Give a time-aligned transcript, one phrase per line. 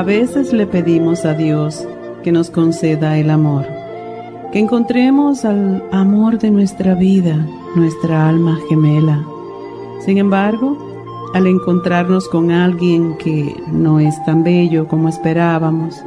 [0.00, 1.86] A veces le pedimos a Dios
[2.22, 3.66] que nos conceda el amor,
[4.50, 9.22] que encontremos al amor de nuestra vida, nuestra alma gemela.
[10.06, 10.78] Sin embargo,
[11.34, 16.02] al encontrarnos con alguien que no es tan bello como esperábamos,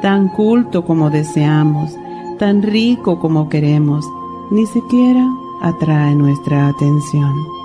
[0.00, 1.94] tan culto como deseamos,
[2.38, 4.06] tan rico como queremos,
[4.50, 5.28] ni siquiera
[5.60, 7.55] atrae nuestra atención.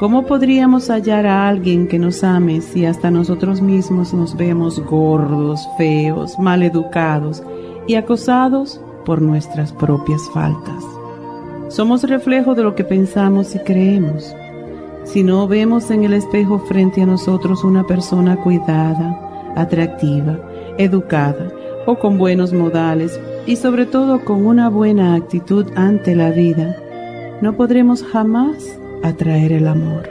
[0.00, 5.68] ¿Cómo podríamos hallar a alguien que nos ame si hasta nosotros mismos nos vemos gordos,
[5.76, 7.42] feos, mal educados
[7.86, 10.82] y acosados por nuestras propias faltas?
[11.68, 14.34] Somos reflejo de lo que pensamos y creemos.
[15.04, 20.38] Si no vemos en el espejo frente a nosotros una persona cuidada, atractiva,
[20.78, 21.52] educada
[21.84, 26.74] o con buenos modales y sobre todo con una buena actitud ante la vida,
[27.42, 30.08] no podremos jamás atraer el amor.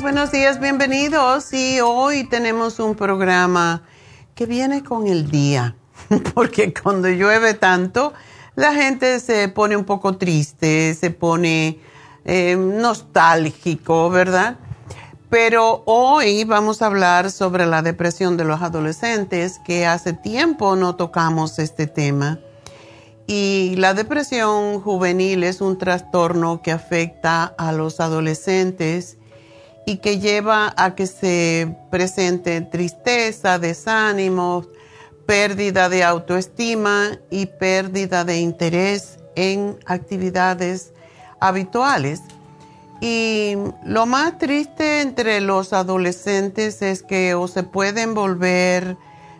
[0.00, 1.52] Buenos días, bienvenidos.
[1.52, 3.82] Y hoy tenemos un programa
[4.34, 5.76] que viene con el día,
[6.34, 8.12] porque cuando llueve tanto,
[8.56, 11.78] la gente se pone un poco triste, se pone
[12.24, 14.56] eh, nostálgico, ¿verdad?
[15.30, 20.96] Pero hoy vamos a hablar sobre la depresión de los adolescentes, que hace tiempo no
[20.96, 22.40] tocamos este tema.
[23.28, 29.18] Y la depresión juvenil es un trastorno que afecta a los adolescentes
[29.86, 34.66] y que lleva a que se presente tristeza, desánimo,
[35.26, 40.92] pérdida de autoestima y pérdida de interés en actividades
[41.40, 42.20] habituales.
[43.00, 48.96] Y lo más triste entre los adolescentes es que o se pueden volver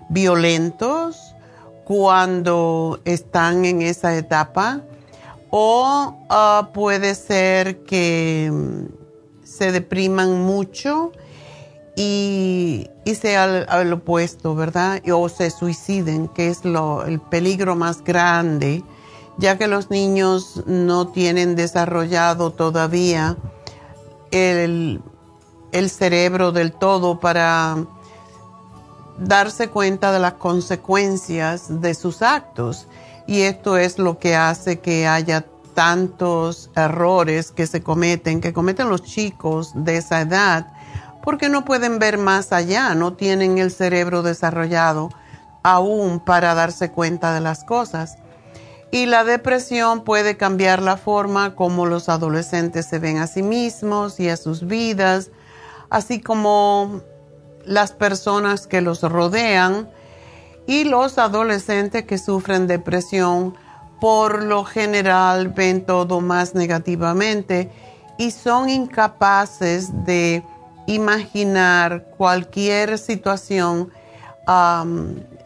[0.09, 1.37] violentos
[1.85, 4.83] cuando están en esa etapa
[5.51, 8.51] o ah, puede ser que
[9.53, 11.13] se depriman mucho
[11.95, 12.89] y,
[13.21, 15.03] sea al, opuesto, ¿verdad?
[15.13, 18.83] O se suiciden, que es lo, el peligro más grande,
[19.39, 23.37] ya que los niños no tienen desarrollado todavía
[24.31, 25.03] el,
[25.89, 27.77] cerebro del todo para
[29.19, 32.87] darse cuenta de las consecuencias de sus actos.
[33.27, 35.45] Y esto es lo que hace que haya
[35.75, 40.73] tantos errores que se cometen, que cometen los chicos de esa edad,
[41.23, 45.11] porque no pueden ver más allá, no tienen el cerebro desarrollado
[45.63, 48.17] aún para darse cuenta de las cosas.
[48.91, 54.21] Y la depresión puede cambiar la forma como los adolescentes se ven a sí mismos
[54.21, 55.31] y a sus vidas,
[55.89, 57.01] así como
[57.65, 59.89] las personas que los rodean
[60.67, 63.57] y los adolescentes que sufren depresión
[64.03, 67.71] por lo general ven todo más negativamente
[68.19, 70.43] y son incapaces de
[70.89, 73.93] imaginar cualquier situación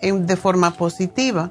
[0.00, 1.50] de forma positiva.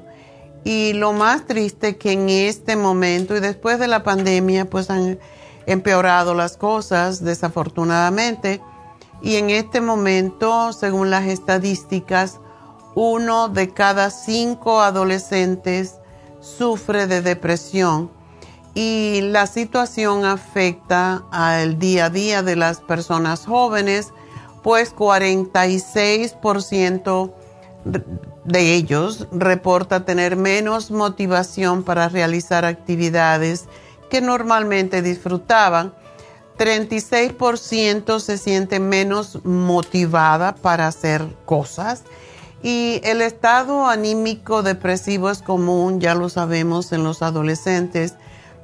[0.64, 5.20] Y lo más triste que en este momento y después de la pandemia pues han
[5.66, 8.60] empeorado las cosas desafortunadamente.
[9.22, 12.40] Y en este momento, según las estadísticas,
[12.96, 16.00] uno de cada cinco adolescentes
[16.46, 18.10] sufre de depresión
[18.74, 24.12] y la situación afecta al día a día de las personas jóvenes,
[24.62, 27.32] pues 46%
[28.44, 33.66] de ellos reporta tener menos motivación para realizar actividades
[34.10, 35.94] que normalmente disfrutaban.
[36.58, 42.04] 36% se siente menos motivada para hacer cosas
[42.62, 48.14] y el estado anímico depresivo es común, ya lo sabemos, en los adolescentes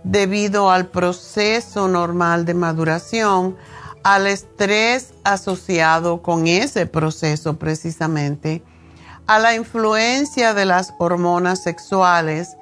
[0.05, 3.57] debido al proceso normal de maduración,
[4.03, 8.63] al estrés asociado con ese proceso precisamente
[9.27, 12.57] a la influencia de las hormonas sexuales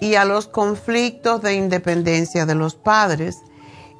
[0.00, 3.38] y a los conflictos de independencia de los padres.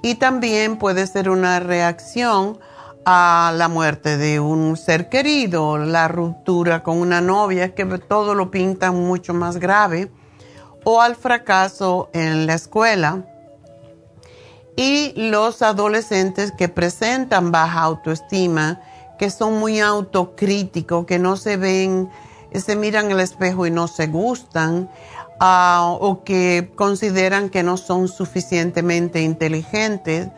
[0.03, 2.59] Y también puede ser una reacción
[3.05, 8.51] a la muerte de un ser querido, la ruptura con una novia, que todo lo
[8.51, 10.11] pinta mucho más grave,
[10.85, 13.25] o al fracaso en la escuela.
[14.77, 18.81] Y los adolescentes que presentan baja autoestima,
[19.19, 22.11] que son muy autocríticos, que no se ven,
[22.53, 24.91] se miran el espejo y no se gustan,
[25.41, 30.29] ah, o que consideran que no son suficientemente inteligentes.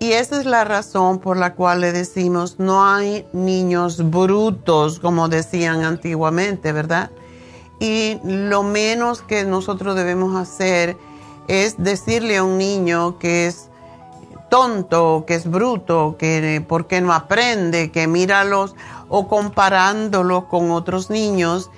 [0.00, 5.28] Y esa es la razón por la cual le decimos, no hay niños brutos, como
[5.28, 7.10] decían antiguamente, ¿verdad?
[7.80, 10.96] Y lo menos que nosotros debemos hacer
[11.48, 13.70] es decirle a un niño que es
[14.50, 18.76] tonto, que es bruto, que porque no aprende, que míralos
[19.08, 21.70] o comparándolos con otros niños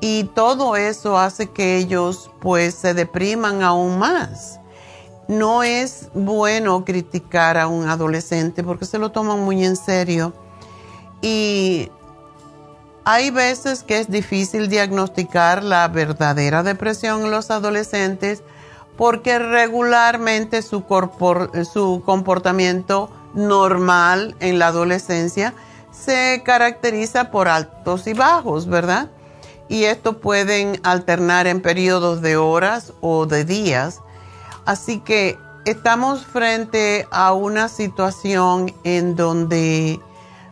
[0.00, 4.58] y todo eso hace que ellos pues se depriman aún más.
[5.28, 10.32] No es bueno criticar a un adolescente porque se lo toman muy en serio
[11.20, 11.90] y
[13.04, 18.42] hay veces que es difícil diagnosticar la verdadera depresión en los adolescentes
[18.96, 20.84] porque regularmente su,
[21.72, 25.54] su comportamiento normal en la adolescencia
[25.90, 29.10] se caracteriza por altos y bajos, ¿verdad?
[29.68, 34.00] Y esto pueden alternar en periodos de horas o de días.
[34.64, 40.00] Así que estamos frente a una situación en donde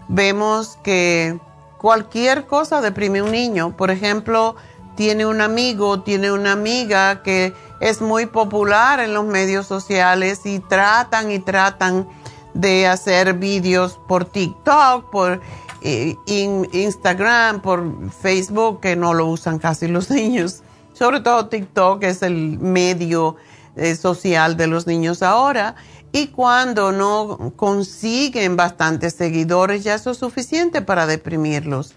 [0.08, 1.38] vemos que
[1.78, 3.76] cualquier cosa deprime a un niño.
[3.76, 4.56] Por ejemplo,
[4.96, 10.58] tiene un amigo, tiene una amiga que es muy popular en los medios sociales y
[10.58, 12.06] tratan y tratan
[12.52, 15.40] de hacer vídeos por TikTok, por
[15.82, 20.62] eh, Instagram, por Facebook, que no lo usan casi los niños.
[20.92, 23.36] Sobre todo TikTok es el medio
[23.76, 25.76] eh, social de los niños ahora.
[26.12, 31.94] Y cuando no consiguen bastantes seguidores, ya eso es suficiente para deprimirlos.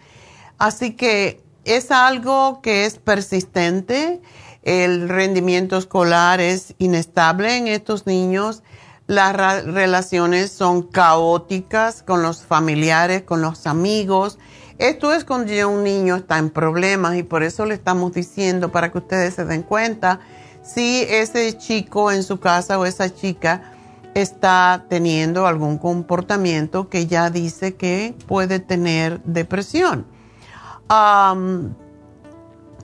[0.59, 4.21] Así que es algo que es persistente.
[4.61, 8.61] El rendimiento escolar es inestable en estos niños.
[9.07, 14.37] Las relaciones son caóticas con los familiares, con los amigos.
[14.77, 18.91] Esto es cuando un niño está en problemas y por eso le estamos diciendo para
[18.91, 20.19] que ustedes se den cuenta
[20.63, 23.73] si ese chico en su casa o esa chica
[24.13, 30.05] está teniendo algún comportamiento que ya dice que puede tener depresión.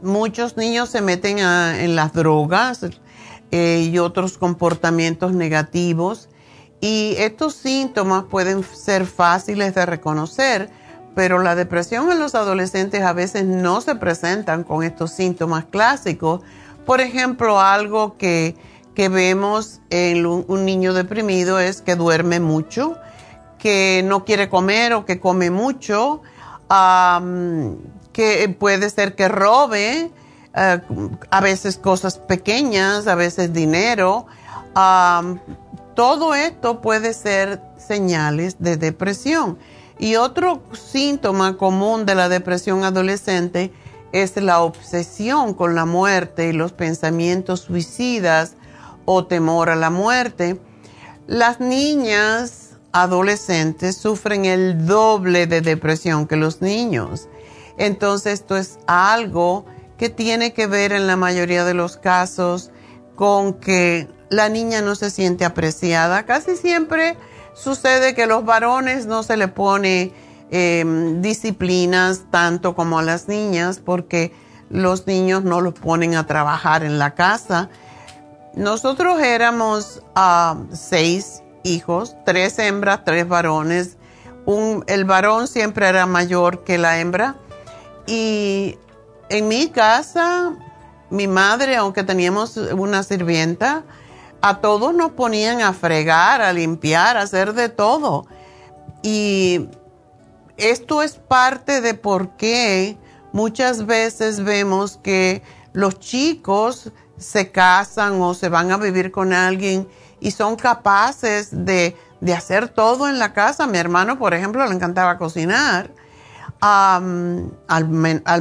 [0.01, 2.85] muchos niños se meten en las drogas
[3.51, 6.29] eh, y otros comportamientos negativos
[6.81, 10.69] y estos síntomas pueden ser fáciles de reconocer,
[11.13, 16.41] pero la depresión en los adolescentes a veces no se presentan con estos síntomas clásicos.
[16.89, 18.55] Por ejemplo, algo que
[18.99, 22.97] que vemos en un niño deprimido es que duerme mucho,
[23.57, 26.21] que no quiere comer o que come mucho,
[28.11, 30.11] que puede ser que robe,
[30.53, 30.81] eh,
[31.29, 34.25] a veces cosas pequeñas, a veces dinero.
[35.95, 39.57] todo esto puede ser señales de depresión.
[39.97, 43.71] Y otro síntoma común de la depresión adolescente
[44.11, 48.53] es la obsesión con la muerte y los pensamientos suicidas
[49.05, 50.59] o temor a la muerte.
[51.27, 57.27] Las niñas adolescentes sufren el doble de depresión que los niños.
[57.77, 59.65] Entonces esto es algo
[59.97, 62.71] que tiene que ver en la mayoría de los casos
[63.15, 66.25] con que la niña no se siente apreciada.
[66.25, 67.17] Casi siempre
[67.53, 70.13] sucede que los varones no se le pone
[70.51, 74.33] em, disciplinas tanto como a las niñas porque
[74.69, 77.69] los niños no los ponen a trabajar en la casa
[78.55, 83.97] nosotros éramos ah, seis hijos, tres hembras, tres varones.
[84.87, 87.35] el varón siempre era mayor que la hembra.
[88.07, 88.77] Y
[89.29, 90.57] en mi casa,
[91.09, 93.83] mi madre, aunque teníamos una sirvienta,
[94.41, 98.25] a todos nos ponían a fregar, a limpiar, a hacer de todo.
[99.03, 99.69] Y
[100.59, 102.97] esto es parte de por qué
[103.33, 105.41] muchas veces vemos que
[105.73, 109.87] los chicos se casan o se van a vivir con alguien
[110.19, 111.95] y son capaces de,
[112.35, 113.67] hacer todo en la casa.
[113.67, 115.91] Mi hermano, por ejemplo, le encantaba cocinar
[116.59, 117.51] al,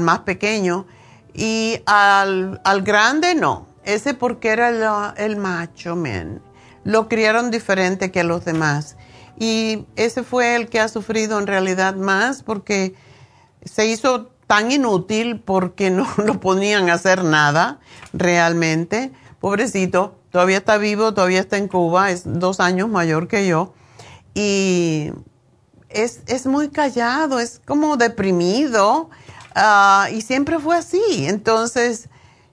[0.01, 0.87] más pequeño
[1.35, 3.67] y al, grande no.
[3.85, 6.43] Ese porque era el, macho, men.
[6.85, 8.97] Lo criaron diferente que los demás.
[9.39, 12.95] Y ese fue el que ha sufrido en realidad más porque
[13.65, 17.79] se hizo tan inútil porque no lo ponían a hacer nada
[18.13, 19.13] realmente.
[19.41, 23.75] Pobrecito, todavía está vivo, todavía está en Cuba, es dos años mayor que yo.
[24.35, 25.13] Y
[25.89, 29.11] es, muy callado, es como deprimido.
[29.55, 31.27] Ah, y siempre fue así.
[31.27, 32.09] Entonces,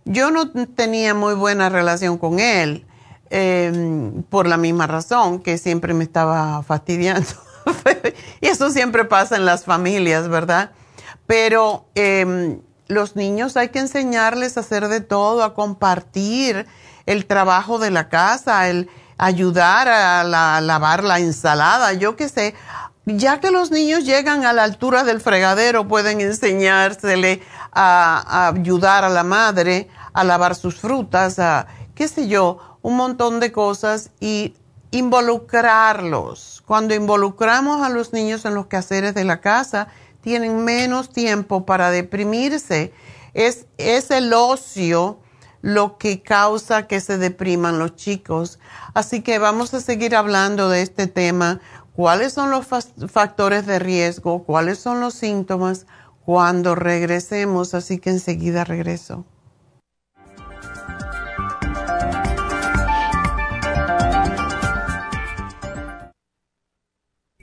[0.06, 2.86] yo no tenía muy buena relación con él.
[3.32, 7.28] Em, por la misma razón que siempre me estaba fastidiando.
[8.42, 10.72] y eso siempre pasa en las familias, ¿verdad?
[11.26, 16.68] Pero em, los niños hay que enseñarles a hacer de todo, a compartir
[17.08, 22.54] el trabajo de la casa, el ayudar a, lavar la ensalada, yo qué sé.
[23.08, 27.42] Ya que los niños llegan a la altura del fregadero, pueden enseñársele
[27.72, 32.98] a, a ayudar a la madre a lavar sus frutas, a qué sé yo, un
[32.98, 34.54] montón de cosas y
[34.92, 36.62] involucrarlos.
[36.68, 39.88] Cuando involucramos a los niños en los quehaceres de la casa,
[40.22, 42.94] tienen menos tiempo para deprimirse.
[43.34, 45.18] Es, es el ocio
[45.64, 48.60] lo que causa que se depriman los chicos.
[48.94, 51.62] Así que vamos a seguir hablando de este tema.
[51.96, 52.68] ¿Cuáles son los
[53.12, 54.44] factores de riesgo?
[54.44, 55.88] ¿Cuáles son los síntomas?
[56.24, 59.26] Cuando regresemos, así que enseguida regreso.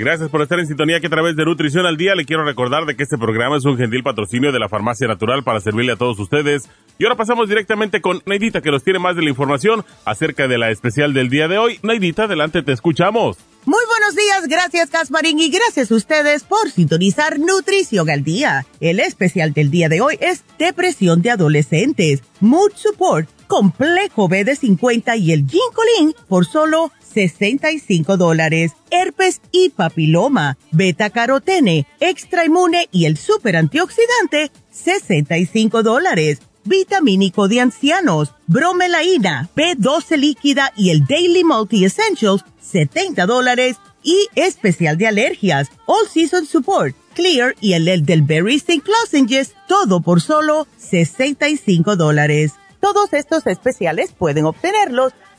[0.00, 2.86] Gracias por estar en sintonía que a través de Nutrición al Día le quiero recordar
[2.86, 5.96] de que este programa es un gentil patrocinio de la Farmacia Natural para servirle a
[5.96, 6.70] todos ustedes.
[6.98, 10.56] Y ahora pasamos directamente con Neidita que nos tiene más de la información acerca de
[10.56, 11.80] la especial del día de hoy.
[11.82, 13.36] Neidita, adelante, te escuchamos.
[13.66, 18.64] Muy buenos días, gracias Casparín y gracias a ustedes por sintonizar Nutrición al Día.
[18.80, 24.56] El especial del día de hoy es Depresión de Adolescentes, Mood Support, Complejo B de
[24.56, 28.72] 50 y el Ginkolin por solo 65 dólares.
[28.90, 36.40] Herpes y papiloma, beta carotene, extra inmune y el super antioxidante, 65 dólares.
[36.64, 43.76] Vitamínico de ancianos, bromelaína, B12 líquida y el Daily Multi Essentials, 70 dólares.
[44.02, 48.82] Y especial de alergias, All Season Support, Clear y el Elderberry St.
[48.86, 52.52] Lozenges, todo por solo 65 dólares.
[52.80, 55.12] Todos estos especiales pueden obtenerlos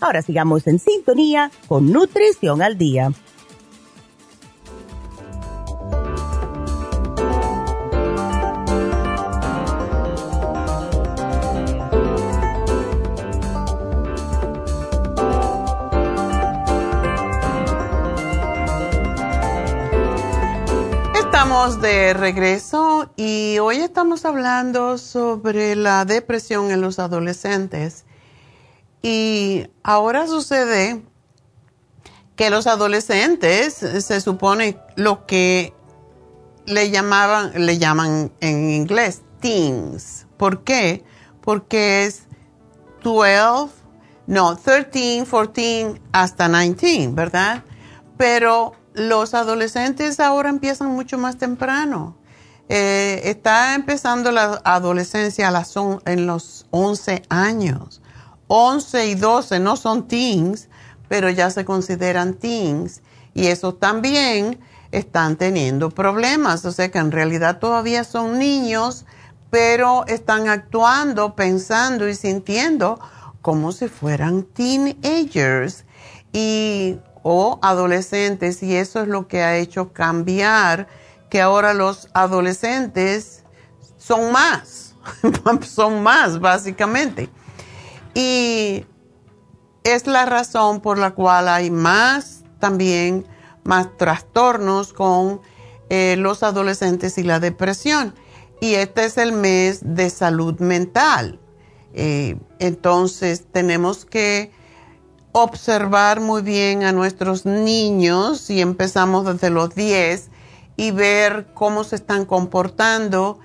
[0.00, 3.12] Ahora sigamos en sintonía con Nutrición al Día.
[21.14, 28.04] Estamos de regreso y hoy estamos hablando sobre la depresión en los adolescentes.
[29.02, 31.02] Y ahora sucede
[32.36, 35.74] que los adolescentes se supone lo que
[36.66, 40.26] le llamaban, le llaman en inglés teens.
[40.36, 41.04] ¿Por qué?
[41.40, 42.24] Porque es
[43.02, 43.68] 12,
[44.26, 47.64] no, 13, 14 hasta 19, ¿verdad?
[48.16, 52.16] Pero los adolescentes ahora empiezan mucho más temprano.
[52.68, 58.02] Eh, está empezando la adolescencia a las en los 11 años.
[58.48, 60.68] 11 y 12 no son teens,
[61.08, 63.02] pero ya se consideran teens.
[63.34, 64.58] Y esos también
[64.90, 66.64] están teniendo problemas.
[66.64, 69.06] O sea que en realidad todavía son niños,
[69.50, 72.98] pero están actuando, pensando y sintiendo
[73.42, 75.84] como si fueran teenagers
[76.32, 78.62] y, o adolescentes.
[78.62, 80.88] Y eso es lo que ha hecho cambiar
[81.30, 83.44] que ahora los adolescentes
[83.98, 84.94] son más,
[85.62, 87.28] son más básicamente.
[88.14, 88.84] Y
[89.84, 93.26] es la razón por la cual hay más también,
[93.64, 95.40] más trastornos con
[95.90, 98.14] eh, los adolescentes y la depresión.
[98.60, 101.38] Y este es el mes de salud mental.
[101.94, 104.52] Eh, entonces tenemos que
[105.32, 110.30] observar muy bien a nuestros niños y empezamos desde los 10
[110.76, 113.38] y ver cómo se están comportando.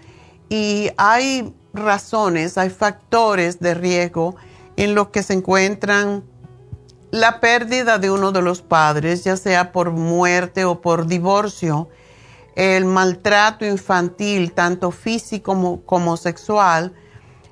[0.50, 4.36] Y hay razones, hay factores de riesgo
[4.78, 6.24] en los que se encuentran
[7.12, 11.90] la pérdida de uno de los padres, ya sea por muerte o por divorcio,
[12.56, 16.94] el maltrato infantil, tanto físico como, sexual,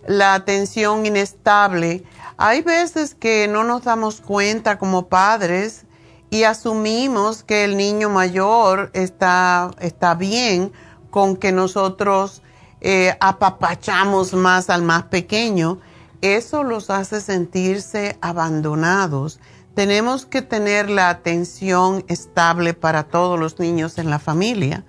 [0.07, 2.03] la atención inestable,
[2.37, 5.85] Hay veces que no nos damos cuenta como padres
[6.31, 10.71] y asumimos que el niño mayor está, está bien
[11.11, 12.41] con que nosotros
[12.79, 15.77] eh, apapachamos más al más pequeño.
[16.21, 19.39] Eso los hace sentirse abandonados.
[19.75, 24.85] Tenemos que tener la atención estable para todos los niños en la familia.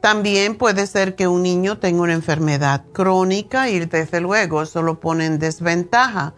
[0.00, 5.00] también puede ser que un niño tenga una enfermedad crónica y desde luego eso lo
[5.00, 6.34] pone en desventaja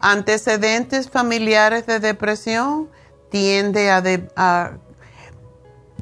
[0.00, 2.88] antecedentes familiares de depresión
[3.30, 3.90] tiende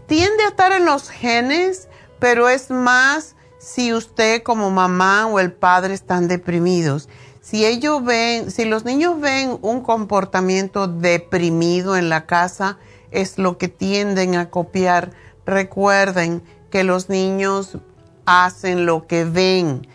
[0.07, 3.35] tiende a estar en los genes, pero es más
[3.67, 7.09] si usted como mamá o el padre están deprimidos.
[7.41, 12.79] Si ellos ven, si los niños ven un comportamiento deprimido en la casa,
[13.11, 15.11] es lo que tienden a copiar.
[15.45, 17.79] Recuerden que los niños
[18.25, 19.87] hacen lo que ven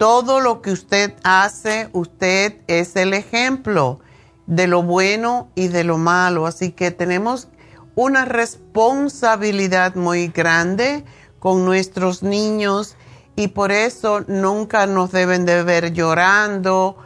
[0.00, 4.00] todo lo que usted hace, usted es el ejemplo
[4.46, 6.46] de lo bueno y de lo malo.
[6.46, 7.48] Así que tenemos
[7.96, 11.04] una responsabilidad muy grande
[11.38, 12.96] con nuestros niños
[13.40, 16.98] y por eso nunca nos deben de ver llorando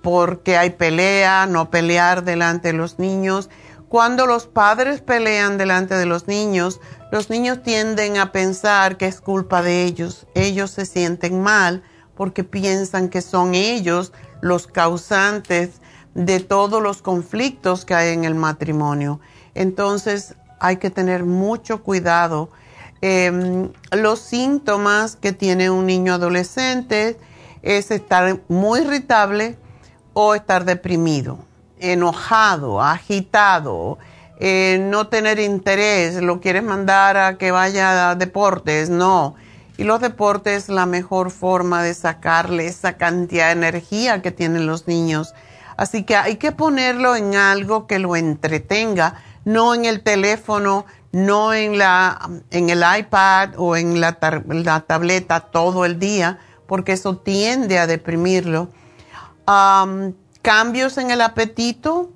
[0.00, 3.50] porque hay pelea, no pelear delante de los niños.
[3.90, 6.80] Cuando los padres pelean delante de los niños,
[7.12, 10.26] los niños tienden a pensar que es culpa de ellos.
[10.34, 11.82] Ellos se sienten mal
[12.14, 15.82] porque piensan que son ellos los causantes
[16.14, 19.20] de todos los conflictos que hay en el matrimonio.
[19.54, 22.48] Entonces hay que tener mucho cuidado.
[23.02, 27.18] Em, los síntomas que tiene un niño adolescente
[27.62, 29.56] es estar muy irritable
[30.12, 31.38] o estar deprimido,
[31.78, 33.98] enojado, agitado,
[34.38, 39.36] eh, no tener interés, lo quieres mandar a que vaya a deportes, no
[39.80, 44.66] y los deportes es la mejor forma de sacarle esa cantidad de energía que tienen
[44.66, 45.32] los niños.
[45.78, 49.14] Así que hay que ponerlo en algo que lo entretenga,
[49.46, 54.18] no en el teléfono, no en, la, en el iPad o en la,
[54.86, 58.68] tableta todo el día, porque eso tiende a deprimirlo.
[60.42, 62.10] cambios en el apetito,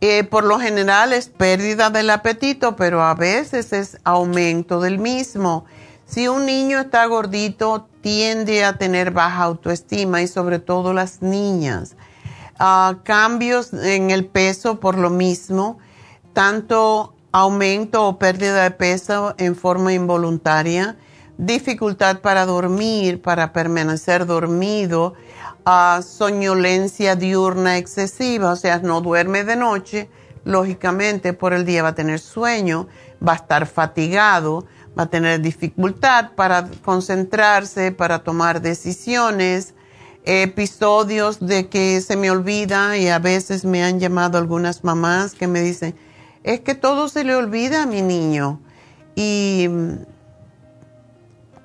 [0.00, 5.64] eh, por lo general es pérdida del apetito, pero a veces es aumento del mismo.
[6.06, 11.96] Si un niño está gordito, tiende a tener baja autoestima y sobre todo las niñas.
[12.58, 15.78] Ah, cambios en el peso por lo mismo,
[16.32, 20.96] tanto aumento o pérdida de peso en forma involuntaria,
[21.38, 25.14] dificultad para dormir, para permanecer dormido,
[25.66, 30.10] uh, soñolencia diurna excesiva, o sea, no duerme de noche,
[30.44, 32.86] lógicamente por el día va a tener sueño,
[33.26, 34.66] va a estar fatigado,
[34.98, 39.74] va a tener dificultad para concentrarse, para tomar decisiones,
[40.24, 45.48] episodios de que se me olvida y a veces me han llamado algunas mamás que
[45.48, 45.96] me dicen,
[46.44, 48.60] es que todo se le olvida a mi niño
[49.14, 49.68] y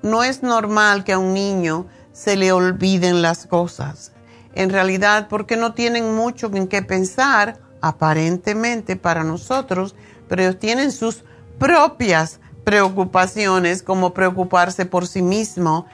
[0.02, 4.12] no es normal que a un niño se le olviden las cosas.
[4.54, 9.94] En realidad, porque no tienen mucho en qué pensar, aparentemente para nosotros,
[10.28, 11.24] pero ellos tienen sus
[11.58, 15.86] propias preocupaciones como preocuparse por sí mismo,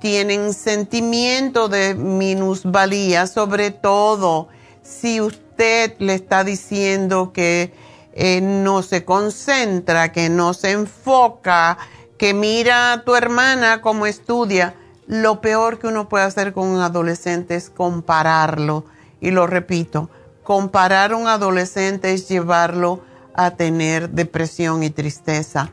[0.00, 4.48] tienen sentimiento de minusvalía, sobre todo
[4.82, 7.72] si usted le está diciendo que
[8.12, 11.78] eh, no se concentra, que no se enfoca,
[12.18, 14.74] que mira a tu hermana como estudia.
[15.06, 18.84] Lo peor que uno puede hacer con un adolescente es compararlo.
[19.20, 20.08] Y lo repito,
[20.42, 23.00] comparar a un adolescente es llevarlo
[23.34, 25.72] a tener depresión y tristeza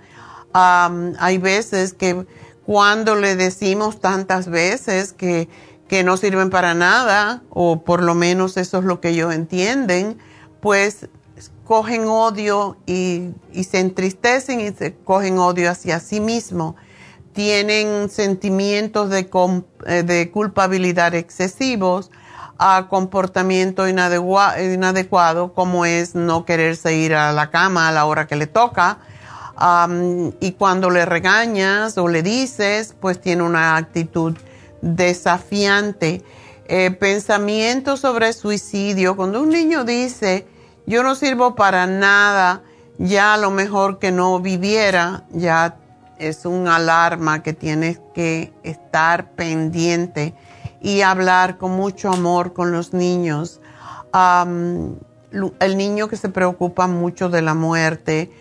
[0.54, 2.26] hay veces que
[2.66, 5.50] cuando le decimos tantas veces que,
[5.88, 10.18] que no sirven para nada, o por lo menos eso es lo que ellos entienden,
[10.60, 11.08] pues
[11.68, 16.78] cogen odio y, se entristecen y se cogen odio hacia sí mismo.
[17.34, 19.30] Tienen sentimientos de,
[19.86, 22.10] eh, de culpabilidad excesivos,
[22.58, 28.36] a comportamiento inadecuado, como es no quererse ir a la cama a la hora que
[28.36, 28.98] le toca,
[30.40, 34.36] y cuando le regañas o le dices, pues tiene una actitud
[34.82, 36.24] desafiante.
[36.70, 39.16] Eh, pensamiento sobre suicidio.
[39.16, 40.46] Cuando un niño dice,
[40.88, 42.64] yo no sirvo para nada,
[42.98, 45.78] ya a lo mejor que no viviera, ya
[46.18, 50.34] es un alarma que tienes que estar pendiente
[50.82, 53.60] y hablar con mucho amor con los niños.
[54.14, 58.32] el niño que se preocupa mucho de la muerte,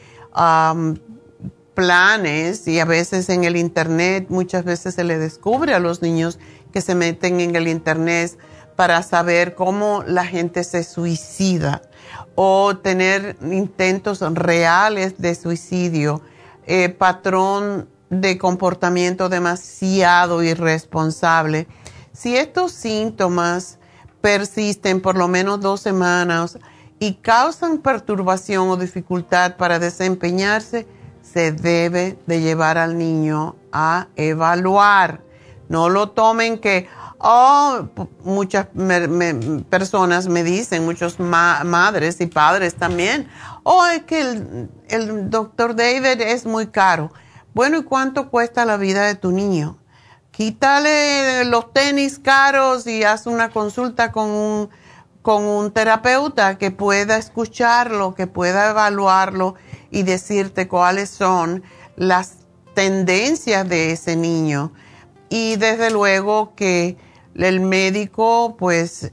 [1.75, 6.39] planes y a veces en el Internet, muchas veces se le descubre a los niños
[6.73, 8.39] que se meten en el Internet
[8.77, 11.83] para saber cómo la gente se suicida
[12.35, 16.23] o tener intentos reales de suicidio,
[16.67, 21.67] eh, patrón de comportamiento demasiado irresponsable.
[22.13, 23.79] Si estos síntomas
[24.21, 26.59] persisten por lo menos dos semanas
[26.99, 30.87] y causan perturbación o dificultad para desempeñarse,
[31.23, 35.21] se debe de llevar al niño a evaluar.
[35.69, 37.89] No lo tomen que, oh,
[38.25, 38.67] muchas
[39.69, 43.29] personas me dicen, muchas madres y padres también,
[43.63, 44.21] oh, es que
[44.89, 47.13] el, doctor David es muy caro.
[47.55, 49.79] Bueno, ¿y cuánto cuesta la vida de tu niño?
[50.31, 54.69] Quítale los tenis caros y haz una consulta con
[55.27, 59.57] con un terapeuta que pueda escucharlo, que pueda evaluarlo
[59.91, 61.65] y decirte cuáles son
[61.97, 64.73] las tendencias de ese niño
[65.29, 66.97] y desde luego que
[67.39, 69.11] el médico, pues,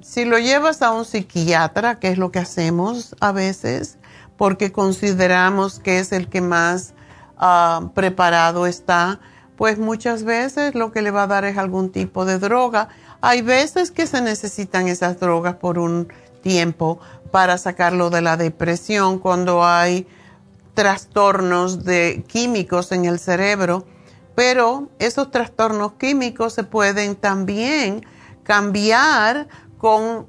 [0.00, 3.98] si lo llevas a un psiquiatra, que es lo que hacemos a veces,
[4.36, 6.94] porque consideramos que es el que más
[7.38, 9.20] ah, preparado está,
[9.56, 12.88] pues muchas veces lo que le va a dar es algún tipo de droga.
[13.20, 16.08] Hay veces que se necesitan esas drogas por un
[16.42, 20.06] tiempo para sacarlo de la depresión cuando hay
[20.74, 23.86] trastornos de químicos en el cerebro
[24.36, 28.06] pero esos trastornos químicos se pueden también
[28.44, 30.26] cambiar con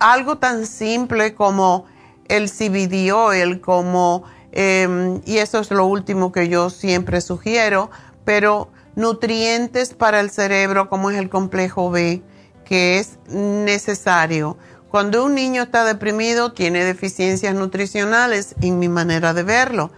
[0.00, 1.84] algo tan simple como
[2.28, 7.90] el CBD oil, como, em, y eso es lo último que yo siempre sugiero,
[8.24, 12.22] pero nutrientes para el cerebro como es el complejo B,
[12.64, 14.56] que es necesario.
[14.90, 19.90] Cuando un niño está deprimido, tiene deficiencias nutricionales, en mi manera de verlo.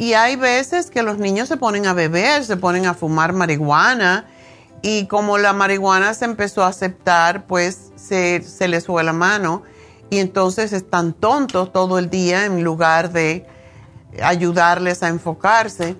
[0.00, 4.24] Y hay veces que los niños se ponen a beber, se ponen a fumar marihuana
[4.80, 9.62] y como la marihuana se empezó a aceptar, pues se, se les fue la mano
[10.08, 13.46] y entonces están tontos todo el día en lugar de
[14.22, 15.98] ayudarles a enfocarse.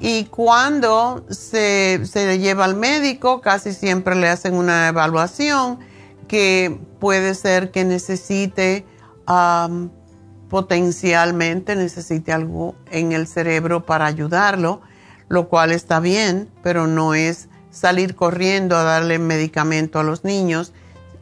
[0.00, 5.80] Y cuando se, se lleva al médico, casi siempre le hacen una evaluación
[6.28, 8.86] que puede ser que necesite
[10.48, 14.80] potencialmente necesite algo en el cerebro para ayudarlo,
[15.28, 20.72] lo cual está bien, pero no es salir corriendo a darle medicamento a los niños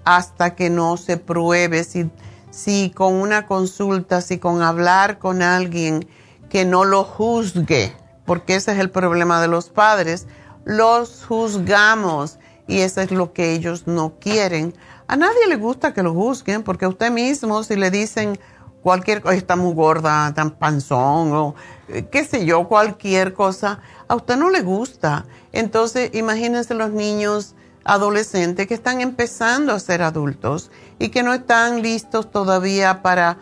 [0.05, 2.11] hasta que no se pruebe si,
[2.51, 6.07] si con una consulta, si con hablar con alguien
[6.49, 7.93] que no lo juzgue,
[8.25, 10.27] porque ese es el problema de los padres,
[10.65, 14.75] los juzgamos y eso es lo que ellos no quieren.
[15.07, 18.39] A nadie le gusta que lo juzguen, porque a usted mismo si le dicen,
[18.85, 21.55] cualquier cosa, está muy gorda, tan panzón o
[21.89, 25.25] eh, qué sé yo, cualquier cosa, a usted no le gusta.
[25.53, 31.81] Entonces, imagínense los niños adolescentes que están empezando a ser adultos y que no están
[31.81, 33.39] listos todavía para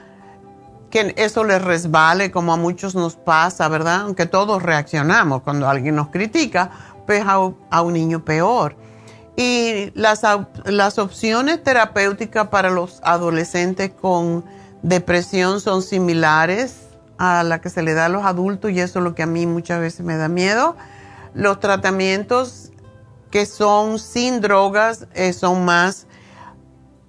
[0.91, 4.03] que eso les resbale como a muchos nos pasa, ¿verdad?
[4.03, 6.71] Aunque todos reaccionamos cuando alguien nos critica,
[7.05, 8.77] pues a, a un niño peor.
[9.35, 10.23] Y las,
[10.67, 14.45] las opciones terapéuticas para los adolescentes con
[14.83, 19.05] depresión son similares a la que se le da a los adultos y eso es
[19.05, 20.77] lo que a mí muchas veces me da miedo.
[21.35, 22.73] Los tratamientos
[23.31, 26.07] que son sin drogas eh, son más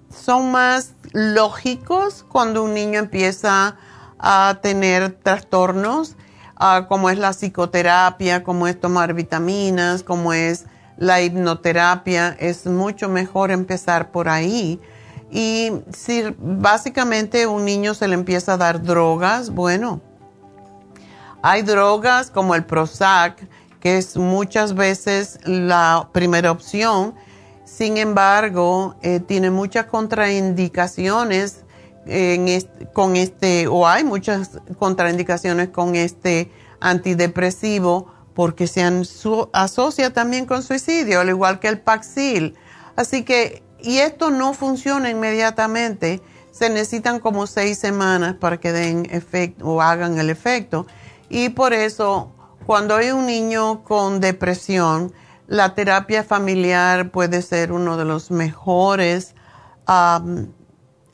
[0.10, 3.76] son más lógicos cuando un niño empieza
[4.20, 6.16] a tener trastornos,
[6.56, 10.66] ah, como es la psicoterapia, como es tomar vitaminas, como es
[10.98, 12.36] la hipnoterapia.
[12.40, 14.80] Es mucho mejor empezar por ahí
[15.34, 20.00] y si básicamente un niño se le empieza a dar drogas, bueno,
[21.42, 23.44] hay drogas como el Prozac,
[23.80, 27.16] que es muchas veces la primera opción.
[27.66, 31.64] Sin embargo, eh, tiene muchas contraindicaciones
[32.94, 38.84] con este, o hay muchas contraindicaciones con este antidepresivo porque se
[39.52, 42.56] asocia también con suicidio, al igual que el Paxil.
[42.96, 46.22] Así que y esto no funciona inmediatamente.
[46.52, 50.88] Se necesitan como seis semanas para que den efecto o hagan el efecto.
[51.30, 52.32] Y por eso,
[52.66, 55.12] cuando hay un niño con depresión,
[55.48, 59.36] la terapia familiar puede ser uno de los mejores,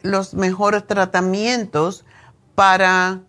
[0.04, 2.06] los mejores tratamientos
[2.54, 3.22] para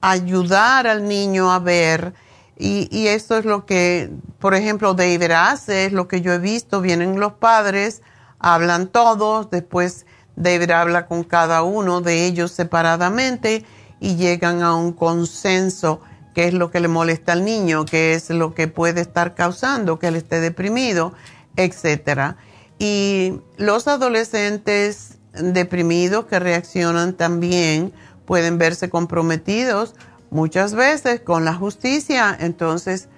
[0.00, 2.14] ayudar al niño a ver.
[2.56, 6.38] Y, y esto es lo que, por ejemplo, David hace, es lo que yo he
[6.38, 6.80] visto.
[6.80, 8.02] Vienen los padres
[8.38, 13.64] hablan todos, después David habla con cada uno de ellos separadamente
[14.00, 16.00] y llegan a un consenso
[16.34, 19.98] qué es lo que le molesta al niño, qué es lo que puede estar causando
[19.98, 21.12] que él esté deprimido,
[21.56, 22.36] etc.
[22.78, 27.92] Y los adolescentes deprimidos que reaccionan también
[28.24, 29.94] pueden verse comprometidos
[30.30, 32.36] muchas veces con la justicia.
[32.38, 33.08] Entonces,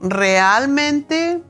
[0.00, 1.42] realmente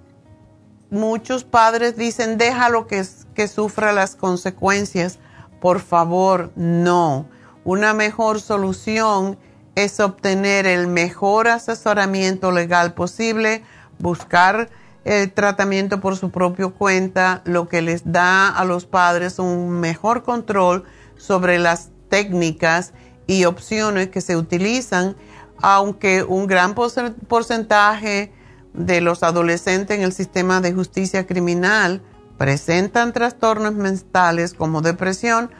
[0.91, 5.19] muchos padres dicen, déjalo que, que sufra las consecuencias.
[5.61, 7.27] Por favor, no.
[7.65, 9.39] Una mejor solución
[9.75, 13.63] es obtener el mejor asesoramiento legal posible,
[13.99, 14.71] buscar
[15.05, 20.23] el tratamiento por su propia cuenta, lo que les da a los padres un mejor
[20.23, 20.85] control
[21.17, 22.93] sobre las técnicas
[23.27, 25.17] y opciones que se utilizan,
[25.61, 28.33] aunque un gran porcentaje
[28.73, 32.03] de los adolescentes en el sistema de justicia criminal
[32.37, 35.51] presentan trastornos mentales como depresión,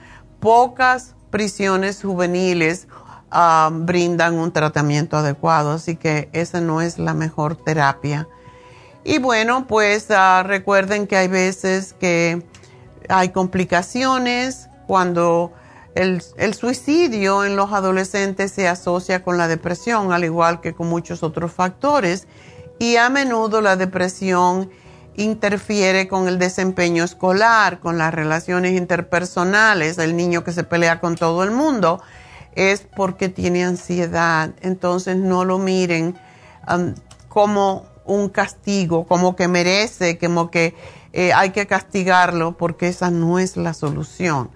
[0.41, 2.87] pocas prisiones juveniles
[3.31, 8.27] Ah, brindan un tratamiento adecuado, así que esa no es la mejor terapia.
[9.05, 12.43] Y bueno, pues ah, recuerden que hay veces que
[13.11, 15.53] hay complicaciones cuando
[15.95, 20.89] el, el, suicidio en los adolescentes se asocia con la depresión, al igual que con
[20.89, 22.27] muchos otros factores.
[22.79, 24.71] Y a menudo la depresión
[25.17, 31.17] interfiere con el desempeño escolar, con las relaciones interpersonales, el niño que se pelea con
[31.17, 32.01] todo el mundo
[32.55, 34.51] es porque tiene ansiedad.
[34.61, 36.17] Entonces no lo miren
[36.73, 36.95] um,
[37.29, 40.75] como un castigo, como que merece, como que
[41.13, 44.51] eh, hay que castigarlo, porque esa no es la solución.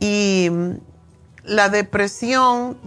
[0.00, 0.70] Y mm,
[1.44, 2.78] la depresión,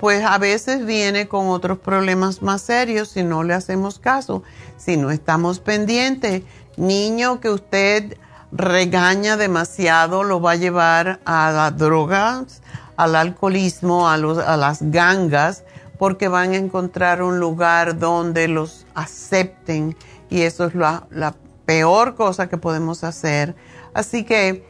[0.00, 4.42] pues a veces viene con otros problemas más serios si no le hacemos caso,
[4.76, 6.42] si no estamos pendientes.
[6.76, 8.16] Niño que usted
[8.52, 12.62] regaña demasiado lo va a llevar a las drogas,
[12.96, 15.64] al alcoholismo, a, las gangas,
[15.98, 19.96] porque van a encontrar un lugar donde los acepten
[20.30, 21.34] y eso es la, la
[21.66, 23.56] peor cosa que podemos hacer.
[23.94, 24.64] Así que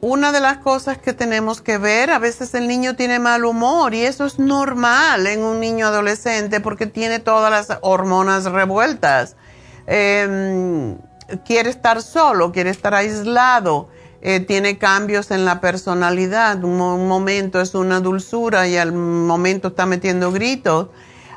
[0.00, 3.94] una de las cosas que tenemos que ver, a veces el niño tiene mal humor
[3.94, 9.36] y eso es normal en un niño adolescente porque tiene todas las hormonas revueltas.
[9.86, 10.96] Em,
[11.44, 13.88] quiere estar solo, quiere estar aislado
[14.22, 16.62] eh, tiene cambios en la personalidad.
[16.62, 20.88] Un, momento es una dulzura y al momento está metiendo gritos.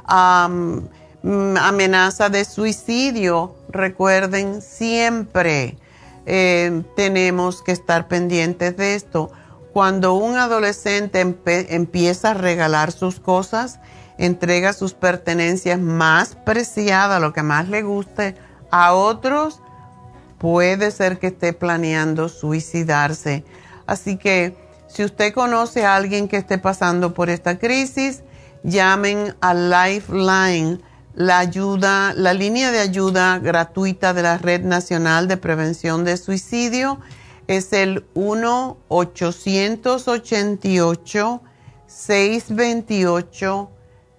[0.10, 3.56] Mm, amenaza de suicidio.
[3.69, 5.78] Recuerden, siempre
[6.26, 9.32] eh, tenemos que estar pendientes de esto.
[9.74, 13.80] Cuando un adolescente empieza a regalar sus cosas,
[14.18, 18.36] entrega sus pertenencias más preciadas, lo que más le guste,
[18.70, 19.62] a otros,
[20.38, 23.44] puede ser que esté planeando suicidarse.
[23.86, 24.56] Así que
[24.88, 28.22] si usted conoce a alguien que esté pasando por esta crisis,
[28.64, 30.80] llamen a Lifeline,
[31.15, 36.99] la línea de ayuda gratuita de la Red Nacional de Prevención de Suicidio
[37.47, 41.41] es el 1 888
[41.88, 43.69] 628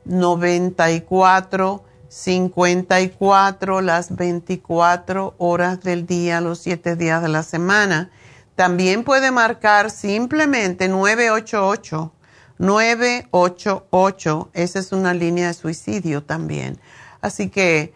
[0.04, 8.12] 94 54 las 24 horas del día, los 7 días de la semana.
[8.54, 12.12] También puede marcar simplemente 988.
[12.58, 16.78] 988, esa es una línea de suicidio también.
[17.20, 17.92] Así que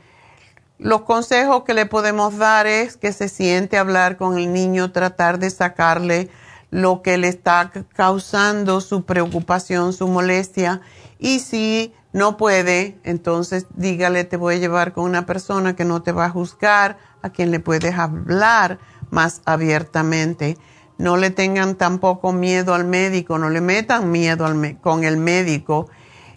[0.79, 5.39] los consejos que le podemos dar es que se siente hablar con el niño, tratar
[5.39, 6.31] de sacarle
[6.71, 10.81] lo que le está causando su preocupación, su molestia.
[11.19, 16.03] Y si no puede, entonces dígale, te voy a llevar con una persona que no
[16.03, 18.79] te va a juzgar, a quien le puedes hablar
[19.11, 20.57] más abiertamente.
[20.99, 24.47] No le tengan tampoco miedo al médico, no le metan miedo
[24.81, 25.89] con el médico.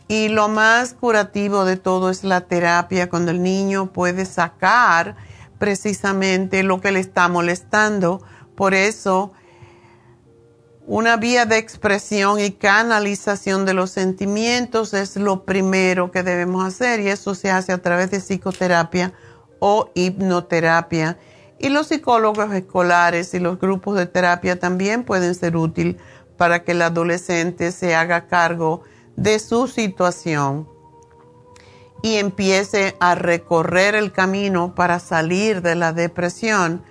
[0.08, 5.15] Y lo más curativo de todo es la terapia, cuando el niño puede sacar
[5.58, 8.21] precisamente lo que le está molestando.
[8.56, 9.32] Por eso
[10.88, 17.00] una vía de expresión y canalización de los sentimientos es lo primero que debemos hacer
[17.00, 19.13] y eso se hace a través de psicoterapia
[19.60, 21.17] o hipnoterapia.
[21.62, 25.98] Y los psicólogos escolares y los grupos de terapia también pueden ser útiles
[26.36, 28.82] para que el adolescente se haga cargo
[29.16, 30.68] de su situación
[32.02, 36.84] y empiece a recorrer el camino para salir de la depresión.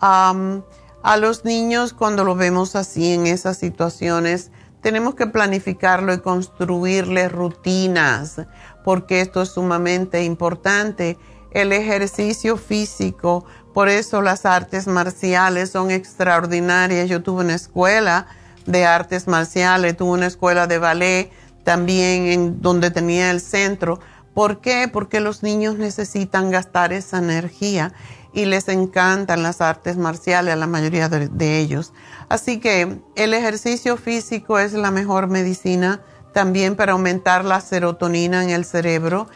[0.00, 4.50] A los niños cuando lo vemos así en esas situaciones,
[4.82, 8.42] tenemos que planificarlo y construirles rutinas,
[8.84, 11.16] porque esto es sumamente importante.
[11.52, 17.08] El ejercicio físico, por eso las artes marciales son extraordinarias.
[17.08, 18.26] Yo tuve una escuela
[18.66, 21.30] de artes marciales, tuvo una escuela de ballet
[21.64, 24.00] también en donde tenía el centro.
[24.34, 24.88] ¿Por qué?
[24.92, 27.92] Porque los niños necesitan gastar esa energía
[28.32, 31.92] y les encantan las artes marciales a la mayoría de, ellos.
[32.28, 36.00] Así que el ejercicio físico es la mejor medicina
[36.32, 39.28] también para aumentar la serotonina en el cerebro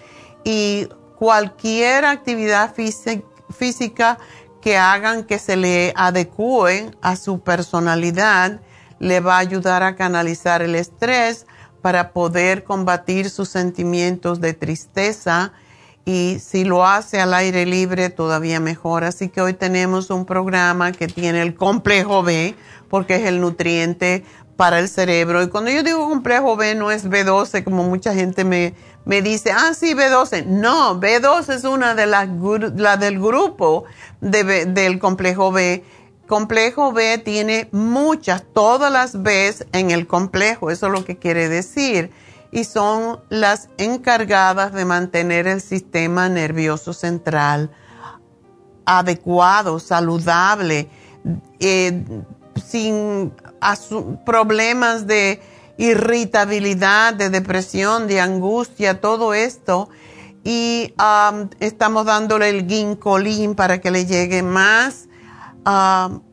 [0.44, 3.24] y cualquier actividad física
[4.60, 8.60] que hagan que se le adecúen a su personalidad
[8.98, 11.46] le va a ayudar a canalizar el estrés
[11.82, 15.52] para poder combatir sus sentimientos de tristeza
[16.06, 19.04] y si lo hace al aire libre todavía mejor.
[19.04, 22.54] Así que hoy tenemos un programa que tiene el complejo B
[22.88, 24.24] porque es el nutriente
[24.56, 25.42] para el cerebro.
[25.42, 28.74] Y cuando yo digo complejo B no es B12 como mucha gente me,
[29.04, 30.46] me dice, ah, sí, B12.
[30.46, 32.28] No, B12 es una de las
[32.76, 33.84] la del grupo
[34.20, 35.84] de, del complejo B.
[36.26, 41.50] Complejo B tiene muchas, todas las B en el complejo, eso es lo que quiere
[41.50, 42.10] decir
[42.54, 47.72] y son las encargadas de mantener el sistema nervioso central
[48.86, 50.88] adecuado, saludable,
[51.58, 52.04] eh,
[52.64, 53.32] sin
[54.24, 55.42] problemas de
[55.76, 59.88] irritabilidad, de depresión, de angustia, todo esto.
[60.44, 60.94] Y
[61.60, 65.08] estamos dándole el ginkolín para que le llegue más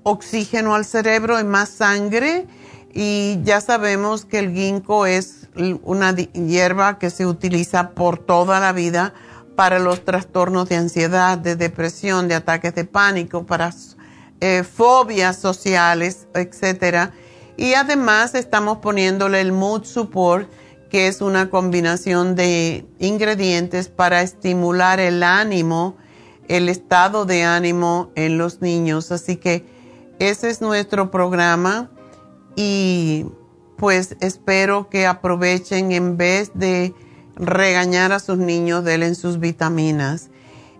[0.03, 2.47] oxígeno al cerebro y más sangre.
[2.93, 5.47] Y ya sabemos que el ginkgo es
[5.83, 9.13] una hierba que se utiliza por toda la vida
[9.55, 13.73] para los trastornos de ansiedad, de depresión, de ataques de pánico, para
[14.39, 17.11] eh, fobias sociales, etc.
[17.57, 20.49] Y además estamos poniéndole el Mood Support,
[20.89, 25.95] que es una combinación de ingredientes para estimular el ánimo,
[26.47, 29.11] el estado de ánimo en los niños.
[29.11, 29.65] Así que
[30.19, 31.89] ese es nuestro programa
[32.55, 33.25] y
[33.77, 36.93] pues espero que aprovechen en vez de
[37.35, 40.29] regañar a sus niños, denle sus vitaminas.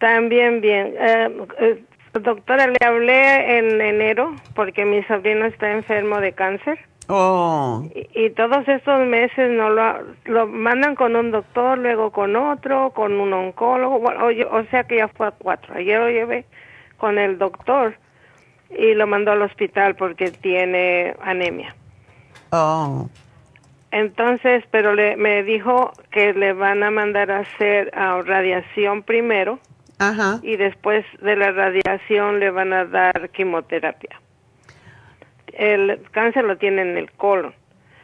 [0.00, 0.94] También bien.
[0.98, 1.84] Eh, eh,
[2.14, 6.78] doctora, le hablé en enero porque mi sobrino está enfermo de cáncer.
[7.08, 7.84] Oh.
[8.14, 13.20] Y, todos estos meses no lo, lo mandan con un doctor, luego con otro, con
[13.20, 13.96] un oncólogo.
[13.96, 15.74] o, o sea que ya fue a cuatro.
[15.74, 16.44] Ayer lo llevé
[16.96, 17.94] con el doctor
[18.70, 21.74] y lo mandó al hospital porque tiene anemia.
[22.52, 23.08] Oh.
[23.90, 29.58] Entonces, pero le, me dijo que le van a mandar a hacer uh, radiación primero
[30.00, 30.40] Ajá.
[30.42, 34.18] y después de la radiación le van a dar quimioterapia.
[35.52, 37.54] El cáncer lo tiene en el colon.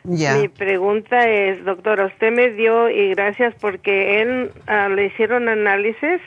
[0.04, 6.20] Mi pregunta es, doctora, usted me dio y gracias porque él uh, le hicieron análisis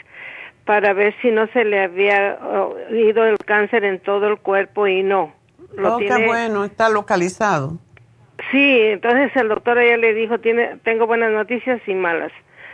[0.65, 4.87] para ver si no se le había oh, ido el cáncer en todo el cuerpo
[4.87, 5.33] y no.
[5.75, 7.77] Lo oh, bueno, está localizado.
[8.51, 12.31] Sí, entonces el doctor ya le dijo, tiene, tengo buenas noticias y malas.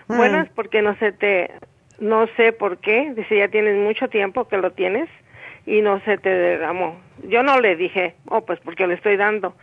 [0.07, 0.17] Mm.
[0.17, 1.51] Buenas porque no se te,
[1.99, 5.09] no sé por qué, dice ya tienes mucho tiempo que lo tienes
[5.65, 6.99] y no se te derramó.
[7.23, 9.55] Yo no le dije, oh, pues porque le estoy dando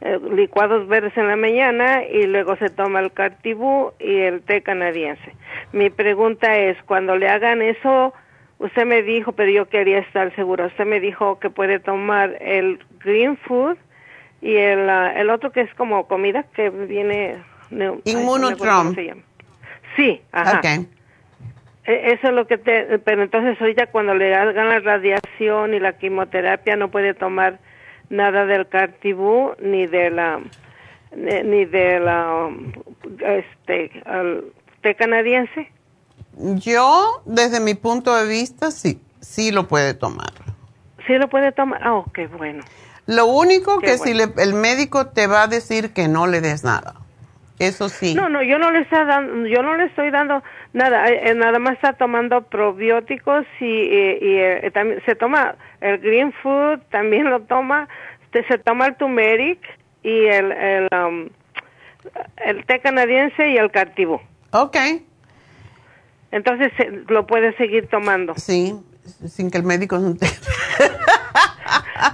[0.00, 4.62] eh, licuados verdes en la mañana y luego se toma el cartibú y el té
[4.62, 5.34] canadiense.
[5.72, 8.12] Mi pregunta es, cuando le hagan eso,
[8.58, 12.78] usted me dijo, pero yo quería estar segura, usted me dijo que puede tomar el
[13.00, 13.76] green food
[14.40, 17.42] y el, ah, el otro que es como comida que viene...
[18.04, 18.94] Inmunotrom.
[19.96, 20.58] sí, ajá.
[20.58, 20.86] Okay.
[21.88, 22.98] E, eso es lo que te...
[22.98, 27.58] Pero entonces ahorita cuando le hagan la radiación y la quimioterapia no puede tomar
[28.10, 30.40] nada del cartibú ni de la
[31.14, 32.50] ni de la
[33.20, 33.90] este
[34.82, 35.72] té canadiense.
[36.36, 40.32] Yo desde mi punto de vista sí sí lo puede tomar.
[41.06, 41.80] Sí lo puede tomar.
[41.82, 42.62] Ah oh, qué bueno.
[43.06, 46.94] Lo único que si el médico te va a decir que no le des nada
[47.58, 50.42] eso sí no no yo no le estoy dando yo no le estoy dando
[50.72, 55.98] nada eh, eh, nada más está tomando probióticos y, y, eh, también se toma el
[55.98, 57.88] green food también lo toma
[58.32, 59.60] se toma el turmeric
[60.02, 61.28] y el el, um,
[62.36, 64.76] el té canadiense y el cartivo Ok.
[66.30, 66.72] Entonces
[67.08, 68.34] lo puede seguir tomando.
[68.36, 68.74] Sí,
[69.08, 70.26] sin que el médico no te...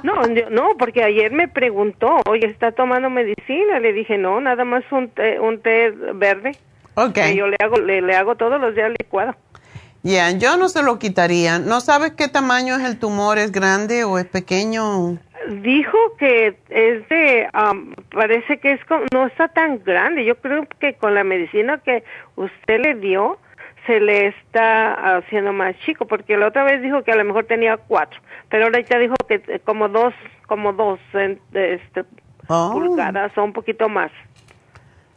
[0.03, 0.15] No,
[0.51, 3.79] no, porque ayer me preguntó, oye, ¿está tomando medicina?
[3.81, 6.53] Le dije, no, nada más un té, un té verde.
[6.95, 7.13] Ok.
[7.15, 9.35] Que yo le hago, le, le hago todos los días licuado.
[10.03, 11.59] Ya, yo no se lo quitaría.
[11.59, 13.39] ¿No sabes qué tamaño es el tumor?
[13.39, 15.19] ¿Es grande o es pequeño?
[15.49, 20.25] Dijo que es de, am, parece que es, con- no está tan grande.
[20.25, 22.05] Yo creo que con la medicina que
[22.37, 23.39] usted le dio,
[23.87, 27.45] se le está haciendo más chico, porque la otra vez dijo que a lo mejor
[27.47, 30.15] tenía cuatro, pero ahorita dijo que eh, como dos,
[30.47, 32.05] como dos este,
[32.47, 32.73] Oh.
[32.75, 34.11] pulgadas o un poquito más.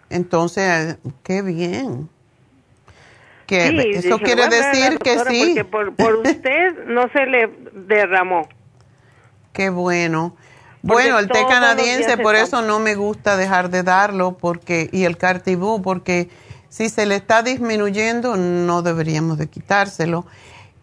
[0.09, 2.09] Entonces, eh, qué bien.
[3.45, 5.43] Que Sí, eso quiere "Voy a hablar a la decir que sí.
[5.55, 8.47] Porque por, por usted no se le derramó.
[9.53, 10.35] Qué bueno.
[10.81, 12.39] Porque Bueno, el té canadiense, por toma.
[12.43, 16.29] eso no me gusta dejar de darlo, porque y el cartibú, porque
[16.69, 20.25] si se le está disminuyendo, no deberíamos de quitárselo.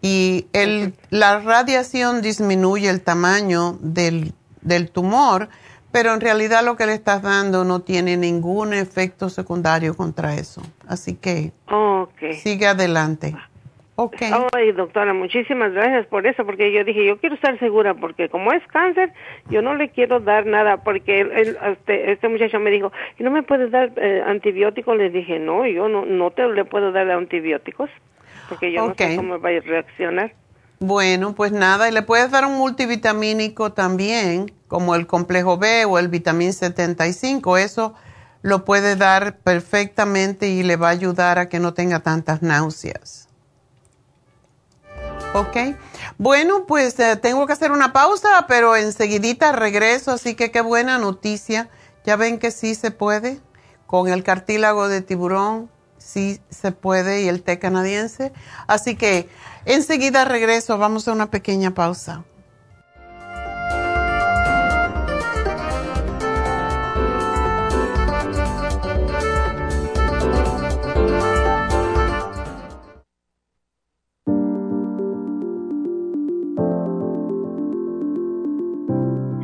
[0.01, 5.49] Y el, la radiación disminuye el tamaño del, del tumor,
[5.91, 10.61] pero en realidad lo que le estás dando no tiene ningún efecto secundario contra eso.
[10.87, 11.53] Así que
[12.43, 13.35] sigue adelante.
[13.97, 14.15] Ok.
[14.53, 18.51] Ay, doctora, muchísimas gracias por eso, porque yo dije, yo quiero estar segura, porque como
[18.51, 19.13] es cáncer,
[19.49, 23.31] yo no le quiero dar nada, porque él- este, este muchacho me dijo, ¿y no
[23.31, 24.97] me puedes dar eh, antibióticos?
[24.97, 27.89] Le dije, no, yo no, no te le puedo dar antibióticos,
[28.49, 28.89] porque yo Ok.
[28.89, 30.33] no sé cómo va a reaccionar.
[30.81, 35.99] Bueno, pues nada, y le puedes dar un multivitamínico también, como el complejo B o
[35.99, 37.57] el vitamín 75.
[37.57, 37.93] Eso
[38.41, 43.24] lo puede dar perfectamente y le va a ayudar a que no tenga tantas náuseas.
[45.35, 45.57] ¿Ok?
[46.17, 50.97] Bueno, pues eh, tengo que hacer una pausa, pero enseguidita regreso, así que qué buena
[50.97, 51.69] noticia.
[52.05, 53.41] Ya ven que sí se puede.
[53.85, 58.31] Con el cartílago de tiburón, sí se puede, y el té canadiense.
[58.65, 59.27] Así que
[59.65, 62.23] enseguida regreso, vamos a una pequeña pausa.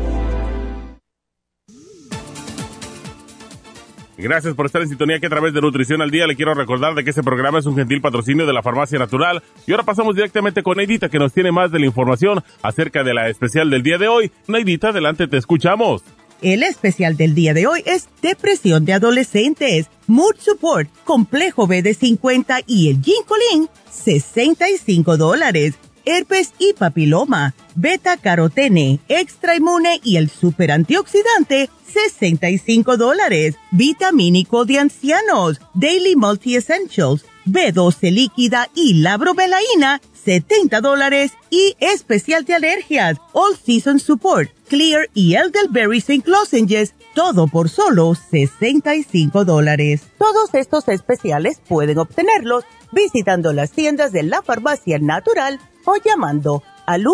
[4.18, 6.96] Gracias por estar en sintonía que a través de Nutrición al Día le quiero recordar
[6.96, 9.44] de que este programa es un gentil patrocinio de la Farmacia Natural.
[9.68, 13.14] Y ahora pasamos directamente con Neidita que nos tiene más de la información acerca de
[13.14, 14.32] la especial del día de hoy.
[14.48, 16.04] Neidita, adelante, te escuchamos.
[16.42, 21.96] El especial del día de hoy es depresión de adolescentes, mood support, complejo B de
[21.96, 25.76] 50 y el ginkolin, 65 dólares.
[26.06, 33.56] herpes y papiloma, beta carotene, extra inmune y el super antioxidante, 65 dólares.
[33.72, 41.32] Vitamínico de ancianos, Daily Multi Essentials, B12 líquida y la bromelaína, 70 dólares.
[41.50, 46.30] Y especial de alergias, All Season Support, Clear y Elderberry St.
[46.30, 50.02] Lozenges, todo por solo 65 dólares.
[50.18, 57.06] Todos estos especiales pueden obtenerlos visitando las tiendas de la farmacia natural o llamando al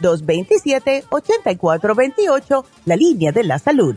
[0.00, 3.96] 1-800-227-8428, la línea de la salud.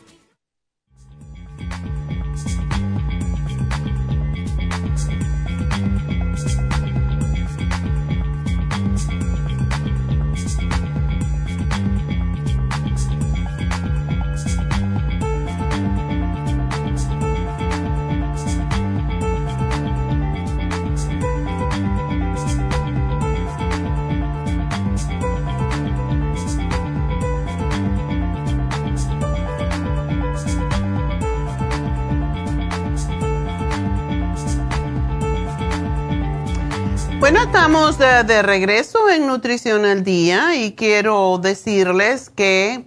[37.71, 37.97] Estamos
[38.27, 42.83] de, regreso en Nutrición al Día y quiero decirles que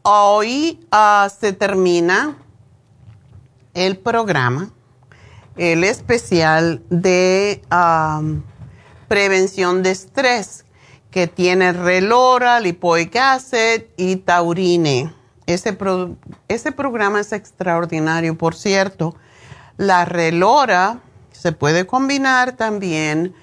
[0.00, 2.38] hoy ah, se termina
[3.74, 4.70] el programa,
[5.58, 7.60] el especial de
[9.06, 10.64] prevención de estrés
[11.10, 15.12] que tiene relora, lipoic acid y taurine.
[15.44, 15.76] Ese,
[16.48, 19.14] ese programa es extraordinario, por cierto.
[19.76, 21.00] La relora
[21.32, 23.34] se puede combinar también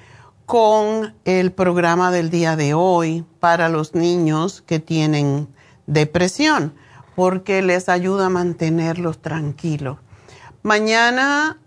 [0.47, 5.49] con el programa del día de hoy para los niños que tienen
[5.87, 6.73] depresión,
[7.17, 9.97] porque les ayuda a mantenerlos tranquilos.
[10.63, 11.57] Mañana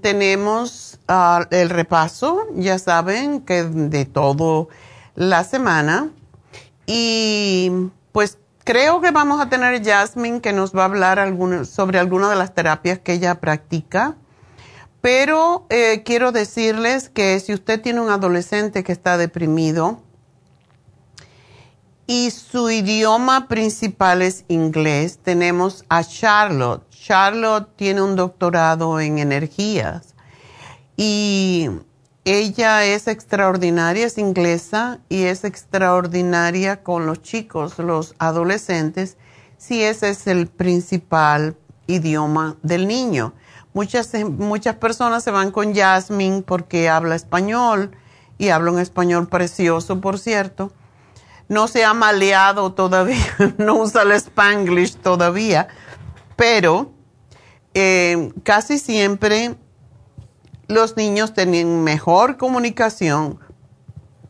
[0.00, 4.70] tenemos ah, el repaso, ya saben que de todo
[5.14, 6.08] la semana.
[6.86, 11.36] Y pues creo que vamos a tener Jasmine que nos va a hablar
[11.66, 14.16] sobre alguna de las terapias que ella practica
[15.08, 20.02] pero eh, quiero decirles que si usted tiene un adolescente que está deprimido
[22.06, 26.86] y su idioma principal es inglés, tenemos a Charlotte.
[26.90, 30.14] Charlotte tiene un doctorado en energías
[30.94, 31.70] y
[32.26, 39.16] ella es extraordinaria, es inglesa y es extraordinaria con los chicos, los adolescentes,
[39.56, 41.56] si ese es el principal
[41.86, 43.32] idioma del niño.
[43.78, 47.92] Muchas, muchas personas se van con Jasmine porque habla español
[48.36, 50.72] y habla un español precioso, por cierto.
[51.48, 53.24] No se ha maleado todavía,
[53.56, 55.68] no usa el spanglish todavía,
[56.34, 56.90] pero
[57.72, 59.54] eh, casi siempre
[60.66, 63.38] los niños tienen mejor comunicación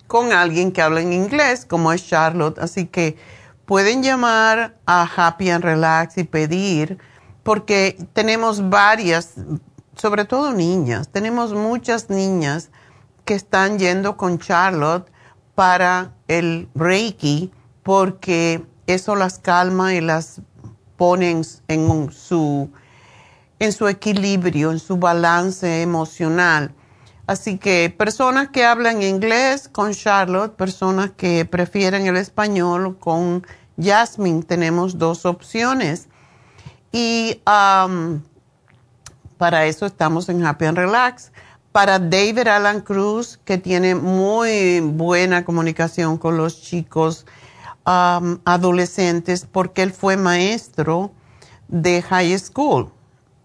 [0.09, 2.59] con alguien que habla en inglés, como es Charlotte.
[2.59, 3.17] Así que
[3.65, 6.99] pueden llamar a Happy and Relax y pedir
[7.49, 9.33] porque tenemos varias,
[9.97, 12.69] sobre todo niñas, tenemos muchas niñas
[13.25, 15.11] que están yendo con Charlotte
[15.55, 17.51] para el Reiki
[17.83, 20.43] porque eso las calma y las
[20.99, 21.31] pone
[21.69, 22.71] en, su,
[23.59, 26.75] en su equilibrio, en su balance emocional.
[27.27, 33.47] Así que personas que hablan inglés con Charlotte, personas que prefieren el español con
[33.83, 36.09] Jasmine, tenemos dos opciones.
[36.93, 38.21] Y um,
[39.37, 41.33] para eso estamos en Happy and Relax.
[41.73, 47.27] Para David Alan Cruz, que tiene muy buena comunicación con los chicos
[47.87, 51.13] um, adolescentes, porque él fue maestro
[51.69, 52.91] de high school.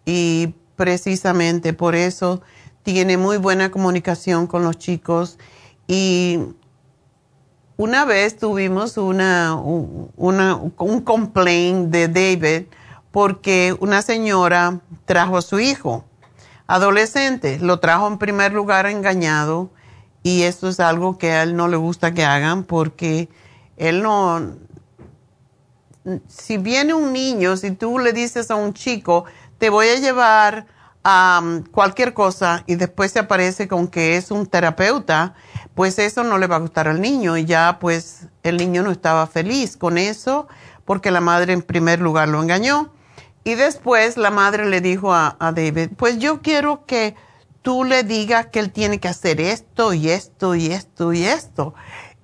[0.05, 2.41] Y precisamente por eso
[2.81, 5.37] tiene muy buena comunicación con los chicos.
[5.87, 6.39] Y
[7.77, 12.67] una vez tuvimos una, una, un complaint de David
[13.14, 16.03] porque una señora trajo a su hijo
[16.66, 19.70] adolescente, lo trajo en primer lugar engañado
[20.24, 23.30] y esto es algo que a él no le gusta que hagan porque
[23.78, 24.55] él no,
[26.28, 29.26] si viene un niño, si tú le dices a un chico,
[29.59, 30.66] te voy a llevar
[31.03, 35.36] a um, cualquier cosa y después se aparece con que es un terapeuta,
[35.76, 38.89] pues eso no le va a gustar al niño y ya pues el niño no
[38.89, 40.47] estaba feliz con eso
[40.84, 42.91] porque la madre en primer lugar lo engañó
[43.43, 47.15] y después la madre le dijo a, David, pues yo quiero que
[47.61, 51.73] tú le digas que él tiene que hacer esto y esto y esto y esto.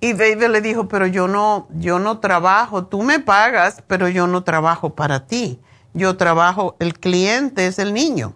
[0.02, 4.28] Y David le dijo, pero yo no, yo no trabajo, tú me pagas, pero yo
[4.28, 5.60] no trabajo para ti.
[5.94, 8.34] Yo trabajo, el cliente es el niño,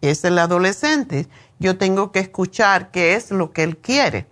[0.00, 1.28] es el adolescente.
[1.60, 4.26] Yo tengo que escuchar qué es lo que él quiere.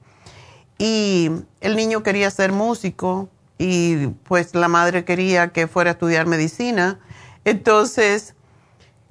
[0.78, 1.30] Y
[1.60, 3.28] el niño quería ser músico
[3.58, 6.98] y pues la madre quería que fuera a estudiar medicina.
[7.46, 8.34] Entonces,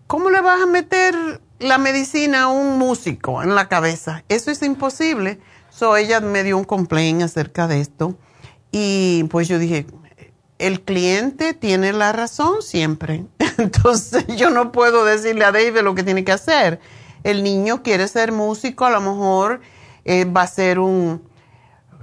[0.07, 4.25] ¿cómo le vas a meter la medicina a un músico en la cabeza?
[4.27, 5.39] Eso es imposible.
[5.69, 8.17] So ella me dio un complaint acerca de esto
[8.73, 9.87] y pues yo dije,
[10.59, 13.23] el cliente tiene la razón siempre.
[13.57, 16.81] Entonces yo no puedo decirle a David lo que tiene que hacer.
[17.23, 19.61] El niño quiere ser músico, a lo mejor
[20.03, 21.23] eh, va a ser un,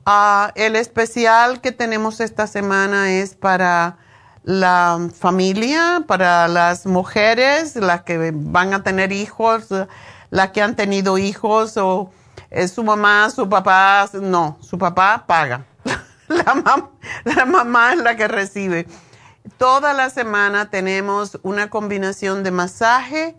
[0.06, 3.98] Ah, el especial que tenemos esta semana es para
[4.48, 9.68] la familia, para las mujeres, las que van a tener hijos,
[10.30, 12.12] las que han tenido hijos o
[12.50, 15.66] es su mamá, su papá, no, su papá paga.
[16.30, 16.90] La,
[17.26, 18.88] la mamá es la que recibe.
[19.58, 23.36] Toda la semana tenemos una combinación de masaje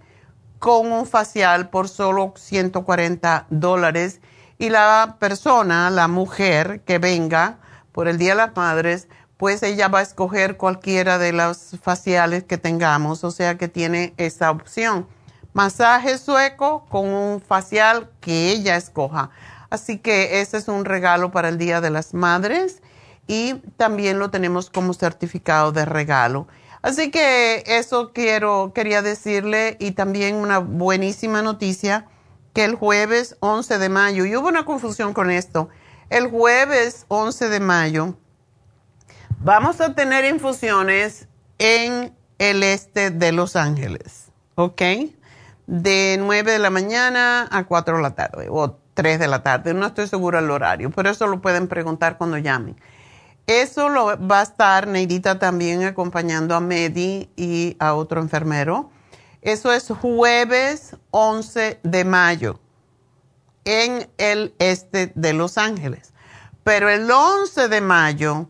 [0.59, 4.21] con un facial por solo 140 dólares
[4.59, 7.61] y la persona, la mujer que venga
[7.93, 9.09] por el Día de las Madres,
[9.39, 14.13] pues ella va a escoger cualquiera de los faciales que tengamos, o sea que tiene
[14.17, 15.07] esa opción.
[15.55, 19.31] Masaje sueco con un facial que ella escoja.
[19.71, 22.83] Así que ese es un regalo para el Día de las Madres
[23.29, 26.49] y también lo tenemos como certificado de regalo.
[26.83, 32.07] Así que eso quiero, quería decirle y también una buenísima noticia
[32.55, 35.69] que el jueves 11 de mayo, y hubo una confusión con esto,
[36.11, 38.17] el jueves 11 de mayo
[39.41, 41.29] Vamos a tener infusiones
[41.59, 44.83] en el este de Los Ángeles, ¿ok?
[45.69, 49.75] De 9 de la mañana a 4 de la tarde o 3 de la tarde.
[49.75, 52.75] No estoy segura del horario, pero eso lo pueden preguntar cuando llamen.
[53.47, 58.91] Eso lo va a estar Neidita también acompañando a Medi y a otro enfermero.
[59.41, 62.59] Eso es jueves 11 de mayo
[63.65, 66.13] en el este de Los Ángeles.
[66.65, 68.49] Pero el 11 de mayo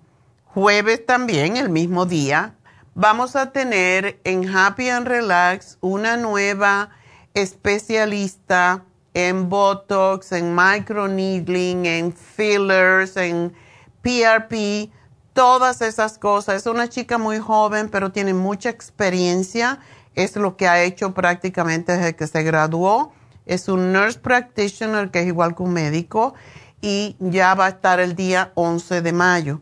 [0.60, 2.56] Jueves también, el mismo día,
[2.96, 6.90] vamos a tener en Happy and Relax una nueva
[7.32, 8.82] especialista
[9.14, 13.54] en Botox, en microneedling, en fillers, en
[14.02, 14.90] PRP,
[15.32, 16.56] todas esas cosas.
[16.56, 19.78] Es una chica muy joven, pero tiene mucha experiencia.
[20.16, 23.12] Es lo que ha hecho prácticamente desde que se graduó.
[23.46, 26.34] Es un nurse practitioner, que es igual que un médico,
[26.80, 29.60] y ya va a estar el día 11 de mayo.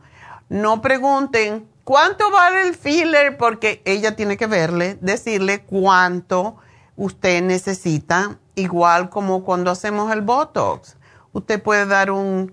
[0.48, 6.56] No pregunten cuánto vale el filler porque ella tiene que verle, decirle cuánto
[6.96, 10.96] usted necesita, igual como cuando hacemos el Botox.
[11.32, 12.52] Usted puede dar un,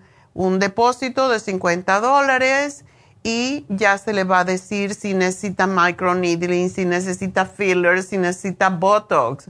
[0.60, 2.84] depósito de 50 dólares
[3.24, 8.70] y ya se le va a decir si necesita microneedling, si necesita fillers, si necesita
[8.70, 9.50] botox.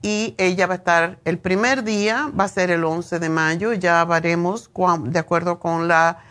[0.00, 3.74] Y ella va a estar el primer día, va a ser el 11 de mayo,
[3.74, 4.70] ya veremos
[5.04, 6.22] de acuerdo con la,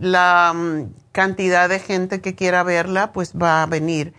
[0.00, 4.14] la mm, cantidad de gente que quiera verla, pues va a venir.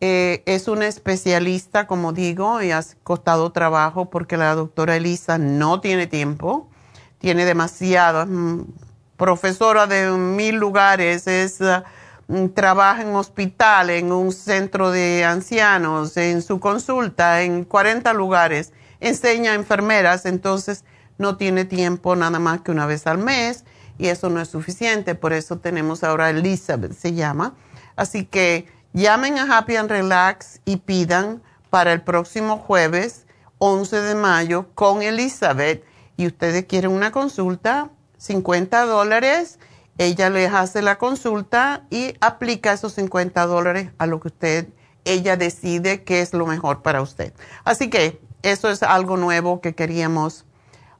[0.00, 5.80] Eh, es una especialista, como digo, y ha costado trabajo porque la doctora Elisa no
[5.80, 6.68] tiene tiempo,
[7.18, 8.66] tiene demasiado, mm,
[9.16, 16.42] profesora de mil lugares, es, uh, trabaja en hospital, en un centro de ancianos, en
[16.42, 20.84] su consulta, en 40 lugares, enseña a enfermeras, entonces
[21.16, 23.64] no tiene tiempo nada más que una vez al mes
[23.98, 27.54] y eso no es suficiente, por eso tenemos ahora Elizabeth, se llama.
[27.96, 33.26] Así que llamen a Happy and Relax y pidan para el próximo jueves
[33.58, 35.84] 11 de mayo con Elizabeth
[36.16, 39.58] y ustedes quieren una consulta 50 dólares,
[39.98, 44.68] ella les hace la consulta y aplica esos 50 dólares a lo que usted,
[45.04, 47.32] ella decide que es lo mejor para usted.
[47.64, 50.46] Así que eso es algo nuevo que queríamos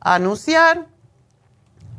[0.01, 0.87] anunciar.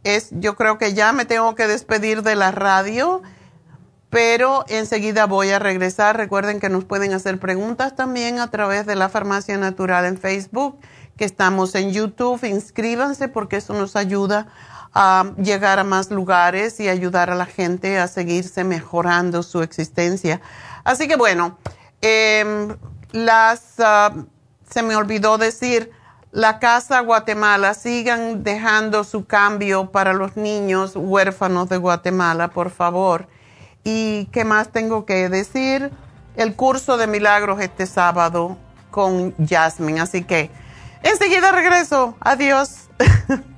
[0.02, 3.22] es, yo creo que ya me tengo que despedir de la radio
[4.10, 6.16] pero enseguida voy a regresar.
[6.16, 10.78] Recuerden que nos pueden hacer preguntas también a través de la Farmacia Natural en Facebook,
[11.16, 12.42] que estamos en YouTube.
[12.44, 14.46] Inscríbanse porque eso nos ayuda
[14.94, 20.40] a llegar a más lugares y ayudar a la gente a seguirse mejorando su existencia.
[20.84, 21.58] Así que bueno,
[22.00, 22.76] em,
[23.12, 24.14] las, ah,
[24.68, 25.90] se me olvidó decir,
[26.30, 33.28] la Casa Guatemala, sigan dejando su cambio para los niños huérfanos de Guatemala, por favor
[33.90, 35.90] ¿Y qué más tengo que decir?
[36.36, 38.58] El curso de milagros este sábado
[38.90, 40.02] con Jasmine.
[40.02, 40.50] Así que
[41.02, 42.14] enseguida regreso.
[42.20, 42.88] Adiós.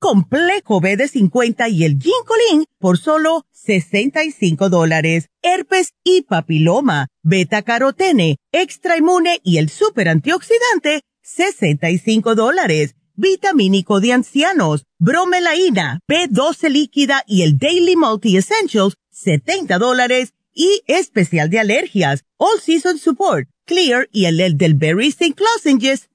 [0.00, 5.28] Complejo B de 50 y el Ginkolin por solo 65 dólares.
[5.42, 12.94] Herpes y papiloma, beta carotene, extra inmune y el super antioxidante, 65 dólares.
[13.14, 21.50] Vitamínico de ancianos, bromelaína, B12 líquida y el Daily Multi Essentials, 70 dólares y especial
[21.50, 25.34] de alergias, All Season Support, Clear y el del Berry St.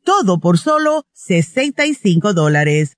[0.03, 2.97] Todo por solo 65 dólares.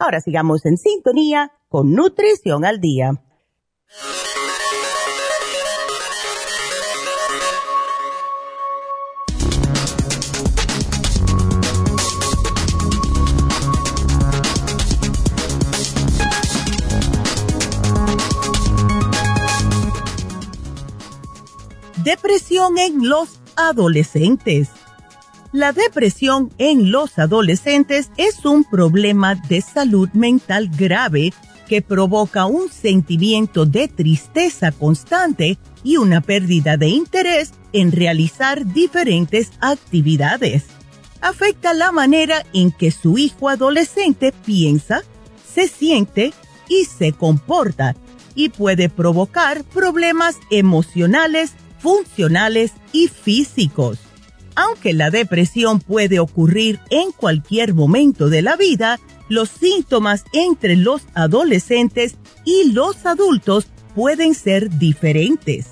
[0.00, 3.22] Ahora sigamos en sintonía con Nutrición al Día.
[22.02, 24.79] Depresión en los adolescentes.
[25.52, 31.32] La depresión en los adolescentes es un problema de salud mental grave
[31.66, 39.50] que provoca un sentimiento de tristeza constante y una pérdida de interés en realizar diferentes
[39.60, 40.66] actividades.
[41.20, 45.02] Afecta la manera en que su hijo adolescente piensa,
[45.52, 46.32] se siente
[46.68, 47.96] y se comporta
[48.36, 53.98] y puede provocar problemas emocionales, funcionales y físicos.
[54.54, 58.98] Aunque la depresión puede ocurrir en cualquier momento de la vida,
[59.28, 65.68] los síntomas entre los adolescentes y los adultos pueden ser diferentes.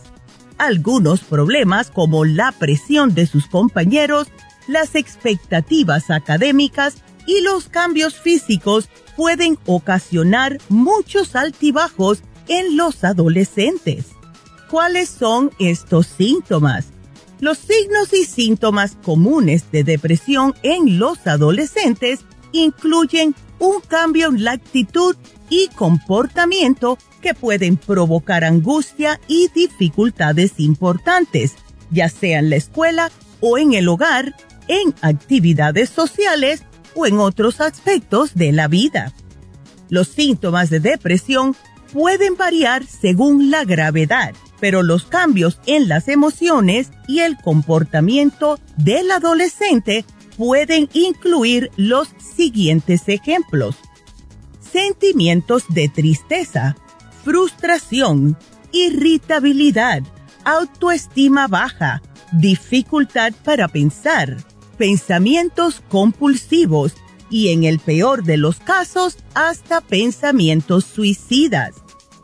[0.58, 4.28] Algunos problemas como la presión de sus compañeros,
[4.66, 14.06] las expectativas académicas y los cambios físicos pueden ocasionar muchos altibajos en los adolescentes.
[14.70, 16.86] ¿Cuáles son estos síntomas?
[17.40, 22.20] Los signos y síntomas comunes de depresión en los adolescentes
[22.52, 25.16] incluyen un cambio en la actitud
[25.48, 31.54] y comportamiento que pueden provocar angustia y dificultades importantes,
[31.90, 33.10] ya sea en la escuela
[33.40, 34.34] o en el hogar,
[34.66, 36.64] en actividades sociales
[36.94, 39.12] o en otros aspectos de la vida.
[39.90, 41.56] Los síntomas de depresión
[41.92, 49.10] pueden variar según la gravedad pero los cambios en las emociones y el comportamiento del
[49.10, 50.04] adolescente
[50.36, 53.76] pueden incluir los siguientes ejemplos.
[54.60, 56.76] Sentimientos de tristeza,
[57.24, 58.36] frustración,
[58.72, 60.02] irritabilidad,
[60.44, 62.02] autoestima baja,
[62.32, 64.36] dificultad para pensar,
[64.76, 66.94] pensamientos compulsivos
[67.30, 71.74] y en el peor de los casos hasta pensamientos suicidas.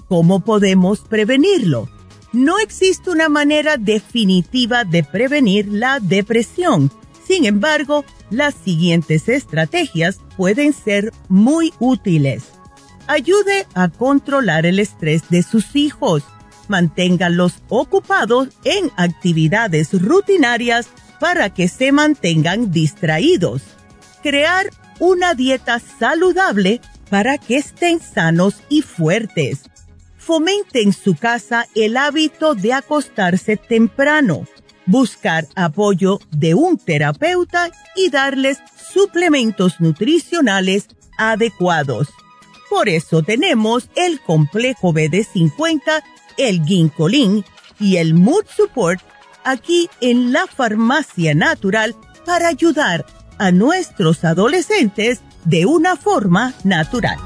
[0.08, 1.88] ¿Cómo podemos prevenirlo?
[2.34, 6.90] No existe una manera definitiva de prevenir la depresión.
[7.24, 12.46] Sin embargo, las siguientes estrategias pueden ser muy útiles.
[13.06, 16.24] Ayude a controlar el estrés de sus hijos.
[16.66, 20.88] Manténganlos ocupados en actividades rutinarias
[21.20, 23.62] para que se mantengan distraídos.
[24.24, 26.80] Crear una dieta saludable
[27.10, 29.70] para que estén sanos y fuertes
[30.24, 34.46] fomente en su casa el hábito de acostarse temprano,
[34.86, 38.58] buscar apoyo de un terapeuta y darles
[38.92, 42.08] suplementos nutricionales adecuados.
[42.70, 46.02] Por eso tenemos el complejo BD50,
[46.38, 47.44] el Ginkolin
[47.78, 49.02] y el Mood Support
[49.44, 51.94] aquí en la farmacia natural
[52.24, 53.04] para ayudar
[53.38, 57.18] a nuestros adolescentes de una forma natural.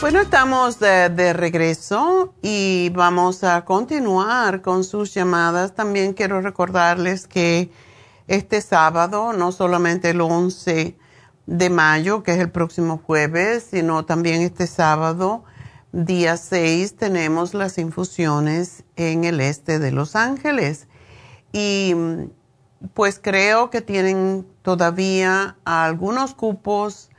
[0.00, 5.74] Bueno, estamos de, regreso y vamos a continuar con sus llamadas.
[5.74, 7.72] También quiero recordarles que
[8.28, 10.96] este sábado, no solamente el 11
[11.46, 15.42] de mayo, que es el próximo jueves, sino también este sábado,
[15.90, 20.86] día 6, tenemos las infusiones en el este de Los Ángeles.
[21.52, 21.96] Y
[22.94, 27.10] pues creo que tienen todavía algunos cupos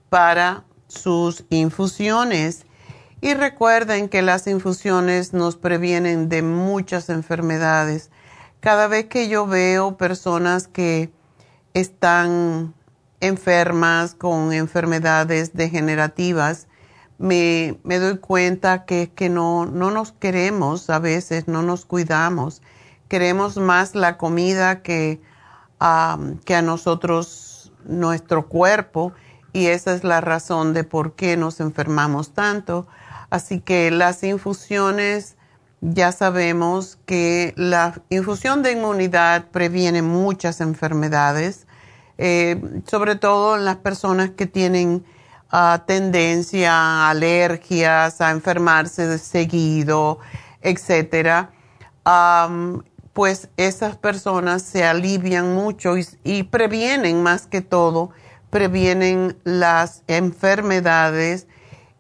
[0.10, 2.66] para sus infusiones.
[3.22, 8.10] Y recuerden que las infusiones nos previenen de muchas enfermedades.
[8.60, 11.14] Cada vez que yo veo personas que
[11.74, 12.74] están
[13.22, 16.68] enfermas con enfermedades degenerativas,
[17.22, 22.62] me, me doy cuenta que, que no, no nos queremos a veces, no nos cuidamos.
[23.08, 25.22] Queremos más la comida que,
[26.46, 29.14] que a nosotros, nuestro cuerpo,
[29.54, 32.88] y esa es la razón de por qué nos enfermamos tanto.
[33.30, 35.38] Así que las infusiones,
[35.82, 41.68] ya sabemos que la infusión de inmunidad previene muchas enfermedades,
[42.18, 45.04] eh, sobre todo en las personas que tienen
[45.86, 50.20] tendencia a alergias, a enfermarse de seguido,
[50.62, 51.52] etcétera,
[53.14, 58.12] pues esas personas se alivian mucho y, previenen más que todo,
[58.50, 61.48] previenen las enfermedades.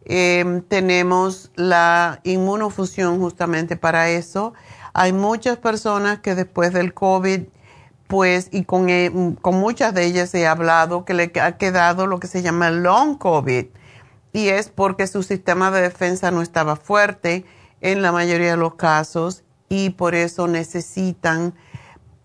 [0.05, 4.53] Em, tenemos la inmunofusión justamente para eso.
[4.93, 7.41] Hay muchas personas que después del COVID
[8.11, 9.09] pues, y con, eh,
[9.41, 13.17] con muchas de ellas he hablado que le ha quedado lo que se llama long
[13.17, 13.67] COVID,
[14.33, 17.45] y es porque su sistema de defensa no estaba fuerte
[17.79, 21.53] en la mayoría de los casos, y por eso necesitan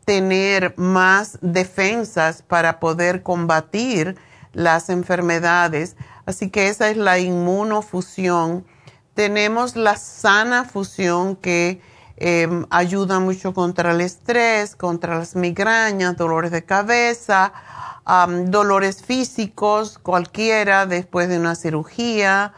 [0.04, 4.16] tener más defensas para poder combatir
[4.52, 5.94] las enfermedades.
[6.26, 8.66] Así que esa es la inmunofusión.
[9.14, 11.80] Tenemos la sana fusión que
[12.18, 17.52] Em, ayuda mucho contra el estrés, contra las migrañas, dolores de cabeza,
[18.46, 22.54] dolores físicos, cualquiera después de una cirugía,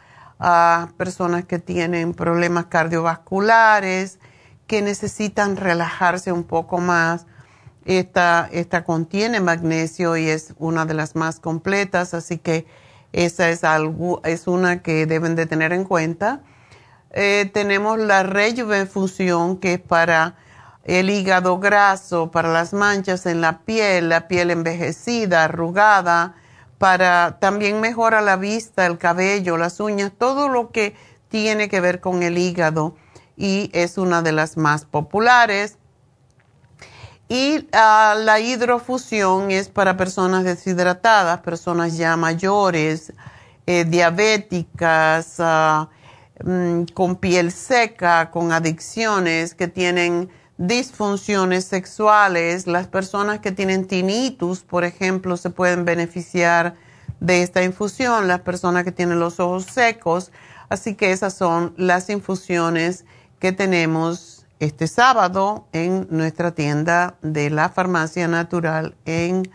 [0.97, 4.21] personas que tienen problemas cardiovasculares,
[4.69, 7.27] que necesitan relajarse un poco más.
[7.85, 12.67] Esta, esta contiene magnesio y es una de las más completas, así que
[13.13, 16.43] esa es, algo, es una que deben de tener en cuenta.
[17.13, 20.37] Eh, tenemos la rejuvenfusión que es para
[20.85, 26.35] el hígado graso, para las manchas en la piel, la piel envejecida, arrugada,
[26.79, 30.95] para también mejora la vista, el cabello, las uñas, todo lo que
[31.29, 32.95] tiene que ver con el hígado
[33.37, 35.77] y es una de las más populares.
[37.29, 43.13] Y ah, la hidrofusión es para personas deshidratadas, personas ya mayores,
[43.67, 45.91] eh, diabéticas, ah,
[46.45, 54.61] Mm, con piel seca, con adicciones, que tienen disfunciones sexuales, las personas que tienen tinnitus,
[54.61, 56.76] por ejemplo, se pueden beneficiar
[57.20, 60.30] de esta infusión, las personas que tienen los ojos secos.
[60.68, 63.05] Así que esas son las infusiones
[63.41, 69.51] que tenemos este sábado en nuestra tienda de la Farmacia Natural en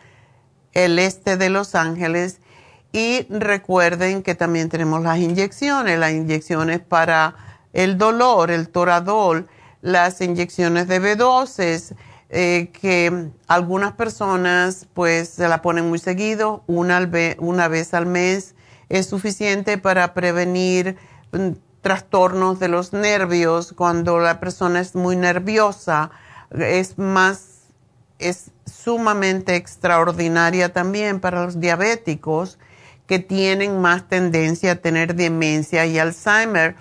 [0.74, 2.40] el este de Los Ángeles
[2.94, 7.36] y recuerden que también tenemos las inyecciones, las inyecciones para
[7.74, 9.50] el dolor, el toradol,
[9.82, 11.96] las inyecciones de B12,
[12.30, 18.54] eh, que algunas personas pues se la ponen muy seguido, una, una vez al mes
[18.90, 20.96] es suficiente para prevenir
[21.32, 21.50] mm,
[21.82, 23.74] trastornos de los nervios.
[23.74, 26.12] Cuando la persona es muy nerviosa,
[26.52, 27.70] es más,
[28.20, 32.60] es sumamente extraordinaria también para los diabéticos
[33.14, 36.76] que tienen más tendencia a tener demencia y Alzheimer.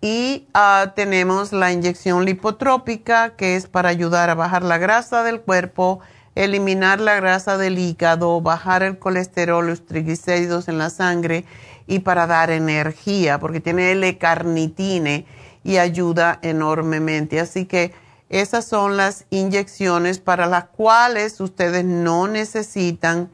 [0.00, 5.42] Y ah, tenemos la inyección lipotrópica, que es para ayudar a bajar la grasa del
[5.42, 6.00] cuerpo,
[6.34, 11.44] eliminar la grasa del hígado, bajar el colesterol, los triglicéridos en la sangre
[11.86, 15.26] y para dar energía, porque tiene L-carnitine
[15.64, 17.40] y ayuda enormemente.
[17.40, 17.92] Así que
[18.30, 23.28] esas son las inyecciones para las cuales ustedes no necesitan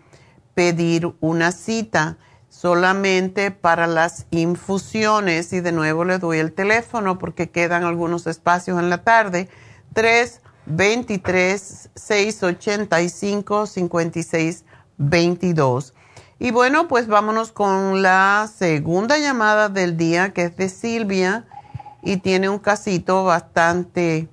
[0.55, 2.16] pedir una cita
[2.48, 8.78] solamente para las infusiones y de nuevo le doy el teléfono porque quedan algunos espacios
[8.78, 9.48] en la tarde.
[9.92, 15.94] 323 685 5622
[16.38, 21.46] y bueno pues vámonos con la segunda llamada del día que es de Silvia
[22.02, 24.28] y tiene un casito bastante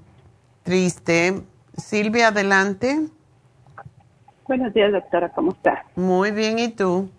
[0.63, 1.43] triste.
[1.77, 3.07] Silvia adelante
[4.51, 5.85] Buenos días, doctora, ¿cómo está?
[5.95, 7.09] Muy bien, ¿y tú?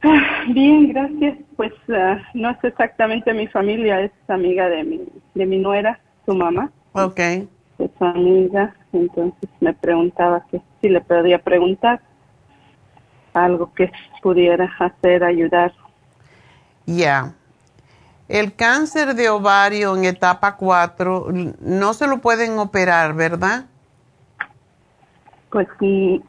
[0.00, 1.38] Ah, bien, gracias.
[1.56, 5.00] Pues ah, no es exactamente mi familia, es amiga de mi,
[5.34, 6.70] de mi nuera, su mamá.
[6.92, 7.18] Ok.
[7.18, 12.00] Es su amiga, entonces me preguntaba que si le podía preguntar
[13.34, 13.90] algo que
[14.22, 15.72] pudiera hacer, ayudar.
[16.86, 17.34] Ya.
[18.28, 21.26] El cáncer de ovario en etapa 4
[21.60, 23.64] no se lo pueden operar, ¿verdad?
[25.52, 25.68] Pues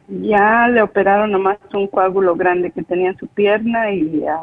[0.06, 4.42] ya le operaron nomás un coágulo grande que tenía en su pierna y ya,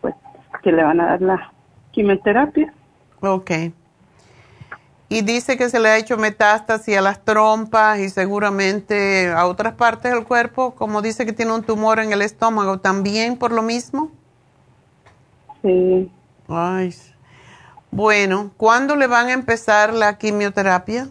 [0.00, 0.14] pues
[0.62, 1.52] que le van a dar la
[1.90, 2.72] quimioterapia.
[3.20, 3.50] Ok.
[5.08, 9.74] Y dice que se le ha hecho metástasis a las trompas y seguramente a otras
[9.74, 13.62] partes del cuerpo, como dice que tiene un tumor en el estómago, ¿también por lo
[13.62, 14.12] mismo?
[15.60, 16.08] Sí.
[16.48, 16.94] Ay.
[17.90, 21.08] Bueno, ¿cuándo le van a empezar la quimioterapia?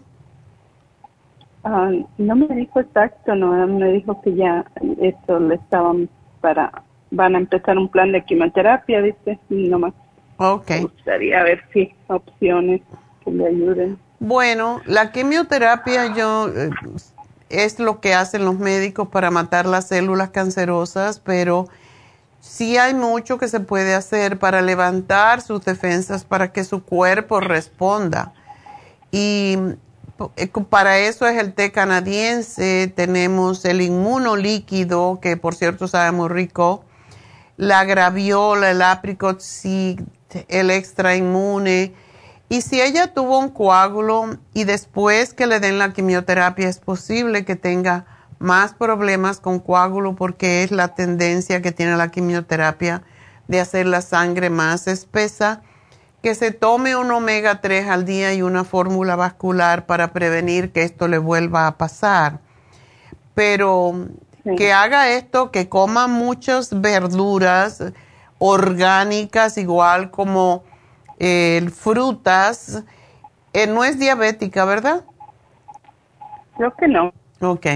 [1.63, 4.65] No me dijo exacto, no, me dijo que ya
[4.99, 6.09] esto le estaban
[6.39, 6.71] para,
[7.11, 9.93] van a empezar un plan de quimioterapia, dice, nomás.
[10.37, 10.69] Ok.
[10.69, 12.81] Me gustaría ver si opciones
[13.23, 13.99] que le ayuden.
[14.19, 16.71] Bueno, la quimioterapia yo eh,
[17.49, 21.67] es lo que hacen los médicos para matar las células cancerosas, pero
[22.39, 27.39] sí hay mucho que se puede hacer para levantar sus defensas para que su cuerpo
[27.39, 28.33] responda.
[29.11, 29.57] Y
[30.69, 36.29] para eso es el té canadiense, tenemos el inmuno líquido, que por cierto sabe muy
[36.29, 36.85] rico,
[37.57, 39.41] la graviola, el apricot
[40.47, 41.93] el extra inmune.
[42.49, 47.45] Y si ella tuvo un coágulo y después que le den la quimioterapia es posible
[47.45, 48.05] que tenga
[48.39, 53.03] más problemas con coágulo porque es la tendencia que tiene la quimioterapia
[53.47, 55.61] de hacer la sangre más espesa,
[56.21, 60.83] que se tome un omega 3 al día y una fórmula vascular para prevenir que
[60.83, 62.39] esto le vuelva a pasar.
[63.33, 64.07] Pero
[64.57, 67.83] que haga esto, que coma muchas verduras
[68.37, 70.63] orgánicas, igual como
[71.19, 72.83] eh, frutas.
[73.53, 75.03] Eh, no es diabética, ¿verdad?
[76.57, 77.13] Creo que no.
[77.41, 77.67] Ok.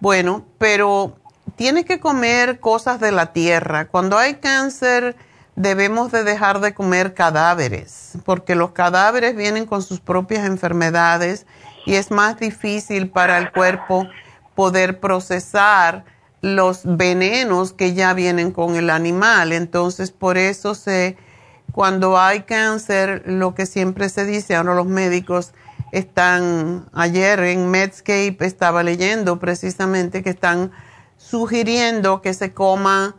[0.00, 1.16] Bueno, pero
[1.56, 3.88] tiene que comer cosas de la tierra.
[3.88, 5.16] Cuando hay cáncer
[5.60, 11.46] debemos de dejar de comer cadáveres, porque los cadáveres vienen con sus propias enfermedades
[11.84, 14.08] y es más difícil para el cuerpo
[14.54, 16.04] poder procesar
[16.40, 19.52] los venenos que ya vienen con el animal.
[19.52, 21.18] Entonces, por eso se,
[21.72, 25.52] cuando hay cáncer, lo que siempre se dice, ahora los médicos,
[25.92, 30.70] están, ayer en Medscape estaba leyendo precisamente que están
[31.18, 33.16] sugiriendo que se coma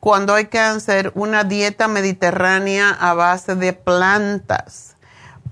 [0.00, 4.96] cuando hay cáncer una dieta mediterránea a base de plantas.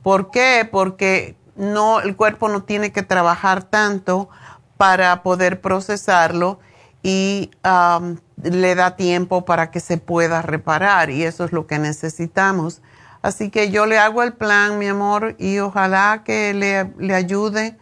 [0.02, 0.68] ¿Por qué?
[0.70, 4.28] Porque no, el cuerpo no tiene que trabajar tanto
[4.76, 6.58] para poder procesarlo
[7.02, 11.78] y um, le da tiempo para que se pueda reparar y eso es lo que
[11.78, 12.82] necesitamos.
[13.22, 17.76] Así que yo le hago el plan, mi amor, y ojalá que le, le ayude.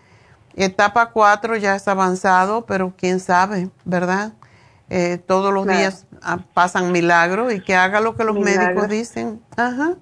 [0.57, 4.33] Etapa 4 ya es avanzado, pero quién sabe, ¿verdad?
[4.91, 6.07] Eh, todos los días
[6.55, 9.41] pasan milagros y que haga lo que los médicos dicen.
[9.57, 9.95] Ajá.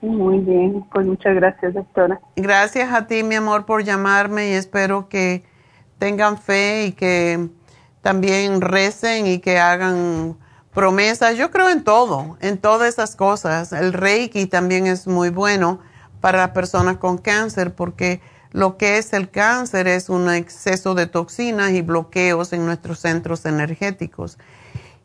[0.00, 2.20] Muy bien, pues muchas gracias, doctora.
[2.36, 5.44] Gracias a ti, mi amor, por llamarme y espero que
[5.98, 7.48] tengan fe y que
[8.00, 10.36] también recen y que hagan
[10.72, 11.36] promesas.
[11.36, 13.72] Yo creo en todo, en todas esas cosas.
[13.72, 15.80] El Reiki también es muy bueno
[16.20, 18.20] para las personas con cáncer porque
[18.52, 23.44] lo que es el cáncer es un exceso de toxinas y bloqueos en nuestros centros
[23.44, 24.38] energéticos.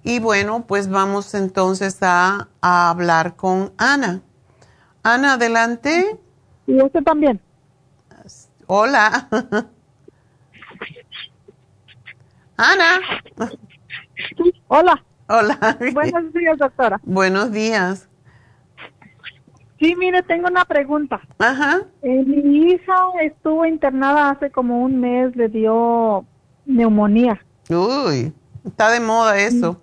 [0.03, 4.21] Y bueno, pues vamos entonces a, hablar con Ana.
[5.01, 6.19] Ana, adelante.
[6.67, 7.39] Y usted también.
[8.67, 9.29] Hola.
[12.57, 12.99] Ana.
[14.67, 15.03] Hola.
[15.27, 15.77] Hola.
[15.93, 16.99] Buenos días, doctora.
[17.03, 18.09] Buenos días.
[19.79, 21.21] Sí, mire, tengo una pregunta.
[21.39, 21.81] Ajá.
[22.01, 26.25] Eh, mi hija estuvo internada hace como un mes, le dio
[26.65, 27.41] neumonía.
[27.69, 28.33] Uy,
[28.65, 29.81] está de moda eso.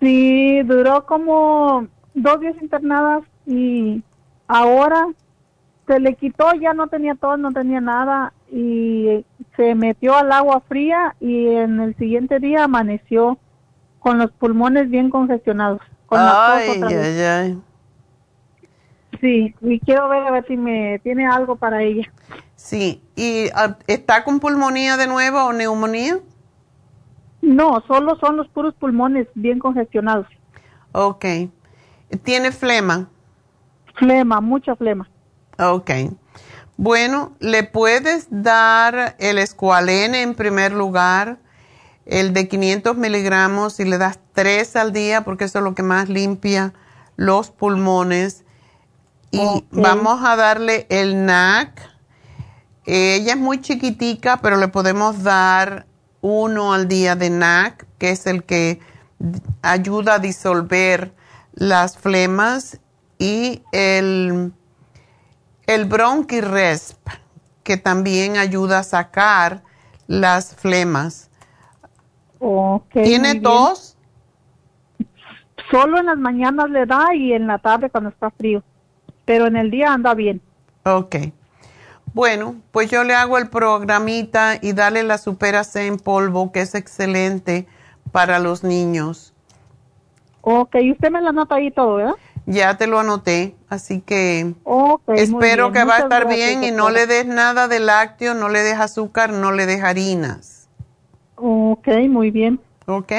[0.00, 4.02] Sí, duró como dos días internadas y
[4.46, 5.06] ahora
[5.86, 9.24] se le quitó, ya no tenía todo, no tenía nada y
[9.56, 13.38] se metió al agua fría y en el siguiente día amaneció
[14.00, 15.80] con los pulmones bien congestionados.
[16.06, 17.58] Con ay, ay, ay.
[19.20, 22.10] Sí, y quiero ver a ver si me tiene algo para ella.
[22.54, 26.18] Sí, ¿y ah, está con pulmonía de nuevo o neumonía?
[27.46, 30.26] No, solo son los puros pulmones bien congestionados.
[30.90, 31.24] Ok.
[32.24, 33.08] ¿Tiene flema?
[33.94, 35.08] Flema, mucha flema.
[35.56, 35.92] Ok.
[36.76, 41.38] Bueno, le puedes dar el escualene en primer lugar
[42.04, 45.84] el de 500 miligramos y le das tres al día porque eso es lo que
[45.84, 46.74] más limpia
[47.14, 48.44] los pulmones.
[49.30, 51.80] Y vamos a darle el NAC.
[52.86, 55.86] Ella es muy chiquitica, pero le podemos dar
[56.26, 58.80] uno al día de NAC, que es el que
[59.62, 61.12] ayuda a disolver
[61.54, 62.80] las flemas.
[63.18, 64.52] Y el,
[65.68, 66.98] el Bronchiresp,
[67.62, 69.62] que también ayuda a sacar
[70.08, 71.30] las flemas.
[72.92, 73.96] ¿Tiene tos?
[75.70, 78.64] Solo en las mañanas le da y en la tarde cuando está frío,
[79.24, 80.40] pero en el día anda bien.
[80.84, 81.16] Ok.
[82.16, 86.62] Bueno, pues yo le hago el programita y dale la Supera C en polvo, que
[86.62, 87.66] es excelente
[88.10, 89.34] para los niños.
[90.40, 92.14] Ok, y usted me la anota ahí todo, ¿verdad?
[92.46, 96.64] Ya te lo anoté, así que Ok, muy espero que va a estar gracias, bien
[96.64, 100.70] y no le des nada de lácteo, no le des azúcar, no le des harinas.
[101.34, 102.58] Ok, muy bien.
[102.86, 103.12] ¿Ok?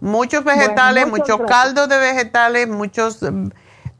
[0.00, 1.60] Muchos vegetales, muchas muchos gracias.
[1.60, 3.48] caldos de vegetales, muchos, mm,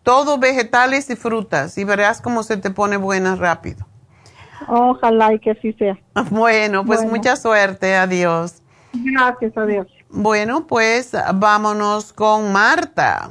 [0.04, 3.87] todos vegetales y frutas y verás cómo se te pone buena rápido.
[4.66, 5.96] Ojalá y que así sea.
[6.30, 7.16] Bueno, pues Bueno.
[7.16, 8.62] mucha suerte, adiós.
[8.92, 9.86] Gracias a Dios.
[10.10, 13.30] Bueno, pues vámonos con Marta.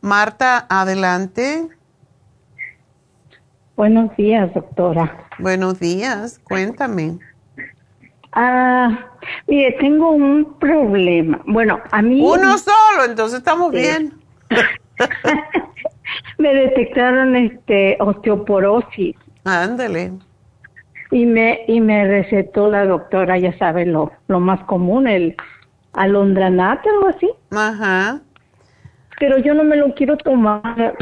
[0.00, 1.68] Marta, adelante.
[3.76, 5.26] Buenos días, doctora.
[5.38, 7.18] Buenos días, cuéntame.
[8.32, 9.06] Ah,
[9.46, 11.40] mire, tengo un problema.
[11.46, 13.78] Bueno, a mí Uno solo, entonces estamos Sí.
[13.78, 14.14] bien.
[16.38, 19.14] me detectaron este osteoporosis
[19.44, 20.12] Ándale.
[21.10, 25.36] Y me y me recetó la doctora, ya sabe lo lo más común, el
[25.92, 27.30] alondranate algo así.
[27.50, 28.20] Ajá.
[29.18, 30.96] Pero yo no me lo quiero tomar.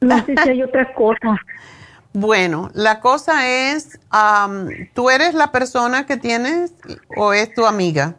[0.00, 1.36] No sé si hay otra cosa.
[2.14, 6.74] Bueno, la cosa es, am, ¿tú eres la persona que tienes
[7.16, 8.16] o es tu amiga?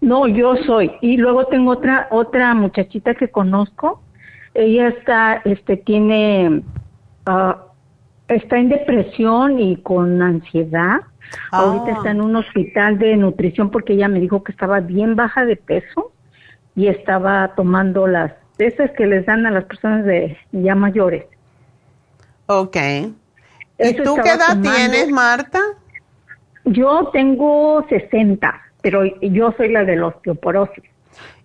[0.00, 0.92] No, yo soy.
[1.02, 4.00] Y luego tengo otra otra muchachita que conozco.
[4.54, 6.62] Ella está, este, tiene,
[7.26, 7.66] ah,
[8.30, 11.00] está en depresión y con ansiedad.
[11.52, 11.58] Ah.
[11.58, 15.44] Ahorita está en un hospital de nutrición porque ella me dijo que estaba bien baja
[15.44, 16.12] de peso
[16.74, 21.24] y estaba tomando las esas que les dan a las personas de ya mayores.
[22.46, 22.76] Ok.
[22.76, 23.12] ¿Y
[23.78, 24.70] Eso tú qué edad tomando.
[24.70, 25.60] tienes, Marta?
[26.66, 30.84] Yo tengo 60, pero yo soy la de la osteoporosis.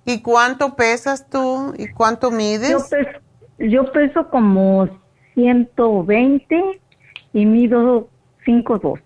[0.03, 1.73] ¿Y cuánto pesas tú?
[1.77, 2.69] ¿Y cuánto mides?
[2.69, 3.19] Yo peso,
[3.59, 4.89] yo peso como
[5.35, 6.81] 120
[7.33, 8.09] y mido
[8.45, 8.99] 5'2".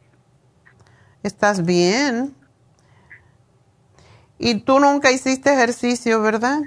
[1.24, 2.34] Estás bien.
[4.38, 6.62] Y tú nunca hiciste ejercicio, ¿verdad?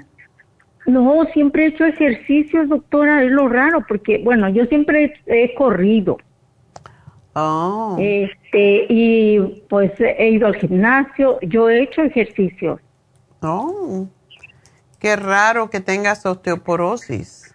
[0.85, 5.55] No, siempre he hecho ejercicios, doctora, es lo raro, porque, bueno, yo siempre he, he
[5.55, 6.17] corrido.
[7.33, 7.97] Oh.
[7.99, 12.79] Este, y pues he ido al gimnasio, yo he hecho ejercicios.
[13.41, 14.07] Oh.
[14.99, 17.52] Qué raro que tengas osteoporosis.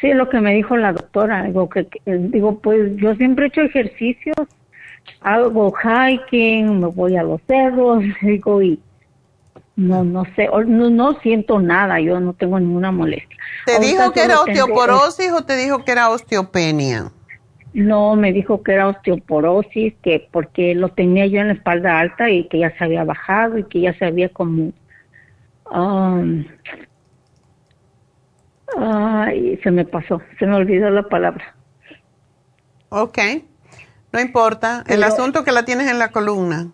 [0.00, 1.42] Sí, es lo que me dijo la doctora.
[1.44, 4.36] Digo, que, que- digo, pues yo siempre he hecho ejercicios,
[5.20, 8.78] hago hiking, me voy a los cerros, digo, y
[9.76, 13.36] no, no sé, no, no siento nada, yo no tengo ninguna molestia.
[13.64, 17.12] ¿Te Ahorita dijo que era osteoporosis o te dijo que era osteopenia?
[17.74, 22.28] No, me dijo que era osteoporosis, que porque lo tenía yo en la espalda alta
[22.30, 24.72] y que ya se había bajado y que ya se había como...
[25.70, 26.44] um,
[28.76, 31.54] ay, se me pasó, se me olvidó la palabra.
[32.90, 33.18] Ok.
[34.12, 34.84] No importa.
[34.86, 36.68] El asunto que la tienes en la columna.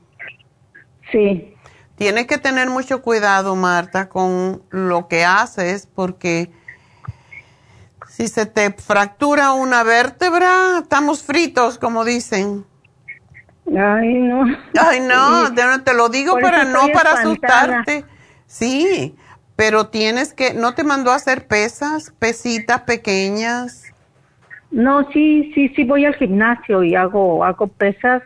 [1.11, 1.55] Sí.
[1.97, 6.51] Tienes que tener mucho cuidado, Marta, con lo que haces porque
[8.09, 12.65] si se te fractura una vértebra, estamos fritos, como dicen.
[13.67, 14.45] Ay, no.
[14.81, 15.55] Ay, no, Sí.
[15.55, 17.81] te, te lo digo Por para no para espantada.
[17.81, 18.05] asustarte.
[18.47, 19.17] Sí,
[19.57, 23.85] pero tienes que, ¿no te mandó a hacer pesas, pesitas pequeñas?
[24.71, 28.23] No, sí, sí, sí voy al gimnasio y hago, hago pesas,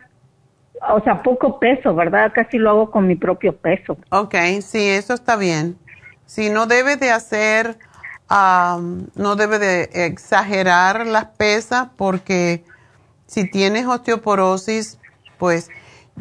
[0.89, 2.31] o sea, poco peso, ¿verdad?
[2.33, 3.97] Casi lo hago con mi propio peso.
[4.09, 5.77] Ok, sí, eso está bien.
[6.25, 7.77] Sí, no debe de hacer,
[8.27, 12.63] am, no debe de exagerar las pesas porque
[13.27, 14.97] si tienes osteoporosis,
[15.37, 15.69] pues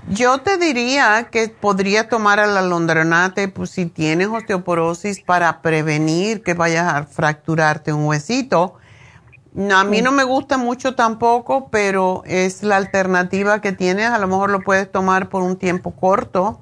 [0.06, 6.54] yo te diría que podría tomar el alondronate pues, si tienes osteoporosis para prevenir que
[6.54, 8.76] vayas a fracturarte un huesito.
[9.70, 14.06] A mí no me gusta mucho tampoco, pero es la alternativa que tienes.
[14.10, 16.60] A lo mejor lo puedes tomar por un tiempo corto,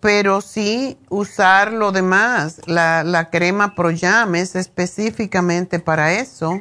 [0.00, 2.60] pero sí usar lo demás.
[2.66, 6.60] La, la crema Proyam es específicamente para eso.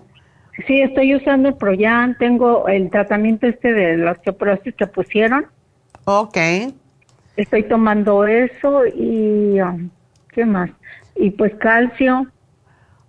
[0.68, 5.48] Sí, estoy usando el Proyan, tengo el tratamiento este de la osteoporosis que pusieron.
[6.06, 6.38] Ok.
[7.38, 9.90] Estoy tomando eso y, um,
[10.34, 10.70] ¿qué más?
[11.16, 12.28] Y pues calcio.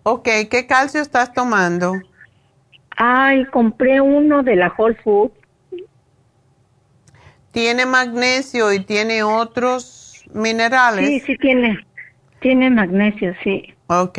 [0.03, 1.95] Ok, ¿qué calcio estás tomando?
[2.97, 5.35] Ay, compré uno de la Whole Foods.
[7.51, 11.07] ¿Tiene magnesio y tiene otros minerales?
[11.07, 11.85] Sí, sí tiene,
[12.41, 13.75] tiene magnesio, sí.
[13.89, 14.19] Ok.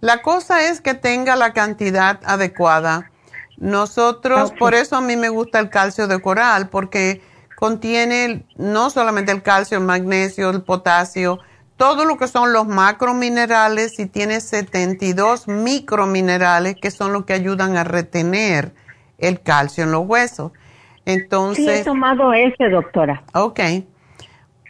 [0.00, 3.10] La cosa es que tenga la cantidad adecuada.
[3.58, 7.20] Nosotros, por eso a mí me gusta el calcio de coral, porque
[7.56, 11.40] contiene no solamente el calcio, el magnesio, el potasio,
[11.76, 17.76] todo lo que son los macrominerales y tiene 72 microminerales que son los que ayudan
[17.76, 18.74] a retener
[19.18, 20.52] el calcio en los huesos.
[20.52, 20.58] Sí,
[21.06, 23.22] he Entonces, tomado ese, doctora.
[23.34, 23.60] ok.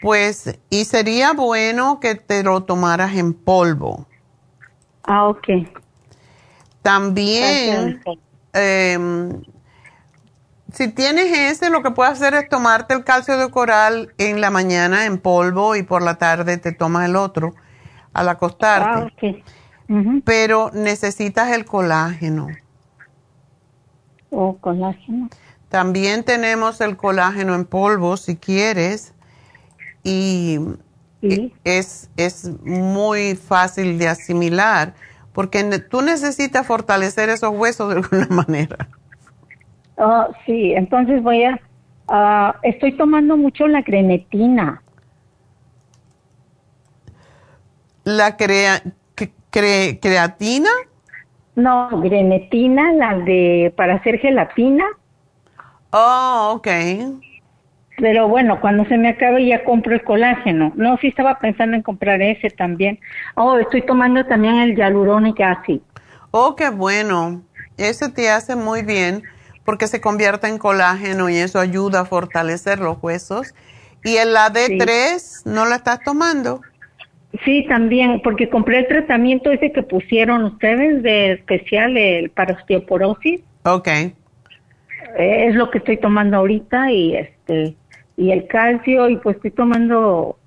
[0.02, 4.07] Pues, y sería bueno que te lo tomaras en polvo.
[5.05, 5.48] Ah, ok.
[6.82, 8.01] También,
[8.52, 9.43] em,
[10.72, 14.51] si tienes ese, lo que puedes hacer es tomarte el calcio de coral en la
[14.51, 17.55] mañana en polvo y por la tarde te tomas el otro
[18.12, 18.89] al acostarte.
[18.89, 20.22] Ah, ok.
[20.24, 22.47] Pero necesitas el colágeno.
[24.31, 25.28] Oh, colágeno.
[25.68, 29.14] También tenemos el colágeno en polvo si quieres
[30.02, 30.59] y
[31.64, 34.94] es, es muy fácil de asimilar
[35.32, 38.88] porque tú necesitas fortalecer esos huesos de alguna manera.
[39.97, 41.60] Oh, sí, entonces voy a...
[42.09, 44.82] ah, estoy tomando mucho la grenetina.
[48.05, 48.82] ¿La crea,
[49.52, 50.70] cre- creatina?
[51.55, 54.84] No, grenetina, la de para hacer gelatina.
[55.92, 56.66] Oh, ok.
[58.01, 60.72] Pero bueno, cuando se me acabe ya compro el colágeno.
[60.74, 62.98] No, sí estaba pensando en comprar ese también.
[63.35, 65.81] Oh, estoy tomando también el hialurónico acid.
[66.31, 67.43] Oh, qué bueno.
[67.77, 69.22] Ese te hace muy bien
[69.64, 73.55] porque se convierte en colágeno y eso ayuda a fortalecer los huesos.
[74.02, 76.62] ¿Y el AD3 no lo estás tomando?
[77.44, 83.40] Sí, también, porque compré el tratamiento ese que pusieron ustedes de especial el para osteoporosis.
[83.64, 83.86] Ok.
[83.89, 84.14] Eh,
[85.18, 87.77] Es lo que estoy tomando ahorita y este
[88.20, 90.38] y el calcio y pues estoy tomando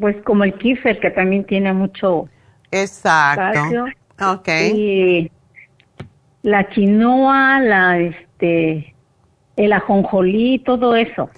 [0.00, 2.28] pues como el kefir que también tiene mucho
[2.72, 3.60] Exacto.
[3.60, 3.84] calcio.
[4.20, 4.48] Ok.
[4.74, 5.30] Y
[6.42, 8.92] la quinoa, la este
[9.54, 11.30] el ajonjolí, todo eso.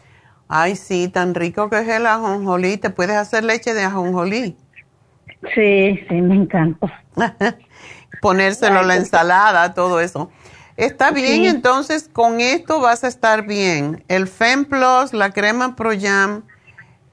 [0.49, 2.79] Ay, sí, tan rico que es el ajonjolí.
[2.79, 4.57] Te puedes hacer leche de ajonjolí.
[5.55, 6.99] Sí, sí, me encanta.
[8.23, 10.31] Ponérselo a la ensalada, todo eso.
[10.77, 11.47] Está bien, Sí.
[11.47, 14.03] entonces con esto vas a estar bien.
[14.09, 16.43] El Femplus, la crema Proyam,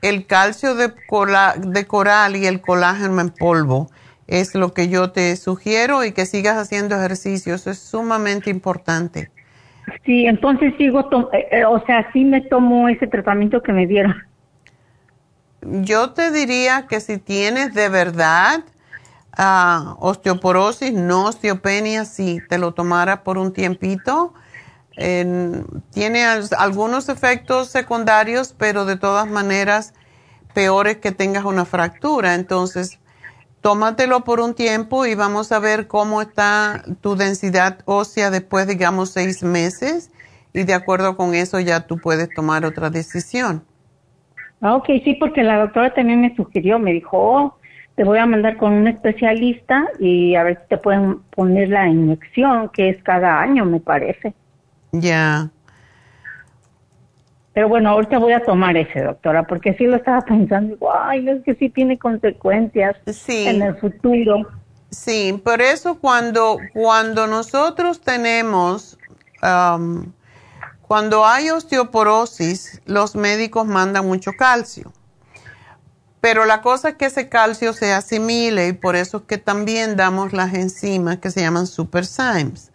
[0.02, 3.90] el calcio de, cola- de coral y el colágeno en polvo
[4.28, 7.54] es lo que yo te sugiero y que sigas haciendo ejercicio.
[7.54, 9.30] Eso es sumamente importante.
[10.06, 11.02] Sí, entonces sigo,
[11.34, 14.16] eh, eh, o sea, sí me tomo ese tratamiento que me dieron.
[15.62, 18.64] Yo te diría que si tienes de verdad
[19.38, 24.34] ah, osteoporosis, no osteopenia, si te lo tomaras por un tiempito,
[24.98, 29.94] en- tiene al- algunos efectos secundarios, pero de todas maneras
[30.54, 32.36] peores que tengas una fractura.
[32.36, 33.00] Entonces,
[33.62, 39.12] tómatelo por un tiempo y vamos a ver cómo está tu densidad ósea después, digamos,
[39.12, 40.12] seis meses.
[40.54, 43.64] Y de acuerdo con eso ya tú puedes tomar otra decisión.
[44.62, 47.58] Ah, ok, sí, porque la doctora también me sugirió, me dijo, oh,
[47.96, 51.88] te voy a mandar con un especialista y a ver si te pueden poner la
[51.88, 54.34] inyección, que es cada año, me parece.
[54.92, 55.50] Ya.
[57.54, 61.44] Pero bueno, ahorita voy a tomar ese, doctora, porque sí lo estaba pensando, ay, es
[61.44, 62.96] que sí tiene consecuencias
[63.28, 64.48] en el futuro.
[64.90, 68.98] Sí, por eso cuando, cuando nosotros tenemos,
[69.42, 70.14] am,
[70.82, 74.92] cuando hay osteoporosis, los médicos mandan mucho calcio.
[76.22, 79.96] Pero la cosa es que ese calcio se asimile y por eso es que también
[79.98, 82.72] damos las enzimas que se llaman superzymes.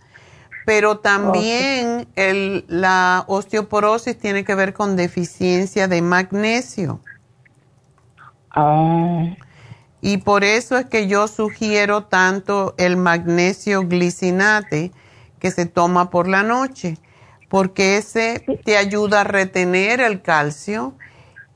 [0.65, 7.01] Pero también el- la osteoporosis tiene que ver con deficiencia de magnesio.
[10.01, 14.93] Y por eso es que yo sugiero tanto el magnesio glicinate
[15.39, 16.99] que se toma por la noche,
[17.49, 20.95] porque ese te ayuda a retener el calcio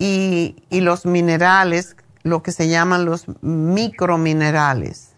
[0.00, 5.14] y, y los minerales, lo que se llaman los microminerales.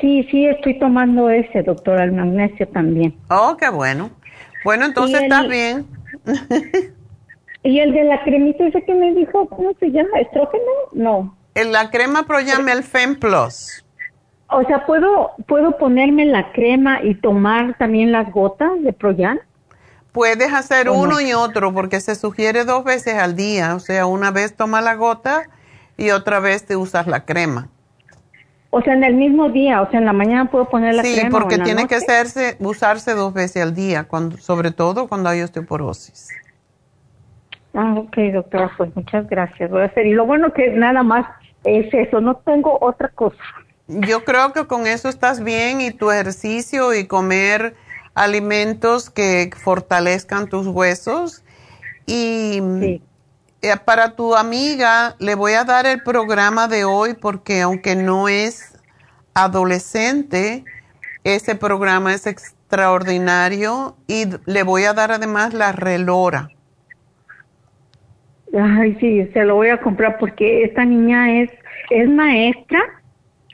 [0.00, 3.16] Sí, sí, estoy tomando ese, doctora, el magnesio también.
[3.30, 4.10] Oh, qué bueno.
[4.64, 5.86] Bueno, entonces el- estás bien.
[7.62, 10.20] ¿Y el de la cremita ese que me dijo, cómo se llama?
[10.20, 10.64] ¿Estrógeno?
[10.92, 11.34] No.
[11.54, 13.84] En la crema Proyam, el Femplus.
[14.48, 19.40] O sea, ¿puedo, ¿puedo ponerme la crema y tomar también las gotas de Proyan?
[20.14, 23.74] Puedes hacer uno y otro porque se sugiere dos veces al día.
[23.74, 25.42] O sea, una vez toma la gota
[25.96, 27.66] y otra vez te usas la crema.
[28.70, 31.14] O sea, en el mismo día, o sea, en la mañana puedo poner la Sí,
[31.16, 31.30] crema.
[31.30, 35.08] porque o en la tiene que hacerse, usarse dos veces al día, cuando, sobre todo
[35.08, 36.28] cuando hay osteoporosis.
[37.74, 39.68] Ah, ok, doctora, pues muchas gracias.
[39.68, 40.06] Voy a hacer.
[40.06, 41.26] Y lo bueno que nada más
[41.64, 43.42] es eso, no tengo otra cosa.
[43.88, 47.74] Yo creo que con eso estás bien y tu ejercicio y comer
[48.14, 51.44] alimentos que fortalezcan tus huesos.
[52.06, 53.00] Y
[53.62, 58.28] eh, para tu amiga le voy a dar el programa de hoy porque aunque no
[58.28, 58.78] es
[59.34, 60.64] adolescente,
[61.24, 66.50] ese programa es extraordinario y le voy a dar además la relora.
[68.56, 71.50] Ay, sí, se lo voy a comprar porque esta niña es,
[71.90, 72.80] es maestra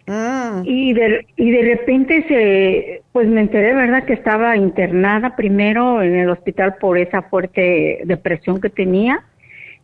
[0.06, 0.62] Mm.
[0.64, 4.04] y de, y de repente se, pues me enteré, ¿verdad?
[4.04, 9.22] Que estaba internada primero en el hospital por esa fuerte depresión que tenía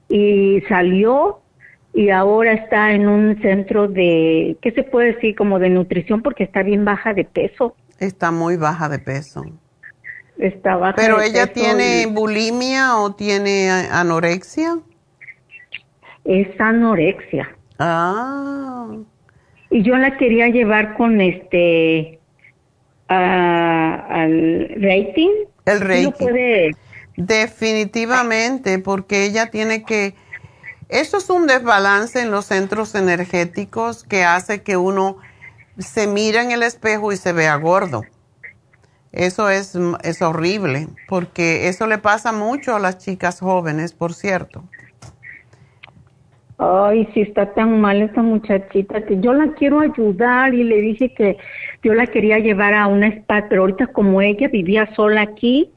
[0.08, 1.40] y salió
[1.94, 5.36] y ahora está en un centro de, ¿qué se puede decir?
[5.36, 7.76] Como de nutrición porque está bien baja de peso.
[7.98, 9.44] Está muy baja de peso.
[10.38, 14.78] Está baja Pero de ella peso tiene y- bulimia o tiene anorexia.
[16.24, 17.48] es anorexia.
[17.78, 18.88] Ah.
[19.76, 22.18] Y yo la quería llevar con este
[23.08, 25.28] a- al rating.
[25.66, 26.12] El ¿Sí lo Reiki.
[26.18, 26.70] puede-
[27.18, 30.14] Definitivamente, porque ella tiene que...
[30.88, 35.18] Eso es un desbalance en los centros energéticos que hace que uno
[35.78, 38.02] se mira en el espejo y se vea gordo.
[39.12, 44.64] Eso es, es horrible, porque eso le pasa mucho a las chicas jóvenes, por cierto.
[46.58, 51.12] Ay, sí está tan mal esa muchachita que yo la quiero ayudar y le dije
[51.12, 51.36] que
[51.82, 55.70] yo la quería llevar a una spa, pero ahorita como ella vivía sola aquí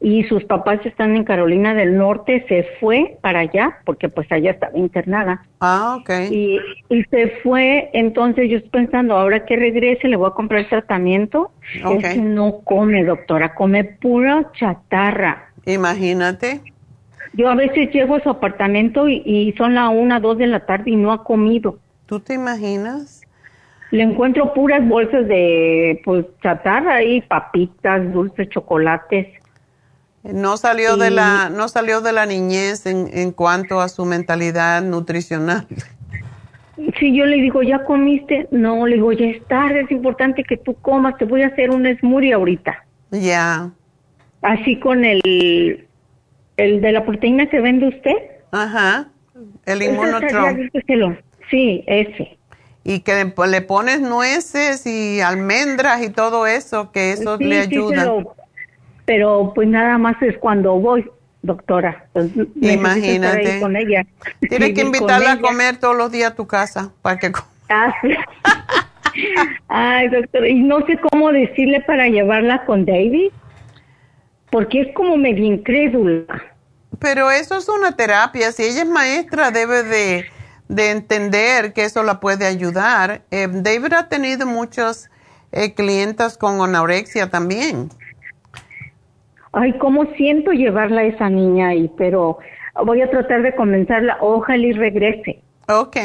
[0.00, 4.52] y sus papás están en Carolina del Norte, se fue para allá porque pues allá
[4.52, 5.44] estaba internada.
[5.60, 6.10] Ah, ok.
[6.30, 10.60] Y, y se fue, entonces yo estoy pensando, ahora que regrese le voy a comprar
[10.60, 11.52] el tratamiento.
[11.84, 12.02] Ok.
[12.02, 15.50] Es que no come, doctora, come pura chatarra.
[15.66, 16.71] Imagínate.
[17.34, 20.60] Yo a veces llego a su apartamento y, y son las una, dos de la
[20.66, 21.78] tarde y no ha comido.
[22.06, 23.22] ¿Tú te imaginas?
[23.90, 29.28] Le encuentro puras bolsas de pues chatarra ahí, papitas, dulces, chocolates.
[30.22, 34.04] No salió de Y- la, no salió de la niñez en, en cuanto a su
[34.04, 35.66] mentalidad nutricional.
[36.98, 38.48] Si yo le digo, ¿ya comiste?
[38.50, 41.70] No, le digo, ya es tarde, es importante que tú comas, te voy a hacer
[41.70, 42.84] un smoothie ahorita.
[43.10, 43.70] Ya.
[44.40, 45.86] Así con el,
[46.62, 48.14] el de la proteína que vende usted.
[48.50, 49.08] Ajá.
[49.66, 50.70] El inmunotron.
[51.50, 52.36] Sí, ese.
[52.84, 53.14] Y que
[53.48, 58.00] le, pones nueces y almendras y todo eso, que eso Sí, le sí, ayuda.
[58.00, 58.36] se lo-
[59.04, 61.04] pero pues nada más es cuando voy,
[61.42, 62.06] doctora.
[62.12, 63.60] Pues, necesito estar ahí Imagínate.
[63.60, 64.06] con ella.
[64.48, 67.30] Tienes que invitarla a comer todos los días a tu casa para que
[67.68, 68.10] Ah, sí.
[69.68, 73.30] Ay, doctora, y no sé cómo decirle para llevarla con David,
[74.50, 76.24] porque es como medio incrédula.
[76.98, 78.52] Pero eso es una terapia.
[78.52, 80.26] Si ella es maestra, debe de,
[80.68, 83.22] de entender que eso la puede ayudar.
[83.30, 85.10] Eh, David ha tenido muchas
[85.52, 87.90] eh, clientas con anorexia también.
[89.52, 92.38] Ay, cómo siento llevarla a esa niña ahí, pero
[92.86, 95.42] voy a tratar de convencerla, ojalá y regrese.
[95.68, 95.96] Ok.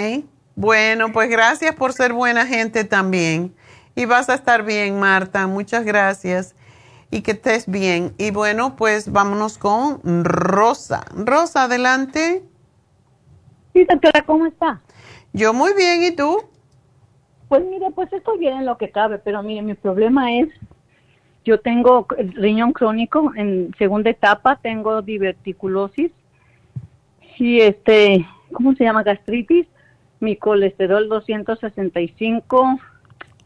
[0.55, 3.53] Bueno, pues gracias por ser buena gente también.
[3.95, 5.47] Y vas a estar bien, Marta.
[5.47, 6.55] Muchas gracias.
[7.09, 8.13] Y que estés bien.
[8.17, 11.05] Y bueno, pues vámonos con Rosa.
[11.15, 12.43] Rosa, adelante.
[13.73, 14.81] Sí, doctora, ¿cómo está?
[15.33, 16.37] Yo muy bien, ¿y tú?
[17.47, 20.49] Pues mire, pues estoy bien en lo que cabe, pero mire, mi problema es,
[21.45, 26.11] yo tengo el riñón crónico en segunda etapa, tengo diverticulosis
[27.37, 29.03] y este, ¿cómo se llama?
[29.03, 29.65] Gastritis,
[30.19, 32.79] mi colesterol 265,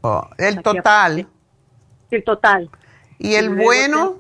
[0.04, 1.28] Oh, el total.
[2.10, 2.70] el total.
[3.24, 4.18] ¿Y el bueno?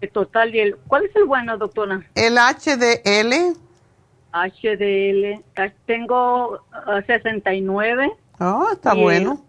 [0.00, 2.02] El total y el, ¿cuál es el bueno, doctora?
[2.14, 3.54] El HDL.
[4.32, 8.10] HDL, ah, tengo ah, 69.
[8.38, 9.44] Oh, está y- bueno.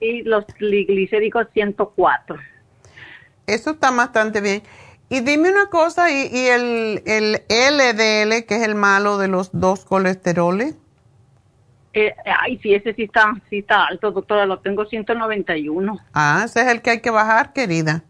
[0.00, 2.36] Y los triglicéridos 104.
[3.46, 4.62] Eso está bastante bien.
[5.08, 9.48] Y dime una cosa, ¿y, y el, el LDL, que es el malo de los
[9.52, 10.74] dos colesteroles?
[11.94, 15.98] Eh, ay, sí, ese sí está, sí está alto, doctora, lo tengo 191.
[16.12, 18.04] Ah, ese es el que hay que bajar, querida.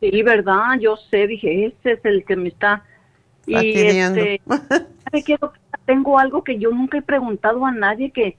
[0.00, 2.84] Sí, verdad, yo sé, dije, ese es el que me está...
[3.46, 5.36] Y este, ¿sabe qué,
[5.86, 8.36] tengo algo que yo nunca he preguntado a nadie que,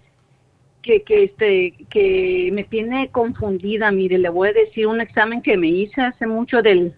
[0.82, 3.92] que, que, este, que me tiene confundida.
[3.92, 6.94] Mire, le voy a decir un examen que me hice hace mucho del...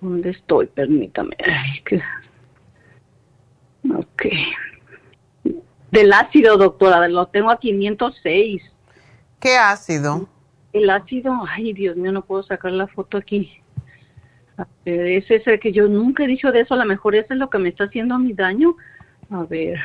[0.00, 0.66] ¿Dónde estoy?
[0.66, 1.36] Permítame.
[1.46, 2.02] Ay, que-
[3.94, 4.26] Ok.
[5.94, 8.62] Del ácido, doctora, lo tengo a 506.
[9.38, 10.28] ¿Qué ácido?
[10.72, 13.62] El ácido, ay Dios mío, no puedo sacar la foto aquí.
[14.84, 17.38] Ese es el que yo nunca he dicho de eso, a lo mejor ese es
[17.38, 18.74] lo que me está haciendo mi daño.
[19.30, 19.78] A ver,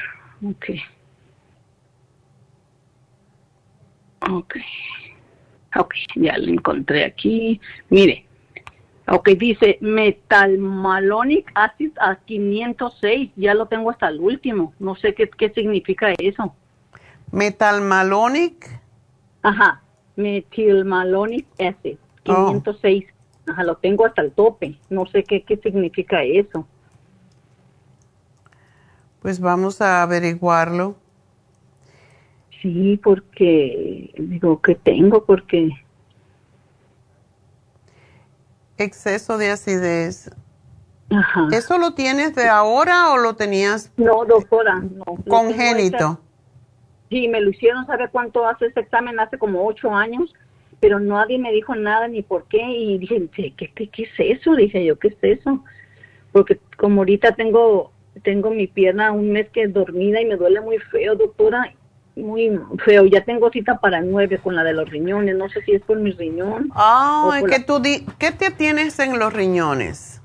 [0.44, 0.66] ok.
[4.32, 4.56] Ok.
[5.76, 7.62] Ok, ya lo encontré aquí.
[7.90, 8.26] Mire,
[9.12, 14.74] ok, dice metalmalonic acid a 506, ya lo tengo hasta el último.
[14.80, 16.54] No sé qué, qué significa eso.
[17.32, 18.80] Metalmalonic.
[19.42, 19.82] Ajá,
[20.16, 22.48] metilmalonic acid, Oh.
[22.48, 23.06] 506.
[23.48, 24.78] Ajá, lo tengo hasta el tope.
[24.90, 26.68] No sé qué, qué significa eso.
[29.22, 30.96] Pues vamos a averiguarlo.
[32.62, 35.70] Sí, porque digo que tengo, porque
[38.84, 40.30] exceso de acidez.
[41.12, 41.48] Ajá.
[41.52, 43.92] ¿Eso lo tienes de ahora o lo tenías?
[43.98, 45.18] No, doctora, no.
[45.28, 46.20] Congénito.
[47.10, 49.20] Sí, me lo hicieron, ¿sabe cuánto hace este examen?
[49.20, 50.34] Hace como ocho años,
[50.80, 52.62] pero nadie me dijo nada ni por qué.
[52.62, 54.56] Y dije, ¿qué, qué, qué es eso?
[54.56, 55.64] Dije yo, ¿qué es eso?
[56.32, 57.92] Porque como ahorita tengo,
[58.24, 61.74] tengo mi pierna un mes que dormida y me duele muy feo, doctora,
[62.16, 63.06] muy feo.
[63.06, 65.36] Ya tengo cita para nueve con la de los riñones.
[65.36, 66.70] No sé si es por mi riñón.
[66.76, 70.22] Ah, que tú di ¿qué te tienes en los riñones?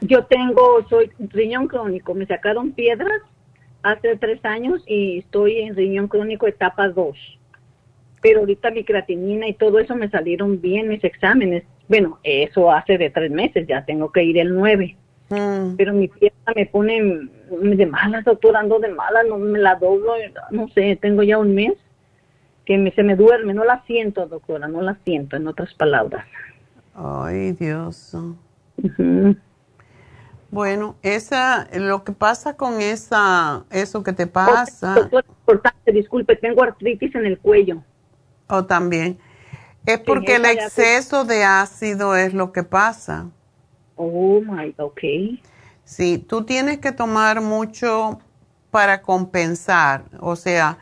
[0.00, 2.14] Yo tengo, soy riñón crónico.
[2.14, 3.22] Me sacaron piedras
[3.82, 7.16] hace tres años y estoy en riñón crónico etapa 2.
[8.20, 11.64] Pero ahorita mi creatinina y todo eso me salieron bien mis exámenes.
[11.88, 14.96] Bueno, eso hace de tres meses, ya tengo que ir el 9.
[15.30, 15.76] Mm.
[15.76, 20.12] Pero mi pierna me pone de malas, doctor, ando de malas, no me la doblo,
[20.50, 21.74] no sé, tengo ya un mes
[22.64, 26.26] que me, se me duerme, no la siento, doctora, no la siento, en otras palabras.
[26.94, 28.16] Ay, Dios.
[30.50, 34.94] Bueno, esa, lo que pasa con esa, eso que te pasa.
[34.94, 37.82] Doctor, importante, disculpe, tengo artritis en el cuello.
[38.48, 39.18] O también.
[39.84, 43.26] Es porque el exceso de ácido es lo que pasa.
[43.98, 45.00] Oh my, ok.
[45.84, 48.20] Sí, tú tienes que tomar mucho
[48.70, 50.04] para compensar.
[50.20, 50.78] O sea,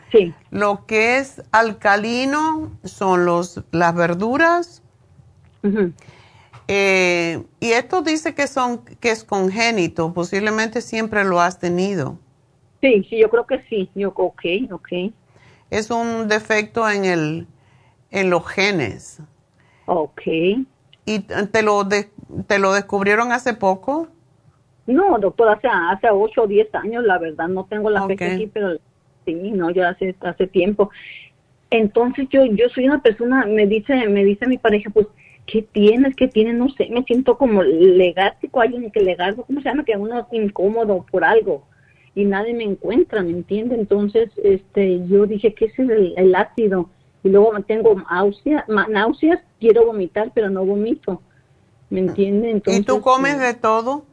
[0.50, 4.82] lo que es alcalino son los, las verduras.
[6.68, 12.18] Eh, y esto dice que son que es congénito, posiblemente siempre lo has tenido.
[12.80, 13.88] Sí, sí, yo creo que sí.
[13.94, 14.88] Yo, ok, ok.
[15.70, 17.46] Es un defecto en el
[18.10, 19.20] en los genes.
[19.86, 20.22] Ok.
[21.04, 21.84] ¿Y te lo
[22.46, 24.08] te lo descubrieron hace poco?
[24.86, 28.46] No, doctor, hace hace 8 o 10 años, la verdad, no tengo la fecha aquí,
[28.46, 28.76] pero
[29.24, 30.90] sí, no, ya hace hace tiempo.
[31.70, 35.08] Entonces yo yo soy una persona, me dice me dice mi pareja, pues
[35.46, 36.14] ¿qué tienes?
[36.14, 36.54] ¿Qué tienes?
[36.54, 39.84] No sé, me siento como legártico, alguien que legardo, ¿cómo se llama?
[39.84, 41.64] Que uno es incómodo por algo
[42.16, 43.74] y nadie me encuentra, ¿me entiende?
[43.74, 46.88] Entonces, este, yo dije, ¿qué es el, el ácido?
[47.22, 51.20] Y luego tengo náuseas, náuseas, quiero vomitar, pero no vomito,
[51.90, 52.50] ¿me entiende?
[52.50, 54.04] Entonces, ¿Y tú comes de todo?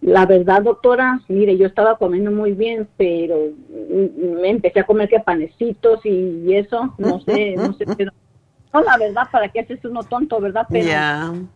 [0.00, 3.36] La verdad, doctora, mire, yo estaba comiendo muy bien, pero
[4.18, 8.12] me empecé a comer que panecitos y, eso, no sé, no sé, pero
[8.72, 10.66] no, la verdad, ¿para qué haces uno tonto, verdad?
[10.68, 11.46] Pero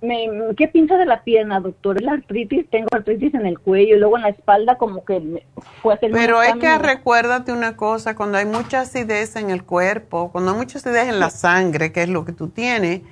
[0.00, 0.26] me,
[0.56, 2.02] ¿Qué piensa de la pierna, doctor?
[2.02, 5.44] La artritis, tengo artritis en el cuello y luego en la espalda como que
[5.80, 10.30] fue hacer Pero es que recuérdate una cosa, cuando hay mucha acidez en el cuerpo,
[10.32, 13.02] cuando hay mucha acidez en la sangre, que es lo que tú tienes,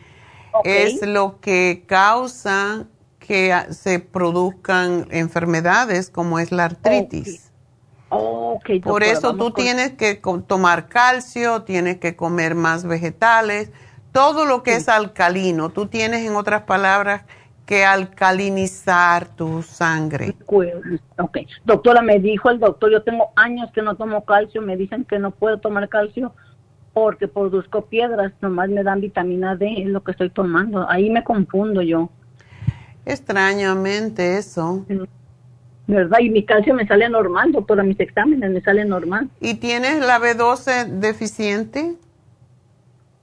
[0.64, 2.86] es lo que causa
[3.18, 7.50] que se produzcan enfermedades como es la artritis.
[8.82, 13.70] Por eso tú tienes que tomar calcio, tienes que comer más vegetales,
[14.12, 15.70] todo lo que es alcalino.
[15.70, 17.22] Tú tienes, en otras palabras,
[17.66, 20.34] que alcalinizar tu sangre.
[21.18, 21.38] Ok.
[21.64, 25.20] Doctora, me dijo el doctor, yo tengo años que no tomo calcio, me dicen que
[25.20, 26.32] no puedo tomar calcio
[26.92, 30.88] porque produzco piedras, nomás me dan vitamina D, es lo que estoy tomando.
[30.88, 32.10] Ahí me confundo yo.
[33.06, 34.84] Extrañamente eso.
[35.90, 36.18] ¿verdad?
[36.20, 39.28] Y mi calcio me sale normal, doctora, mis exámenes me salen normal.
[39.40, 41.96] ¿Y tienes la B12 deficiente?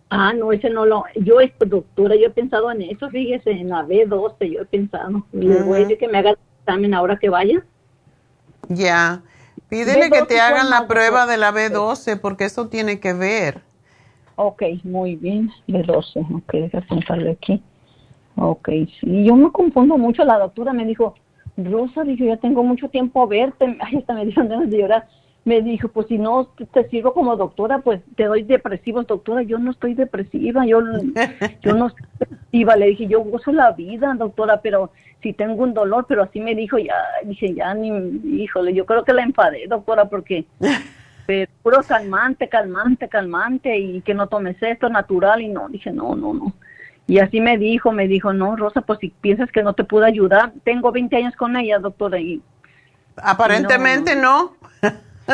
[0.09, 3.85] Ah, no, ese no lo, yo, doctora, yo he pensado en eso, fíjese, en la
[3.85, 5.25] B12, yo he pensado.
[5.33, 7.63] Le voy a decir que me haga el examen ahora que vaya.
[8.69, 9.21] Ya,
[9.69, 13.61] pídele que te hagan la prueba de la B12, porque eso tiene que ver.
[14.35, 17.63] Ok, muy bien, B12, ok, déjame apuntarle aquí.
[18.35, 18.69] Ok,
[18.99, 21.15] sí, yo me confundo mucho, la doctora me dijo,
[21.57, 23.65] Rosa, dijo, ya tengo mucho tiempo a verte.
[23.81, 25.07] Ay, hasta me dieron ganas de llorar.
[25.43, 29.43] Me dijo, pues si no te sirvo como doctora, pues te doy depresivos, doctora.
[29.43, 30.81] Yo no estoy depresiva, yo,
[31.61, 32.75] yo no estoy depresiva.
[32.75, 34.91] Le dije, yo gozo la vida, doctora, pero
[35.27, 36.95] si tengo un dolor, pero así me dijo, ya,
[37.25, 37.89] dije, ya, ni,
[38.41, 40.45] híjole, yo creo que la enfadé, doctora, porque
[41.27, 46.15] pero puro calmante, calmante, calmante, y que no tomes esto natural, y no, dije, no,
[46.15, 46.53] no, no.
[47.07, 50.05] Y así me dijo, me dijo, no, Rosa, pues si piensas que no te puedo
[50.05, 52.19] ayudar, tengo 20 años con ella, doctora.
[52.19, 52.41] Y
[53.17, 54.55] Aparentemente no.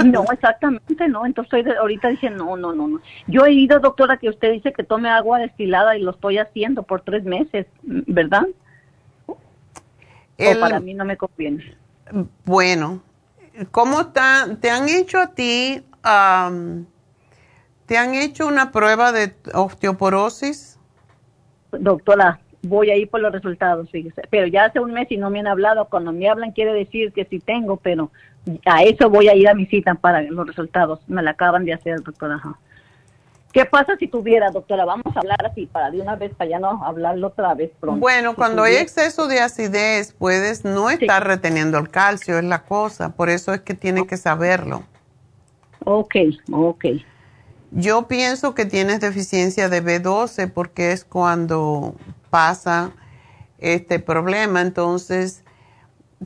[0.06, 1.26] No, exactamente no.
[1.26, 3.02] Entonces ahorita dije, no, no, no, no.
[3.28, 6.82] Yo he ido, doctora, que usted dice que tome agua destilada y lo estoy haciendo
[6.82, 8.48] por tres meses, ¿verdad?
[10.48, 11.76] O para mí no me conviene.
[12.46, 13.02] Bueno,
[13.72, 14.58] ¿cómo está?
[14.60, 15.84] te han hecho a ti,
[17.86, 20.80] te han hecho una prueba de osteoporosis?
[21.80, 24.22] doctora, voy a ir por los resultados, fíjese.
[24.30, 25.86] Pero ya hace un mes y no me han hablado.
[25.90, 28.12] Cuando me hablan quiere decir que sí tengo, pero
[28.66, 31.00] a eso voy a ir a mi cita para los resultados.
[31.08, 32.42] Me la acaban de hacer, doctora.
[33.54, 34.84] ¿Qué pasa si tuviera, doctora?
[34.84, 38.00] Vamos a hablar así para de una vez, para ya no hablarlo otra vez pronto.
[38.00, 43.10] Bueno, cuando hay exceso de acidez, puedes no estar reteniendo el calcio, es la cosa.
[43.10, 44.82] Por eso es que tienes que saberlo.
[45.86, 46.16] Ok,
[46.52, 46.86] ok.
[47.70, 51.94] Yo pienso que tienes deficiencia de B12 porque es cuando
[52.32, 52.92] pasa
[53.60, 54.62] este problema.
[54.62, 55.44] Entonces,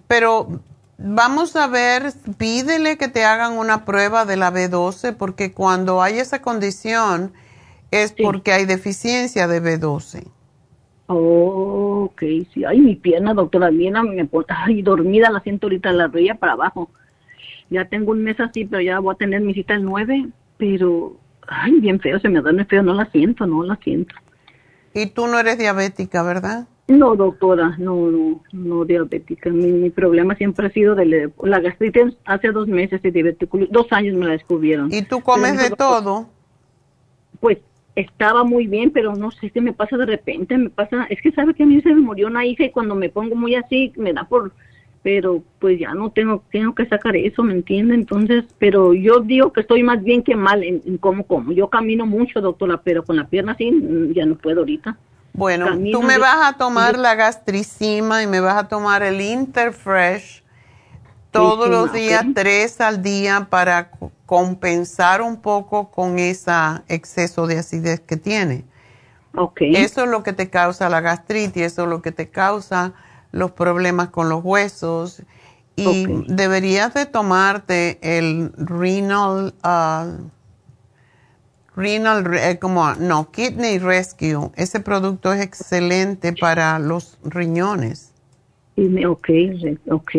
[0.08, 0.62] pero
[0.98, 6.20] vamos a ver, pídele que te hagan una prueba de la B12 porque cuando hay
[6.20, 7.34] esa condición
[7.92, 10.28] es porque hay deficiencia de B12.
[11.08, 12.22] Oh, ok,
[12.54, 12.66] sí.
[12.66, 16.54] Ay, mi pierna, doctora, bien, me pone, ay, dormida la siento ahorita, la rodilla para
[16.54, 16.90] abajo.
[17.70, 21.18] Ya tengo un mes así, pero ya voy a tener mi cita el 9, pero,
[21.48, 24.16] ay, bien feo, se me duerme feo, no la siento, no la siento.
[24.94, 26.68] Y tú no eres diabética, ¿verdad?
[26.88, 29.50] No, doctora, no, no, no diabética.
[29.50, 34.16] Mi, problema siempre ha sido de la gastritis hace dos meses y diverticulitis, dos años
[34.16, 34.92] me la descubrieron.
[34.94, 36.30] ¿Y tú comes de todo?
[37.42, 37.58] Pues
[37.96, 41.32] estaba muy bien, pero no sé qué me pasa de repente, me pasa, es que
[41.32, 43.92] sabe que a mí se me murió una hija y cuando me pongo muy así
[43.98, 44.54] me da por,
[45.04, 47.96] pero pues ya no tengo, tengo que sacar eso, ¿me entiende?
[47.96, 51.52] Entonces, pero yo digo que estoy más bien que mal en, en cómo como.
[51.52, 53.72] Yo camino mucho, doctora, pero con la pierna así
[54.14, 54.98] ya no puedo ahorita.
[55.38, 60.44] Bueno, tú me vas a tomar la gastricima y me vas a tomar el Interfresh
[61.30, 63.92] todos los días, tres al día, para
[64.26, 66.52] compensar un poco con ese
[66.88, 68.66] exceso de acidez que tiene.
[69.36, 69.76] Okay.
[69.76, 72.94] Eso es lo que te causa la gastritis, eso es lo que te causa
[73.32, 75.22] los problemas con los huesos.
[75.76, 79.54] Y deberías de tomarte el renal...
[79.64, 80.37] Uh,
[81.78, 84.50] Renal, eh, como, no, Kidney Rescue.
[84.56, 88.16] Ese producto es excelente para los riñones.
[89.08, 89.30] Ok,
[89.90, 90.12] ok,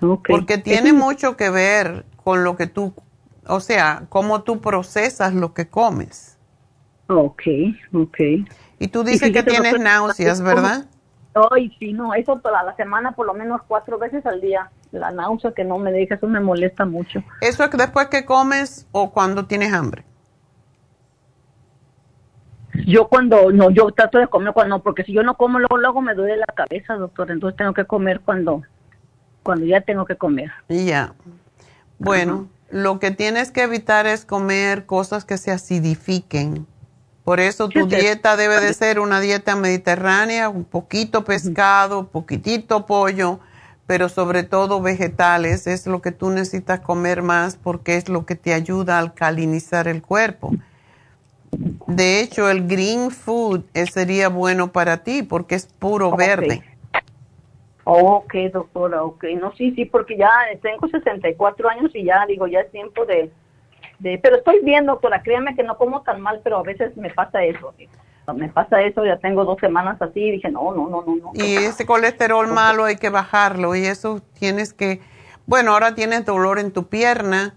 [0.00, 0.28] ok.
[0.28, 2.94] Porque tiene mucho que ver con lo que tú,
[3.46, 6.38] o sea, cómo tú procesas lo que comes.
[7.08, 7.42] Ok,
[7.92, 8.18] ok.
[8.78, 10.86] Y tú dices que tienes náuseas, ¿verdad?
[11.50, 14.70] Ay, sí, no, eso toda la semana por lo menos cuatro veces al día.
[14.92, 17.22] La náusea que no me deja, eso me molesta mucho.
[17.42, 20.04] ¿Eso es después que comes o cuando tienes hambre?
[22.86, 26.02] Yo cuando, no, yo trato de comer cuando, porque si yo no como luego, luego
[26.02, 28.62] me duele la cabeza, doctor, entonces tengo que comer cuando,
[29.42, 30.50] cuando ya tengo que comer.
[30.68, 31.14] Ya.
[31.98, 36.66] Bueno, lo que tienes que evitar es comer cosas que se acidifiquen.
[37.24, 42.86] Por eso tu dieta debe de ser una dieta mediterránea, un poquito pescado, un poquitito
[42.86, 43.40] pollo,
[43.88, 45.66] pero sobre todo vegetales.
[45.66, 49.88] Es lo que tú necesitas comer más porque es lo que te ayuda a alcalinizar
[49.88, 50.52] el cuerpo.
[51.86, 56.62] De hecho, el green food eh, sería bueno para ti porque es puro verde.
[57.84, 59.24] ok, doctora, ok.
[59.40, 60.30] No, sí, sí, porque ya
[60.62, 63.30] tengo 64 años y ya digo, ya es tiempo de,
[63.98, 64.18] de...
[64.18, 67.44] Pero estoy bien, doctora, créame que no como tan mal, pero a veces me pasa
[67.44, 67.72] eso.
[68.34, 71.16] Me pasa eso, ya tengo dos semanas así y dije, no, no, no, no.
[71.16, 75.00] no y ese colesterol malo hay que bajarlo y eso tienes que...
[75.46, 77.54] Bueno, ahora tienes dolor en tu pierna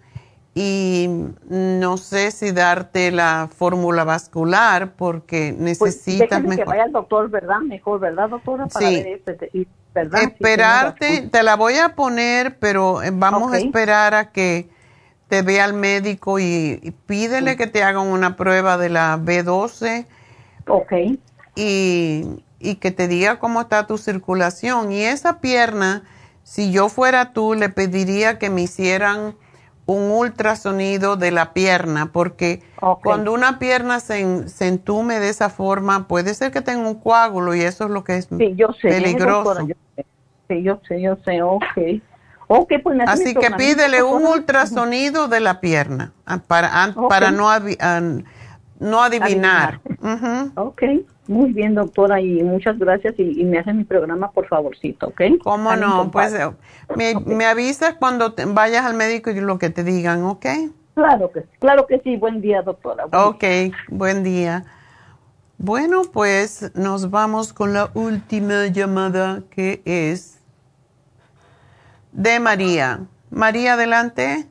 [0.55, 1.07] y
[1.47, 7.29] no sé si darte la fórmula vascular porque pues, necesitas pues, que vaya al doctor,
[7.29, 7.59] ¿verdad?
[7.59, 8.67] Mejor, ¿verdad, doctora?
[8.67, 9.03] Para sí.
[9.25, 14.69] Este, Esperarte, te la voy a poner, pero eh, vamos a esperar a que
[15.27, 20.05] te vea el médico y, pídele que te hagan una prueba de la B12.
[20.67, 20.93] Ok.
[21.55, 24.91] Y, y que te diga cómo está tu circulación.
[24.91, 26.03] Y esa pierna,
[26.43, 29.35] si yo fuera tú, le pediría que me hicieran
[29.93, 32.61] un ultrasonido de la pierna, porque
[33.03, 37.55] cuando una pierna se, se, entume de esa forma, puede ser que tenga un coágulo
[37.55, 39.67] y eso es lo que es peligroso.
[40.47, 42.01] sí, yo sé, yo sé, ok.
[42.51, 47.47] Okay, pues Así que pídele un ultrasonido de la pierna ah, para, para no,
[48.79, 49.81] no adivinar.
[50.55, 50.83] Ok.
[51.27, 53.13] Muy bien, doctora, y muchas gracias.
[53.19, 55.21] Y, me hacen mi programa, por favorcito, ¿ok?
[55.43, 56.09] ¿Cómo no?
[56.09, 56.33] Pues
[56.95, 60.45] me, me, avisas cuando vayas al médico y lo que te digan, ¿ok?
[60.95, 62.17] Claro que, claro que sí.
[62.17, 63.05] Buen día, doctora.
[63.05, 63.43] ok,
[63.89, 64.65] buen día.
[65.57, 70.39] Bueno, pues nos vamos con la última llamada que es
[72.11, 73.01] de María.
[73.29, 74.48] María, adelante.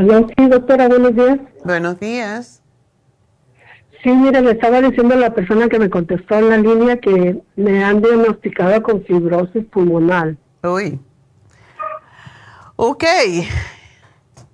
[0.00, 1.38] Hola, sí, doctora, buenos días.
[1.62, 2.62] Buenos días.
[4.02, 7.38] Sí, mire, le estaba diciendo a la persona que me contestó en la línea que
[7.56, 10.36] me han diagnosticado con fibrosis pulmonar.
[10.62, 10.98] Uy.
[12.76, 13.04] Ok.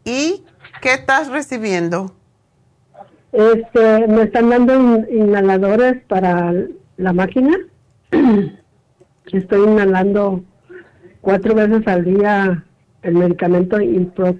[0.05, 0.43] ¿Y
[0.83, 2.13] qué estás recibiendo?
[3.31, 4.75] Este, me están dando
[5.09, 6.53] inhaladores para
[6.97, 7.57] la máquina.
[9.33, 10.43] Estoy inhalando
[11.21, 12.65] cuatro veces al día
[13.03, 14.35] el medicamento impro,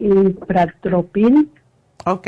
[0.00, 1.50] Impratropin.
[2.06, 2.26] Ok.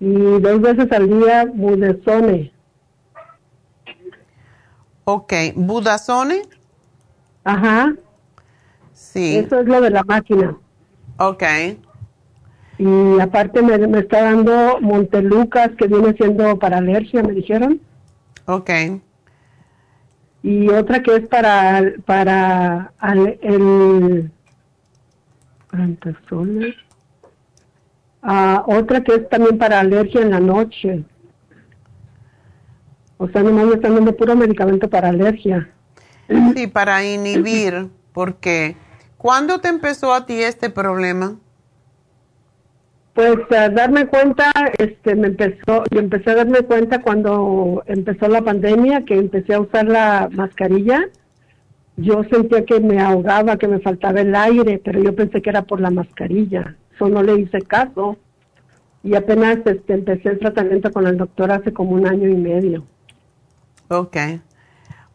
[0.00, 2.52] Y dos veces al día Budesone.
[5.04, 6.42] Ok, Budasone.
[7.44, 7.94] Ajá.
[8.92, 9.36] Sí.
[9.36, 10.56] Eso es lo de la máquina.
[11.18, 11.42] Ok.
[12.78, 17.80] Y aparte me, me está dando Montelucas, que viene siendo para alergia, me dijeron.
[18.46, 18.70] Ok.
[20.42, 22.92] Y otra que es para, para
[23.42, 24.30] el...
[25.70, 26.74] Antazoles.
[28.22, 31.04] Ah, otra que es también para alergia en la noche.
[33.16, 35.68] O sea, nomás me están dando puro medicamento para alergia.
[36.54, 38.76] Sí, para inhibir, porque
[39.16, 41.36] ¿cuándo te empezó a ti este problema?
[43.14, 48.42] Pues a darme cuenta, este, me empezó, yo empecé a darme cuenta cuando empezó la
[48.42, 51.08] pandemia, que empecé a usar la mascarilla.
[51.98, 55.62] Yo sentía que me ahogaba, que me faltaba el aire, pero yo pensé que era
[55.62, 56.76] por la mascarilla.
[56.94, 58.16] Eso no le hice caso.
[59.02, 62.84] Y apenas este, empecé el tratamiento con el doctor hace como un año y medio.
[63.88, 64.16] Ok.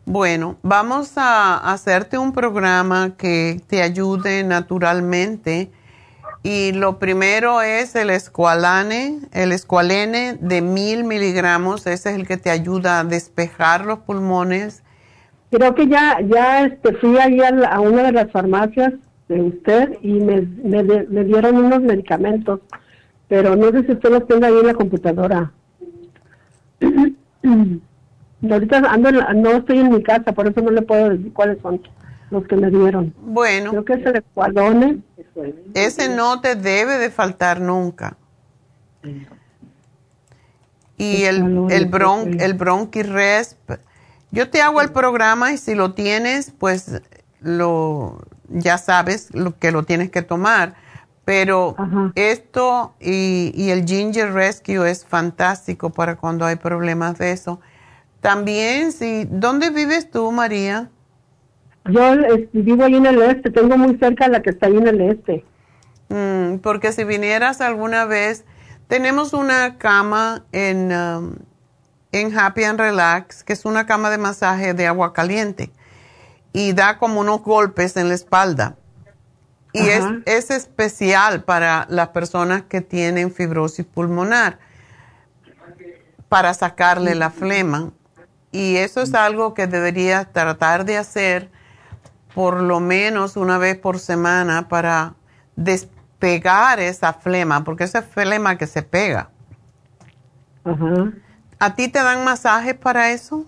[0.06, 5.72] Bueno, vamos a hacerte un programa que te ayude naturalmente.
[6.44, 11.88] Y lo primero es el escualane, el escualene de mil miligramos.
[11.88, 14.83] Ese es el que te ayuda a despejar los pulmones.
[15.54, 18.94] Creo que ya, ya este, fui ahí a, la- a una de las farmacias
[19.28, 22.60] de usted y me, me, de- me dieron unos medicamentos,
[23.28, 25.52] pero no sé si usted los tenga ahí en la computadora.
[28.50, 31.32] Ahorita ando en la- no estoy en mi casa, por eso no le puedo decir
[31.34, 31.80] cuáles son
[32.32, 33.14] los que me dieron.
[33.22, 33.70] Bueno.
[33.70, 34.98] Creo que es el escuadone.
[35.76, 38.18] Ese no te debe de faltar nunca.
[40.98, 43.72] Y el, el, bron, el bronquiresp.
[44.34, 47.04] Yo te hago el programa y si lo tienes, pues
[47.40, 48.20] lo
[48.50, 50.74] ya sabes lo que lo tienes que tomar.
[51.24, 51.76] Pero
[52.16, 57.62] esto y, y el Ginger Rescue es fantástico para cuando hay problemas de eso.
[58.22, 60.90] También, si, ¿dónde vives tú, María?
[61.86, 64.88] Yo este, vivo ahí en el este, tengo muy cerca la que está ahí en
[64.88, 65.46] el este.
[66.10, 68.46] Mm, porque si vinieras alguna vez,
[68.88, 71.36] tenemos una cama en, um,
[72.14, 75.72] en Happy and Relax, que es una cama de masaje de agua caliente
[76.54, 78.78] y da como unos golpes en la espalda.
[79.74, 84.60] Y es, es especial para las personas que tienen fibrosis pulmonar,
[86.30, 87.92] para sacarle la flema.
[88.52, 91.50] Y eso es algo que deberías tratar de hacer
[92.36, 95.16] por lo menos una vez por semana para
[95.56, 99.32] despegar esa flema, porque esa flema que se pega.
[100.64, 101.12] Ajá.
[101.64, 103.46] ¿A ti te dan masajes para eso?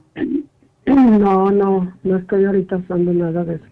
[0.85, 3.65] No, no, no estoy ahorita usando nada de eso.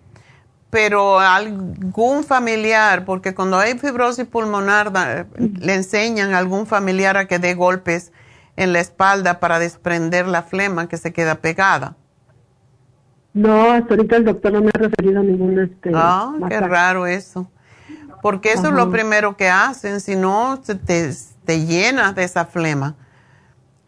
[0.69, 7.25] Pero algún familiar, porque cuando hay fibrosis pulmonar da- le enseñan a algún familiar a
[7.25, 8.11] que dé golpes
[8.57, 11.95] en la espalda para desprender la flema que se queda pegada.
[13.33, 15.91] No, hasta ahorita el doctor no me ha referido a ningún este.
[15.93, 17.49] Ah, qué raro eso.
[18.21, 21.11] Porque eso es lo primero que hacen, si no se te,
[21.45, 22.95] te llenas de esa flema.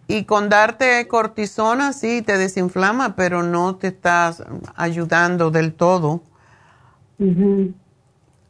[0.08, 4.44] Y con darte cortisona sí te desinflama, pero no te estás
[4.76, 6.22] ayudando del todo.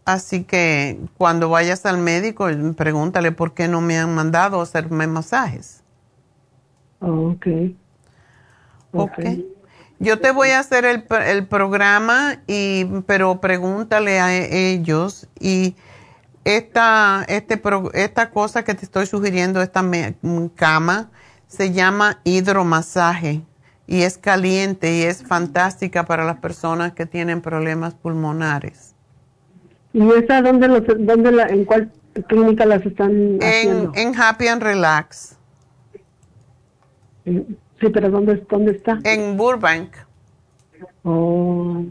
[0.06, 5.08] Así que cuando vayas al médico, pregúntale por qué no me han mandado a hacerme
[5.08, 5.82] masajes.
[7.02, 7.48] Oh, ok.
[8.92, 9.20] Ok.
[10.00, 15.28] Yo te voy a hacer el, el programa, y, pero pregúntale a e- ellos.
[15.40, 15.76] Y
[16.44, 20.16] esta, este, pro- esta cosa que te estoy sugiriendo, esta me-
[20.56, 21.10] cama,
[21.56, 23.44] se llama hidromasaje.
[23.88, 28.96] Y es caliente y es fantástica para las personas que tienen problemas pulmonares.
[29.94, 31.92] ¿Y esa dónde, los, dónde la, en cuál
[32.28, 33.92] clínica las están En, haciendo?
[33.94, 35.38] en Happy and Relax.
[37.26, 39.00] Sí, pero ¿dónde, dónde está?
[39.04, 39.96] En Burbank.
[41.04, 41.84] Oh,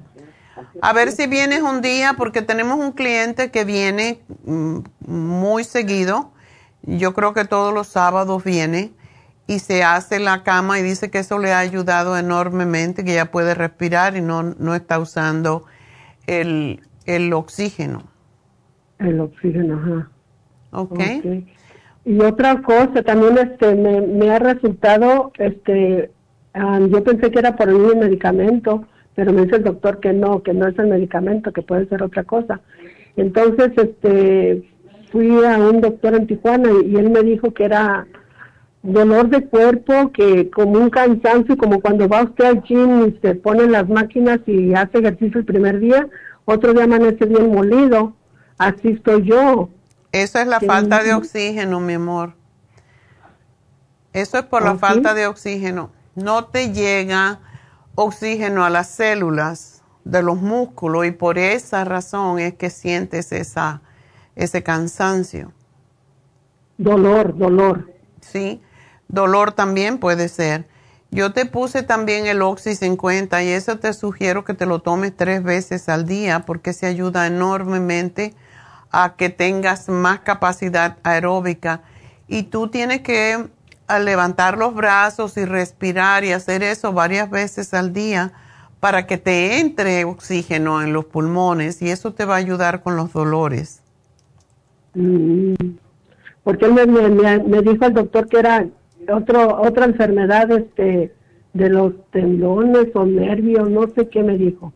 [0.81, 6.32] A ver si vienes un día, porque tenemos un cliente que viene mm, muy seguido.
[6.82, 8.93] Yo creo que todos los sábados viene
[9.47, 13.31] y se hace la cama y dice que eso le ha ayudado enormemente, que ya
[13.31, 15.65] puede respirar y no, no está usando
[16.27, 18.05] el, el oxígeno.
[18.99, 20.11] el oxígeno, ajá.
[20.71, 20.93] ¿Ok?
[20.93, 21.27] Ok.
[22.07, 26.11] Y otra cosa, también este, me, me ha resultado, este,
[26.53, 30.43] ah, yo pensé que era por el medicamento, pero me dice el doctor que no,
[30.43, 32.61] que no es el medicamento, que puede ser otra cosa.
[33.16, 34.69] Entonces, este,
[35.12, 38.07] fui a un doctor en Tijuana y, y él me dijo que era
[38.85, 43.35] dolor de cuerpo, que como un cansancio, como cuando va usted al gym y se
[43.35, 46.06] pone las máquinas y hace ejercicio el primer día,
[46.44, 48.15] otro día amanece bien molido.
[48.59, 49.70] Así estoy yo.
[50.12, 52.35] Eso es la falta de oxígeno, mi amor.
[54.12, 55.90] Eso es por la falta de oxígeno.
[56.15, 57.40] No te llega
[57.97, 63.81] oxígeno a las células de los músculos y por esa razón es que sientes esa,
[64.36, 65.52] ese cansancio.
[66.77, 67.90] Dolor, dolor.
[68.20, 68.61] Sí,
[69.15, 70.66] dolor también puede ser.
[71.11, 75.16] Yo te puse también el Oxy 50 y eso te sugiero que te lo tomes
[75.16, 78.35] tres veces al día porque se ayuda enormemente
[78.91, 81.82] a que tengas más capacidad aeróbica.
[82.27, 83.49] Y tú tienes que
[84.01, 88.32] levantar los brazos y respirar y hacer eso varias veces al día
[88.81, 92.97] para que te entre oxígeno en los pulmones y eso te va a ayudar con
[92.97, 93.81] los dolores.
[94.95, 95.55] Mm.
[96.45, 98.65] porque él me, dijo el doctor que era
[99.13, 101.15] otro, otra enfermedad este,
[101.53, 104.73] de los tendones o nervios, no sé qué me dijo.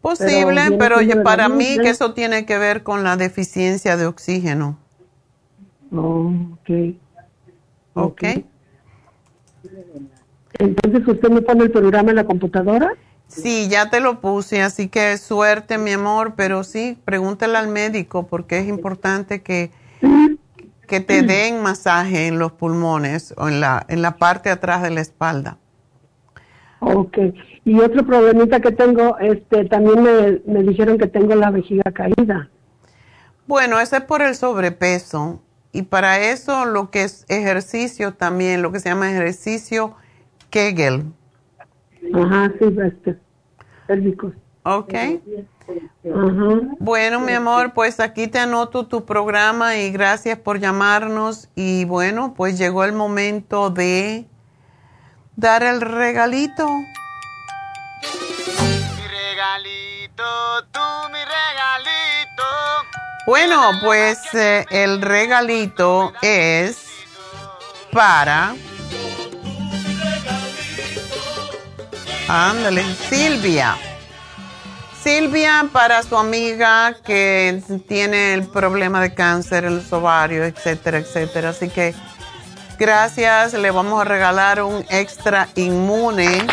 [0.00, 4.78] Posible, pero, para mí que eso tiene que ver con la deficiencia de oxígeno.
[5.92, 6.94] Oh, ok.
[7.94, 8.22] Ok.
[10.58, 12.92] Entonces, ¿usted me pone el programa en la computadora?
[13.28, 18.26] Sí, ya te lo puse, así que suerte, mi amor, pero sí, pregúntale al médico
[18.26, 19.70] porque es importante que,
[20.90, 24.90] que te den masaje en los pulmones o en la, en la parte atrás de
[24.90, 25.56] la espalda.
[26.80, 27.16] Ok.
[27.64, 32.50] Y otro problemita que tengo, este, también me, me dijeron que tengo la vejiga caída.
[33.46, 35.40] Bueno, ese es por el sobrepeso.
[35.70, 39.94] Y para eso lo que es ejercicio también, lo que se llama ejercicio
[40.50, 41.04] Kegel.
[42.12, 43.16] Ajá, sí, este,
[43.86, 44.32] pélvicos.
[44.64, 44.94] Ok.
[46.78, 51.48] Bueno, mi amor, pues aquí te anoto tu programa y gracias por llamarnos.
[51.54, 54.26] Y bueno, pues llegó el momento de
[55.36, 56.68] dar el regalito.
[56.68, 56.84] Mi
[59.08, 60.24] regalito,
[60.72, 60.80] tú
[61.12, 62.44] mi regalito.
[63.26, 66.86] Bueno, pues eh, el regalito es
[67.92, 68.54] para...
[72.28, 73.76] Ándale, Silvia.
[75.02, 81.50] Silvia, para su amiga que tiene el problema de cáncer en los ovarios, etcétera, etcétera.
[81.50, 81.94] Así que
[82.78, 86.46] gracias, le vamos a regalar un extra inmune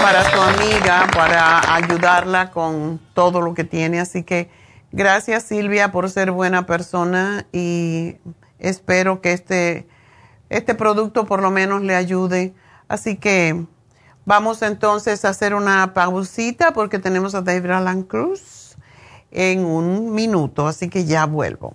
[0.00, 4.00] para su amiga, para ayudarla con todo lo que tiene.
[4.00, 4.50] Así que
[4.90, 8.16] gracias Silvia por ser buena persona y
[8.58, 9.86] espero que este,
[10.50, 12.52] este producto por lo menos le ayude.
[12.88, 13.64] Así que
[14.24, 18.76] Vamos entonces a hacer una pausita porque tenemos a David Alan Cruz
[19.32, 21.74] en un minuto, así que ya vuelvo.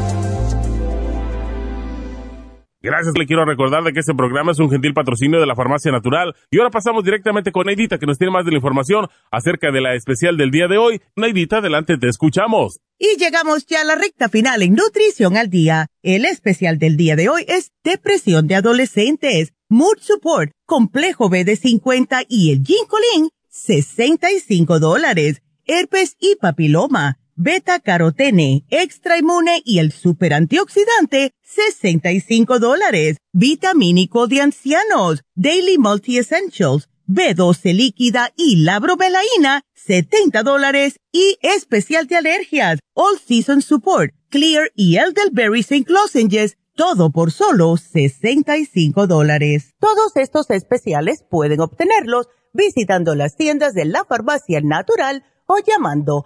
[2.83, 5.91] Gracias, le quiero recordar de que este programa es un gentil patrocinio de la Farmacia
[5.91, 6.35] Natural.
[6.49, 9.81] Y ahora pasamos directamente con Neidita, que nos tiene más de la información acerca de
[9.81, 10.99] la especial del día de hoy.
[11.15, 12.79] Neidita, adelante, te escuchamos.
[12.97, 15.87] Y llegamos ya a la recta final en Nutrición al Día.
[16.01, 21.57] El especial del día de hoy es Depresión de Adolescentes, Mood Support, Complejo B de
[21.57, 25.43] 50 y el Ginkolin, 65 dólares.
[25.67, 33.17] Herpes y papiloma beta carotene, extra inmune y el super antioxidante, 65 dólares.
[33.33, 40.97] Vitamínico de ancianos, Daily Multi Essentials, B12 líquida y la bromelaína, 70 dólares.
[41.11, 45.91] Y especial de alergias, All Season Support, Clear y Elderberry St.
[45.91, 49.73] Lozenges, todo por solo 65 dólares.
[49.79, 56.25] Todos estos especiales pueden obtenerlos visitando las tiendas de la farmacia natural o llamando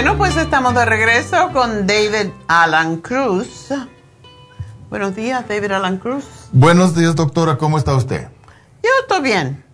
[0.00, 3.74] Bueno, pues estamos de regreso con David Alan Cruz.
[4.88, 6.24] Buenos días, David Alan Cruz.
[6.52, 7.58] Buenos días, doctora.
[7.58, 8.28] ¿Cómo está usted?
[8.80, 9.64] Yo estoy bien.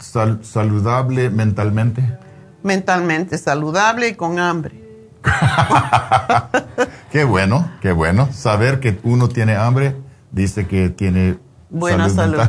[0.00, 2.18] ¿Saludable mentalmente?
[2.64, 4.82] Mentalmente saludable y con hambre.
[7.12, 8.32] qué bueno, qué bueno.
[8.32, 9.94] Saber que uno tiene hambre
[10.32, 11.38] dice que tiene
[11.70, 12.40] buena salud.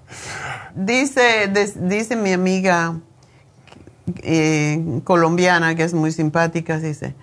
[0.74, 2.94] dice, dice mi amiga
[4.22, 7.14] eh, colombiana que es muy simpática, dice,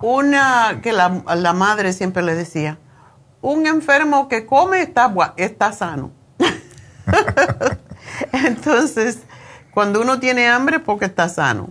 [0.00, 2.78] una que la, la, madre siempre le decía,
[3.40, 6.12] un enfermo que come está, está sano.
[8.32, 9.20] Entonces,
[9.72, 11.70] cuando uno tiene hambre, porque está sano.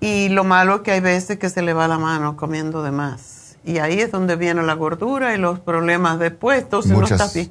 [0.00, 2.90] Y lo malo es que hay veces que se le va la mano comiendo de
[2.90, 3.56] más.
[3.64, 6.62] Y ahí es donde viene la gordura y los problemas después.
[6.62, 7.50] Entonces Muchas, no está bien.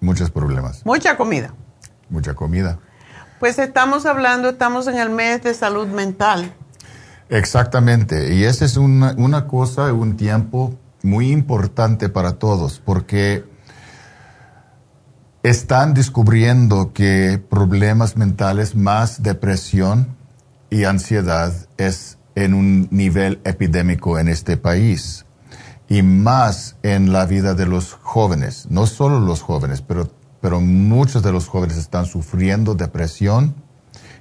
[0.00, 0.86] Muchos problemas.
[0.86, 1.52] Mucha comida.
[2.08, 2.78] Mucha comida.
[3.42, 6.54] Pues estamos hablando, estamos en el mes de salud mental.
[7.28, 13.44] Exactamente, y esa es una, una cosa, un tiempo muy importante para todos, porque
[15.42, 20.16] están descubriendo que problemas mentales más depresión
[20.70, 25.26] y ansiedad es en un nivel epidémico en este país
[25.88, 30.08] y más en la vida de los jóvenes, no solo los jóvenes, pero
[30.42, 33.54] pero muchos de los jóvenes están sufriendo depresión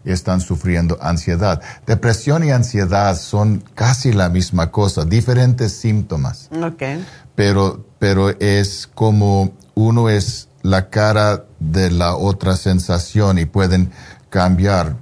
[0.06, 1.62] y están sufriendo ansiedad.
[1.86, 6.50] Depresión y ansiedad son casi la misma cosa, diferentes síntomas.
[6.52, 7.04] Okay.
[7.36, 13.92] Pero, pero es como uno es la cara de la otra sensación y pueden
[14.30, 14.98] cambiar.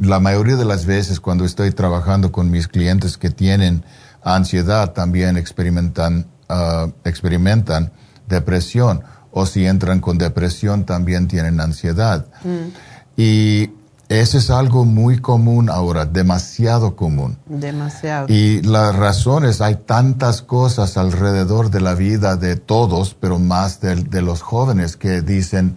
[0.00, 3.84] La mayoría de las veces cuando estoy trabajando con mis clientes que tienen
[4.22, 7.90] ansiedad también experimentan, uh, experimentan
[8.28, 9.02] depresión
[9.32, 12.26] o si entran con depresión también tienen ansiedad.
[12.44, 13.20] Mm.
[13.20, 13.70] Y
[14.08, 17.38] eso es algo muy común ahora, demasiado común.
[17.46, 18.26] Demasiado.
[18.28, 23.96] Y las razones, hay tantas cosas alrededor de la vida de todos, pero más de,
[23.96, 25.76] de los jóvenes que dicen,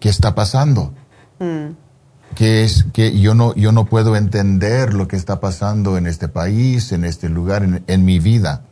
[0.00, 0.92] ¿qué está pasando?
[1.38, 1.76] Mm.
[2.34, 6.26] Que es que yo no, yo no puedo entender lo que está pasando en este
[6.26, 8.64] país, en este lugar, en, en mi vida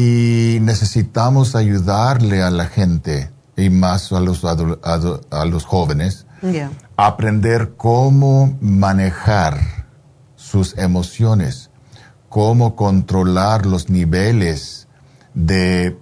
[0.00, 6.26] y necesitamos ayudarle a la gente y más a los, a, los jóvenes
[6.96, 9.60] a aprender cómo manejar
[10.36, 11.70] sus emociones,
[12.30, 14.88] cómo controlar los niveles
[15.34, 15.98] de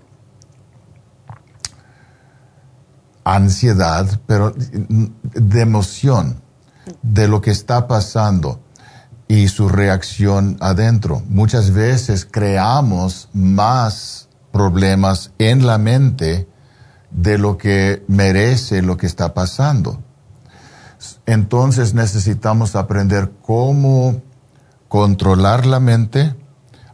[3.24, 6.40] ansiedad, pero de emoción,
[7.02, 8.60] de lo que está pasando
[9.28, 11.22] y su reacción adentro.
[11.28, 16.48] Muchas veces creamos más problemas en la mente
[17.10, 20.02] de lo que merece lo que está pasando.
[21.26, 24.22] Entonces necesitamos aprender cómo
[24.88, 26.34] controlar la mente,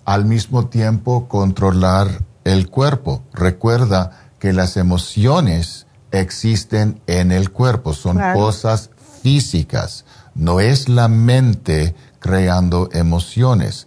[0.04, 3.22] al mismo tiempo controlar el cuerpo.
[3.32, 8.90] Recuerda que las emociones existen en el cuerpo, son cosas
[9.22, 10.04] físicas,
[10.34, 11.94] no es la mente
[12.24, 13.86] creando emociones.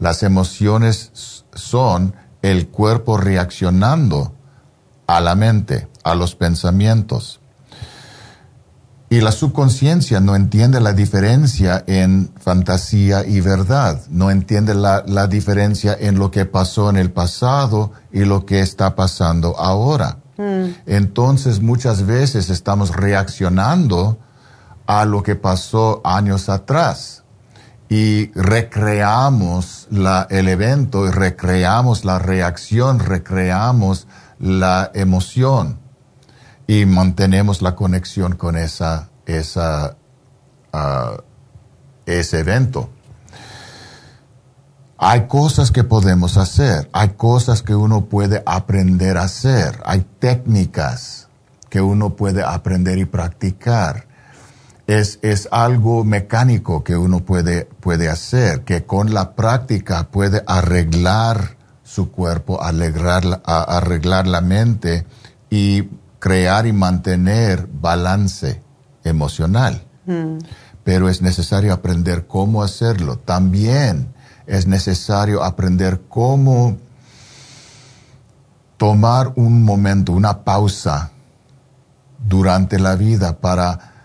[0.00, 4.34] Las emociones son el cuerpo reaccionando
[5.06, 7.40] a la mente, a los pensamientos.
[9.10, 15.28] Y la subconsciencia no entiende la diferencia en fantasía y verdad, no entiende la, la,
[15.28, 20.18] diferencia en lo que pasó en el pasado y lo que está pasando ahora.
[20.36, 20.64] Mm.
[20.86, 24.18] Entonces muchas veces estamos reaccionando
[24.88, 27.22] a lo que pasó años atrás
[27.88, 34.06] y recreamos la, el evento, y recreamos la reacción, recreamos
[34.38, 35.78] la emoción
[36.66, 39.96] y mantenemos la conexión con esa, esa,
[40.72, 41.16] ah,
[42.04, 42.90] ese evento.
[44.98, 51.28] Hay cosas que podemos hacer, hay cosas que uno puede aprender a hacer, hay técnicas
[51.70, 54.07] que uno puede aprender y practicar
[54.88, 61.56] es, es algo mecánico que uno puede, puede hacer, que con la práctica puede arreglar
[61.84, 65.06] su cuerpo, arreglar, arreglar la mente
[65.50, 68.60] y crear y mantener balance
[69.04, 69.84] emocional.
[70.06, 70.38] Mm.
[70.84, 73.18] pero es necesario aprender cómo hacerlo.
[73.18, 74.14] También
[74.46, 76.78] es necesario aprender cómo
[78.78, 81.10] tomar un momento, una pausa
[82.26, 83.97] durante la vida para,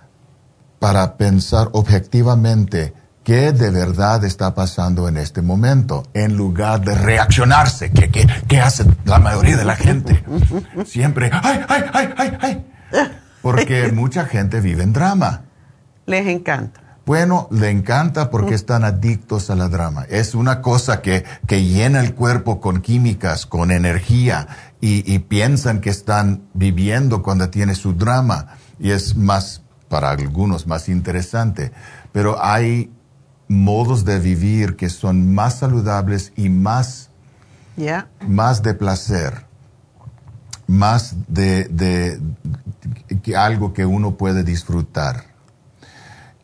[0.84, 2.94] para pensar objetivamente
[3.24, 8.84] qué de verdad está pasando en este momento, en lugar de reaccionarse, que, que, hace
[9.06, 10.26] la mayoría de la gente.
[10.86, 12.68] Siempre, ay, ay, ay, ay, ay.
[13.42, 15.44] Porque mucha gente vive en drama.
[16.06, 16.82] Les encanta.
[17.06, 20.06] Bueno, le encanta porque están adictos a la drama.
[20.10, 24.50] Es una cosa que, que llena el cuerpo con químicas, con energía,
[24.82, 28.58] y, y, piensan que están viviendo cuando tiene su drama.
[28.80, 29.63] Y es más,
[29.94, 31.72] para algunos, más interesante.
[32.12, 32.92] Pero hay
[33.48, 37.12] modos de vivir que son más saludables y más,
[38.28, 39.46] más de placer,
[40.66, 42.20] más de, de,
[43.08, 45.26] de algo que uno puede disfrutar.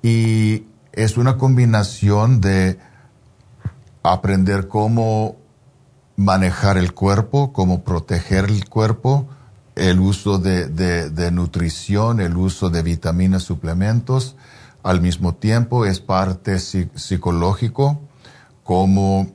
[0.03, 2.77] Y es una combinación de
[4.03, 5.37] aprender cómo
[6.17, 9.27] manejar el cuerpo, cómo proteger el cuerpo,
[9.79, 14.35] el uso de, de, nutrición, el uso de vitaminas, suplementos.
[14.83, 18.01] Al mismo tiempo es parte psicológico,
[18.63, 19.31] cómo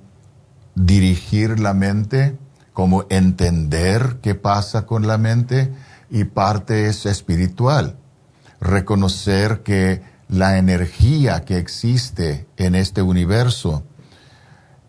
[0.75, 2.37] dirigir la mente,
[2.73, 5.73] cómo entender qué pasa con la mente
[6.11, 7.97] y parte es espiritual.
[8.61, 13.85] Reconocer que la energía que existe en este universo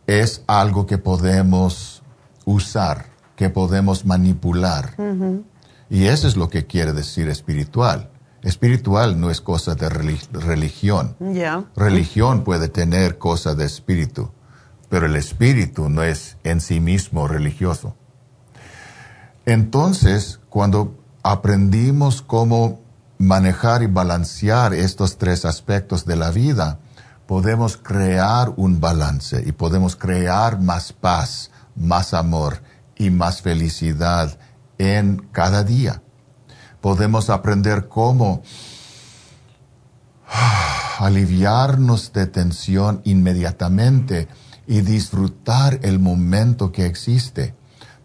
[0.08, 2.04] es algo que podemos
[2.46, 4.96] usar, que podemos manipular.
[5.90, 8.10] Y eso es lo que quiere decir espiritual.
[8.42, 11.16] Espiritual no es cosa de religión.
[11.76, 14.32] Religión puede tener cosas de espíritu,
[14.90, 17.96] pero el espíritu no es en sí mismo religioso.
[19.46, 22.82] Entonces, cuando aprendimos cómo
[23.18, 26.80] manejar y balancear estos tres aspectos de la vida,
[27.26, 32.60] podemos crear un balance y podemos crear más paz, más amor
[32.98, 34.38] y más felicidad
[34.78, 36.02] en cada día.
[36.82, 38.44] Podemos aprender cómo
[41.00, 44.28] aliviarnos de tensión inmediatamente
[44.68, 47.54] y disfrutar el momento que existe,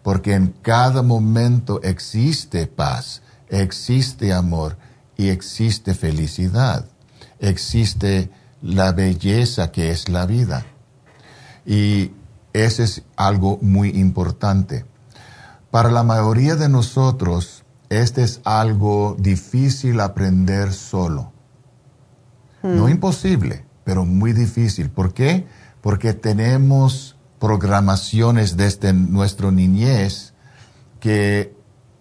[0.03, 4.77] porque en cada momento existe paz, existe amor
[5.17, 6.85] y existe felicidad,
[7.39, 8.29] existe
[8.61, 10.65] la belleza que es la vida.
[11.65, 12.11] Y
[12.53, 14.85] ese es algo muy importante.
[15.69, 21.31] Para la mayoría de nosotros, este es algo difícil aprender solo.
[22.63, 22.89] No hmm.
[22.89, 24.89] imposible, pero muy difícil.
[24.89, 25.47] ¿Por qué?
[25.81, 30.33] Porque tenemos programaciones desde nuestra niñez
[30.99, 31.55] que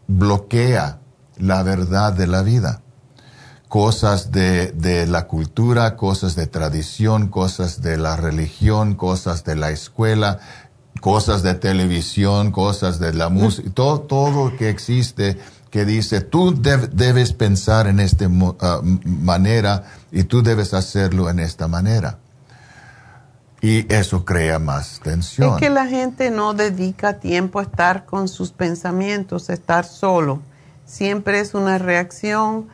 [0.07, 1.01] bloquea
[1.39, 2.83] la verdad de la vida
[3.71, 9.71] cosas de, de, la cultura, cosas de tradición, cosas de la religión, cosas de la
[9.71, 10.41] escuela,
[11.01, 15.39] cosas de televisión, cosas de la música, todo, todo que existe
[15.71, 18.29] que dice, tú debes pensar en esta
[18.61, 22.19] ah, manera y tú debes hacerlo en esta manera.
[23.63, 25.55] Y eso crea más tensión.
[25.55, 30.41] Es que la gente no dedica tiempo a estar con sus pensamientos, a estar solo.
[30.87, 32.67] Siempre es una reacción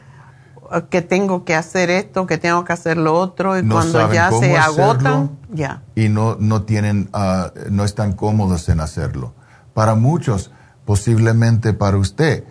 [0.90, 4.56] que tengo que hacer esto, que tengo que hacer lo otro, y cuando ya se
[4.56, 5.82] agotan, ya.
[5.94, 9.34] Y no, no tienen, ah, no están cómodos en hacerlo.
[9.74, 10.51] Para muchos,
[10.84, 12.44] posiblemente para usted,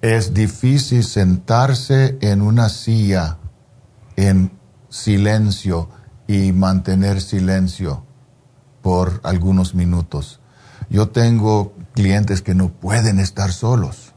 [0.00, 3.38] es difícil sentarse en una silla
[4.16, 4.52] en
[4.88, 5.88] silencio
[6.26, 8.04] y mantener silencio
[8.82, 10.40] por algunos minutos.
[10.88, 14.09] Yo tengo clientes que no pueden estar solos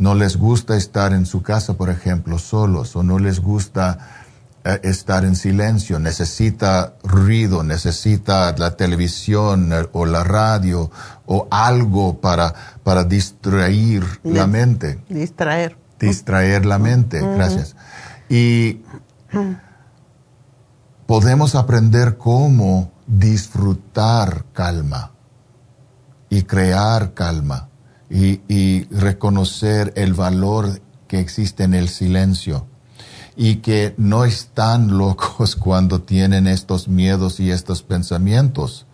[0.00, 3.98] no les gusta estar en su casa, por ejemplo, solos, o no les gusta
[4.64, 10.90] eh, estar en silencio, necesita ruido, necesita la televisión eh, o la radio
[11.26, 15.00] o algo para, para distraer la mente.
[15.10, 15.76] Distraer.
[15.98, 17.76] Distraer la mente, gracias.
[18.30, 18.80] Y
[21.06, 25.12] podemos aprender cómo disfrutar calma
[26.30, 27.69] y crear calma
[28.10, 32.66] y, reconocer el valor que existe en el silencio
[33.36, 38.86] y que no están locos cuando tienen estos miedos y estos pensamientos.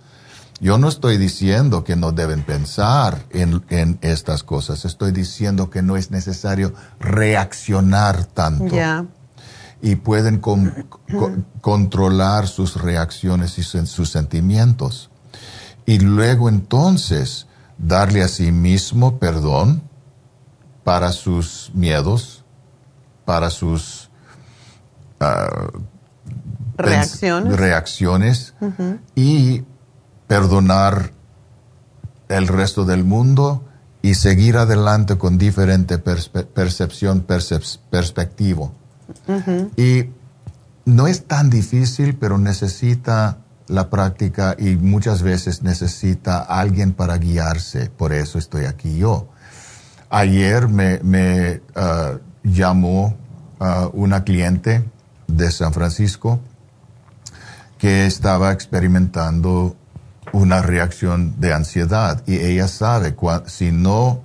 [0.60, 5.96] Yo no estoy diciendo que no deben pensar en, estas cosas, estoy diciendo que no
[5.96, 8.74] es necesario reaccionar tanto.
[9.82, 10.40] Y pueden
[11.60, 15.10] controlar sus reacciones y sus sentimientos.
[15.84, 17.46] Y luego entonces
[17.78, 19.82] darle a sí mismo perdón
[20.84, 22.44] para sus miedos,
[23.24, 24.10] para sus
[25.20, 25.68] ah,
[26.78, 27.56] Reacciones.
[27.56, 28.54] reacciones
[29.14, 29.64] y
[30.26, 31.12] perdonar
[32.28, 33.64] el resto del mundo
[34.02, 38.72] y seguir adelante con diferente perspe- percepción, percep- perspectivo.
[39.76, 40.10] Y
[40.84, 47.90] no es tan difícil, pero necesita la práctica y muchas veces necesita alguien para guiarse.
[47.90, 49.28] Por eso estoy aquí yo.
[50.10, 52.14] Ayer me, ah,
[52.44, 53.16] llamó
[53.60, 54.88] ah, una cliente
[55.26, 56.38] de San Francisco
[57.78, 59.76] que estaba experimentando
[60.32, 64.22] una reacción de ansiedad y ella sabe cua- si no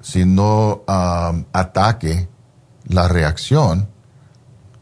[0.00, 2.28] si no um, ataque
[2.86, 3.88] la reacción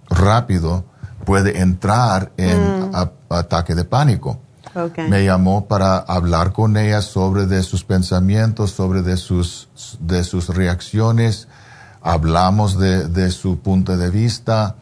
[0.09, 0.85] rápido
[1.27, 4.40] puede entrar en a- ataque de pánico.
[4.74, 5.09] Okay.
[5.09, 9.69] Me llamó para hablar con ella sobre de sus pensamientos, sobre de sus,
[10.01, 11.48] de sus reacciones.
[12.03, 14.77] Hablamos de, de su punto de vista.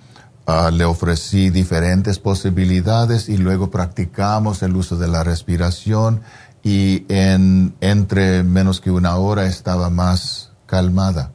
[0.47, 6.21] Ah, le ofrecí diferentes posibilidades y luego practicamos el uso de la respiración
[6.62, 11.31] y en entre menos que una hora estaba más calmada.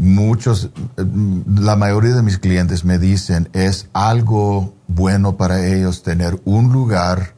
[0.00, 1.04] Muchos, eh,
[1.56, 7.34] la mayoría de mis clientes me dicen es algo bueno para ellos tener un lugar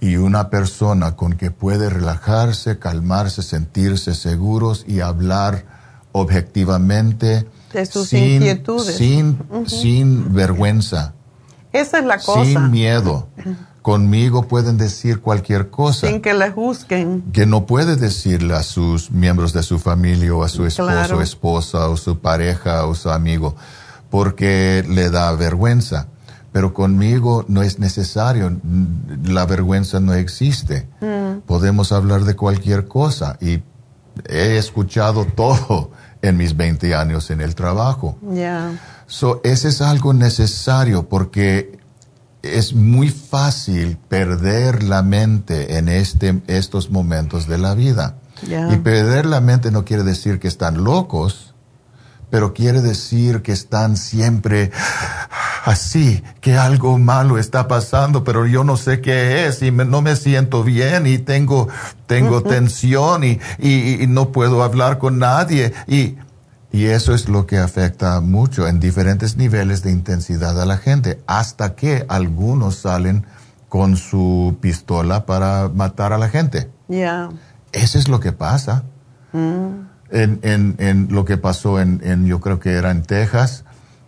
[0.00, 5.66] y una persona con que puede relajarse, calmarse, sentirse seguros y hablar
[6.12, 8.96] objetivamente De sus sin, inquietudes.
[8.96, 11.12] sin, sin vergüenza,
[11.72, 12.44] Esa es la cosa.
[12.44, 13.28] sin miedo.
[13.82, 17.22] Conmigo pueden decir cualquier cosa Sin que le juzguen.
[17.32, 21.20] que no puede decirle a sus miembros de su familia o a su esposo, Claro.
[21.20, 23.56] esposa o su pareja o su amigo,
[24.08, 26.06] porque le da vergüenza.
[26.52, 28.56] Pero conmigo no es necesario,
[29.24, 30.86] la vergüenza no existe.
[31.00, 31.40] Mm.
[31.46, 33.62] Podemos hablar de cualquier cosa y
[34.28, 35.90] he escuchado todo
[36.20, 38.18] en mis 20 años en el trabajo.
[38.32, 38.78] Ya.
[39.06, 41.80] So, ese es algo necesario porque
[42.42, 48.16] es muy fácil perder la mente en este, estos momentos de la vida.
[48.72, 51.54] Y perder la mente no quiere decir que están locos,
[52.30, 54.72] pero quiere decir que están siempre
[55.64, 60.02] así, que algo malo está pasando, pero yo no sé qué es y me- no
[60.02, 61.68] me siento bien y tengo,
[62.06, 65.72] tengo tensión y, y- y no puedo hablar con nadie.
[65.86, 66.16] Y,
[66.72, 71.20] y eso es lo que afecta mucho en diferentes niveles de intensidad a la gente,
[71.26, 73.26] hasta que algunos salen
[73.68, 76.70] con su pistola para matar a la gente.
[76.88, 77.28] Ya.
[77.72, 78.84] Eso es lo que pasa.
[79.32, 79.86] Mm.
[80.10, 83.64] En, en, en lo que pasó en, en, yo creo que era en Texas,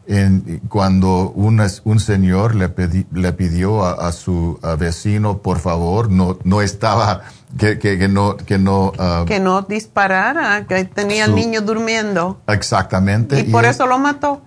[0.07, 5.59] en, cuando un, un señor le, pedi- le pidió a, a su a vecino, por
[5.61, 7.23] favor, no, no estaba,
[7.59, 11.61] que, que, que no, que no, ah, Que no disparara, que tenía Su- el niño
[11.63, 12.41] durmiendo.
[12.47, 13.41] exactamente.
[13.41, 14.43] Y por él- eso lo mató.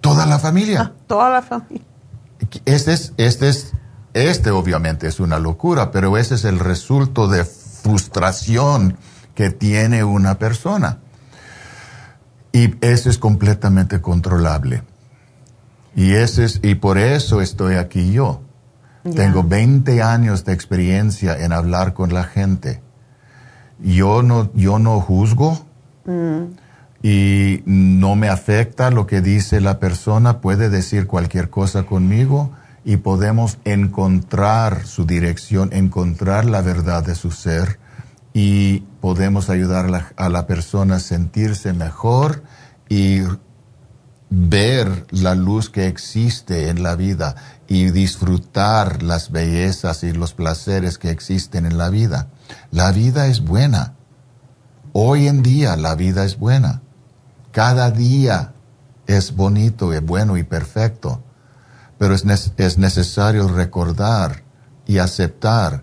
[0.00, 0.92] Toda la familia.
[1.08, 1.84] Toda la familia.
[2.64, 3.72] Este es, este es,
[4.14, 8.96] este obviamente es una locura, pero ese es el resultado de frustración
[9.34, 10.98] que tiene una persona.
[12.52, 14.82] Y eso es completamente controlable.
[15.94, 18.42] Y ese es, y por eso estoy aquí yo.
[19.14, 22.82] Tengo 20 años de experiencia en hablar con la gente.
[23.78, 25.66] Yo no, yo no juzgo
[26.08, 26.56] Mm.
[27.02, 32.50] y no me afecta lo que dice la persona, puede decir cualquier cosa conmigo
[32.84, 37.78] y podemos encontrar su dirección, encontrar la verdad de su ser
[38.40, 42.44] y podemos ayudar a la, persona a sentirse mejor
[42.88, 43.22] y
[44.30, 47.34] ver la luz que existe en la vida
[47.66, 52.28] y disfrutar las bellezas y los placeres que existen en la vida.
[52.70, 53.94] La vida es buena.
[54.92, 56.80] Hoy en día la vida es buena.
[57.50, 58.52] Cada día
[59.08, 61.24] es bonito y bueno y perfecto.
[61.98, 62.24] Pero es,
[62.56, 64.44] es necesario recordar
[64.86, 65.82] y aceptar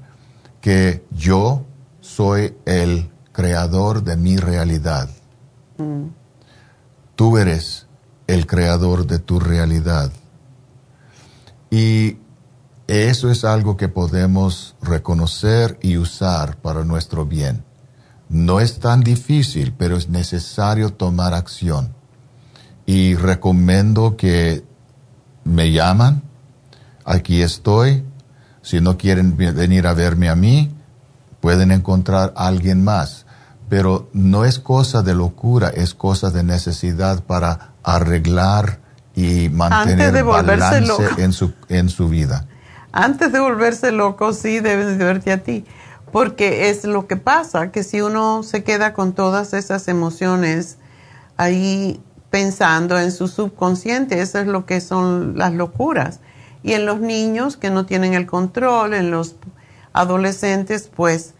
[0.62, 1.66] que yo
[2.06, 5.10] soy el creador de mi realidad.
[7.16, 7.88] Tú eres
[8.28, 10.12] el creador de tu realidad.
[11.72, 12.18] Y
[12.88, 17.64] eso es algo que podemos reconocer y usar para nuestro bien.
[18.30, 21.94] No es tan difícil, pero es necesario tomar acción.
[22.86, 24.64] Y recomiendo que
[25.44, 26.22] me llaman,
[27.04, 28.04] aquí estoy.
[28.62, 30.75] Si no quieren venir a verme a mí,
[31.46, 33.28] pueden encontrar a alguien más.
[33.70, 38.80] Pero no es cosa de locura, es cosa de necesidad para arreglar
[39.14, 41.04] y mantener de balance loco.
[41.20, 42.48] en su, en su vida.
[42.92, 45.66] Antes de volverse loco, sí debes de verte a ti.
[46.12, 50.80] Porque es lo que pasa, que si uno se queda con todas esas emociones
[51.38, 52.02] ahí
[52.32, 54.20] pensando en su subconsciente.
[54.20, 56.22] Eso es lo que son las locuras.
[56.64, 59.36] Y en los niños que no tienen el control, en los
[59.96, 61.34] adolescentes, pues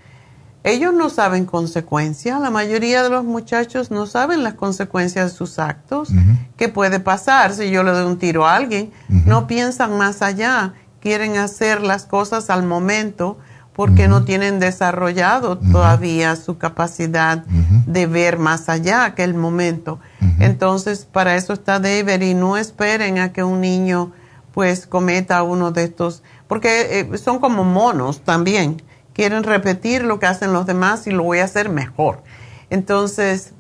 [0.64, 2.42] ellos no saben consecuencias.
[2.42, 6.10] La mayoría de los muchachos no saben las consecuencias de sus actos.
[6.58, 8.92] ¿Qué puede pasar si yo le doy un tiro a alguien?
[9.08, 10.74] No piensan más allá.
[11.02, 13.38] Quieren hacer las cosas al momento
[13.74, 17.46] porque no tienen desarrollado todavía su capacidad
[17.86, 20.00] de ver más allá que el momento.
[20.40, 24.14] Entonces, para eso está David y no esperen a que un niño
[24.56, 28.82] pues cometa uno de estos, porque eh, son como monos también,
[29.14, 32.24] quieren repetir lo que hacen los demás y lo voy a hacer mejor.
[32.70, 33.54] Entonces,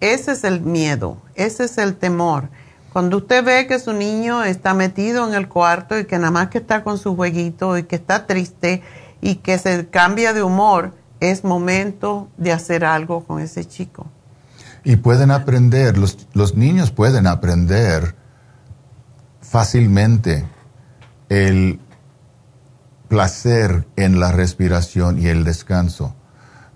[0.00, 2.48] ese es el miedo, ese es el temor.
[2.92, 6.48] Cuando usted ve que su niño está metido en el cuarto y que nada más
[6.48, 8.82] que está con su jueguito y que está triste,
[9.22, 14.06] y que se cambia de humor, es momento de hacer algo con ese chico.
[14.84, 18.16] Y pueden aprender, los, los niños pueden aprender
[19.40, 20.44] fácilmente
[21.28, 21.78] el
[23.12, 26.14] placer en la respiración y el descanso,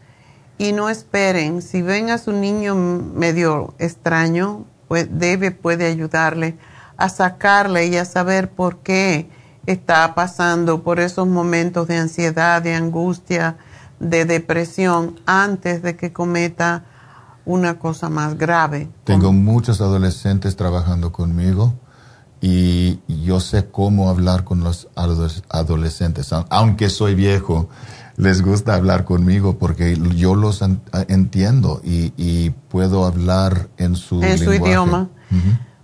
[0.57, 6.57] Y no esperen, si ven a su niño medio extraño, David puede ayudarle
[6.97, 9.29] a sacarle y a saber por qué
[9.65, 13.57] está pasando por esos momentos de ansiedad, de angustia,
[13.99, 16.83] de depresión, antes de que cometa
[17.45, 18.89] una cosa más grave.
[19.03, 21.73] Tengo muchos adolescentes trabajando conmigo
[22.41, 24.89] y yo sé cómo hablar con los
[25.49, 26.33] adolescentes.
[26.49, 27.69] Aunque soy viejo,
[28.15, 30.63] les gusta hablar conmigo porque yo los
[31.07, 35.09] entiendo y, puedo hablar en su, en su idioma.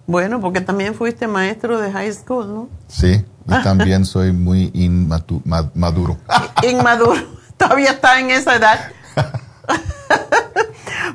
[0.08, 2.70] Bueno, porque también fuiste maestro de high school, ¿no?
[2.88, 6.18] Sí, y también soy muy inmaduro.
[6.64, 7.22] Inmaduro,
[7.58, 8.80] todavía está en esa edad.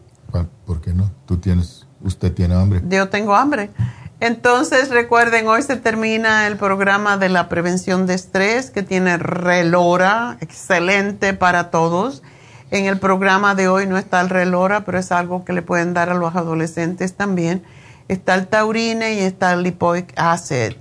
[0.65, 1.11] ¿Por qué no?
[1.25, 2.81] Tú tienes, usted tiene hambre.
[2.87, 3.69] Yo tengo hambre.
[4.25, 10.37] Entonces recuerden, hoy se termina el programa de la prevención de estrés que tiene relora,
[10.39, 12.23] excelente para todos.
[12.71, 15.93] En el programa de hoy no está el relora, pero es algo que le pueden
[15.93, 17.63] dar a los adolescentes también.
[18.07, 20.75] Está el taurine y está el lipoic acid.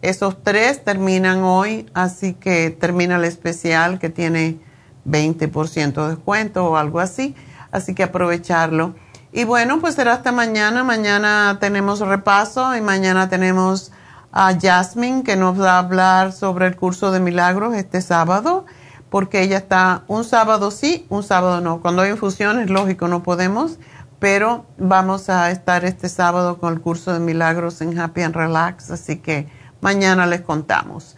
[0.00, 4.60] Esos tres terminan hoy, así que termina el especial que tiene
[5.04, 7.34] 20% de descuento o algo así.
[7.72, 8.94] Así que aprovecharlo.
[9.36, 10.84] Y bueno, pues será hasta mañana.
[10.84, 13.90] Mañana tenemos repaso y mañana tenemos
[14.30, 18.64] a Jasmine que nos va a hablar sobre el curso de milagros este sábado,
[19.10, 21.80] porque ella está un sábado sí, un sábado no.
[21.80, 23.80] Cuando hay infusiones, lógico, no podemos,
[24.20, 28.92] pero vamos a estar este sábado con el curso de milagros en Happy and Relax,
[28.92, 29.48] así que
[29.80, 31.16] mañana les contamos.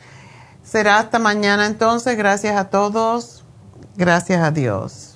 [0.62, 2.16] Será hasta mañana entonces.
[2.16, 3.44] Gracias a todos.
[3.94, 5.15] Gracias a Dios.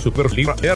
[0.00, 0.28] Super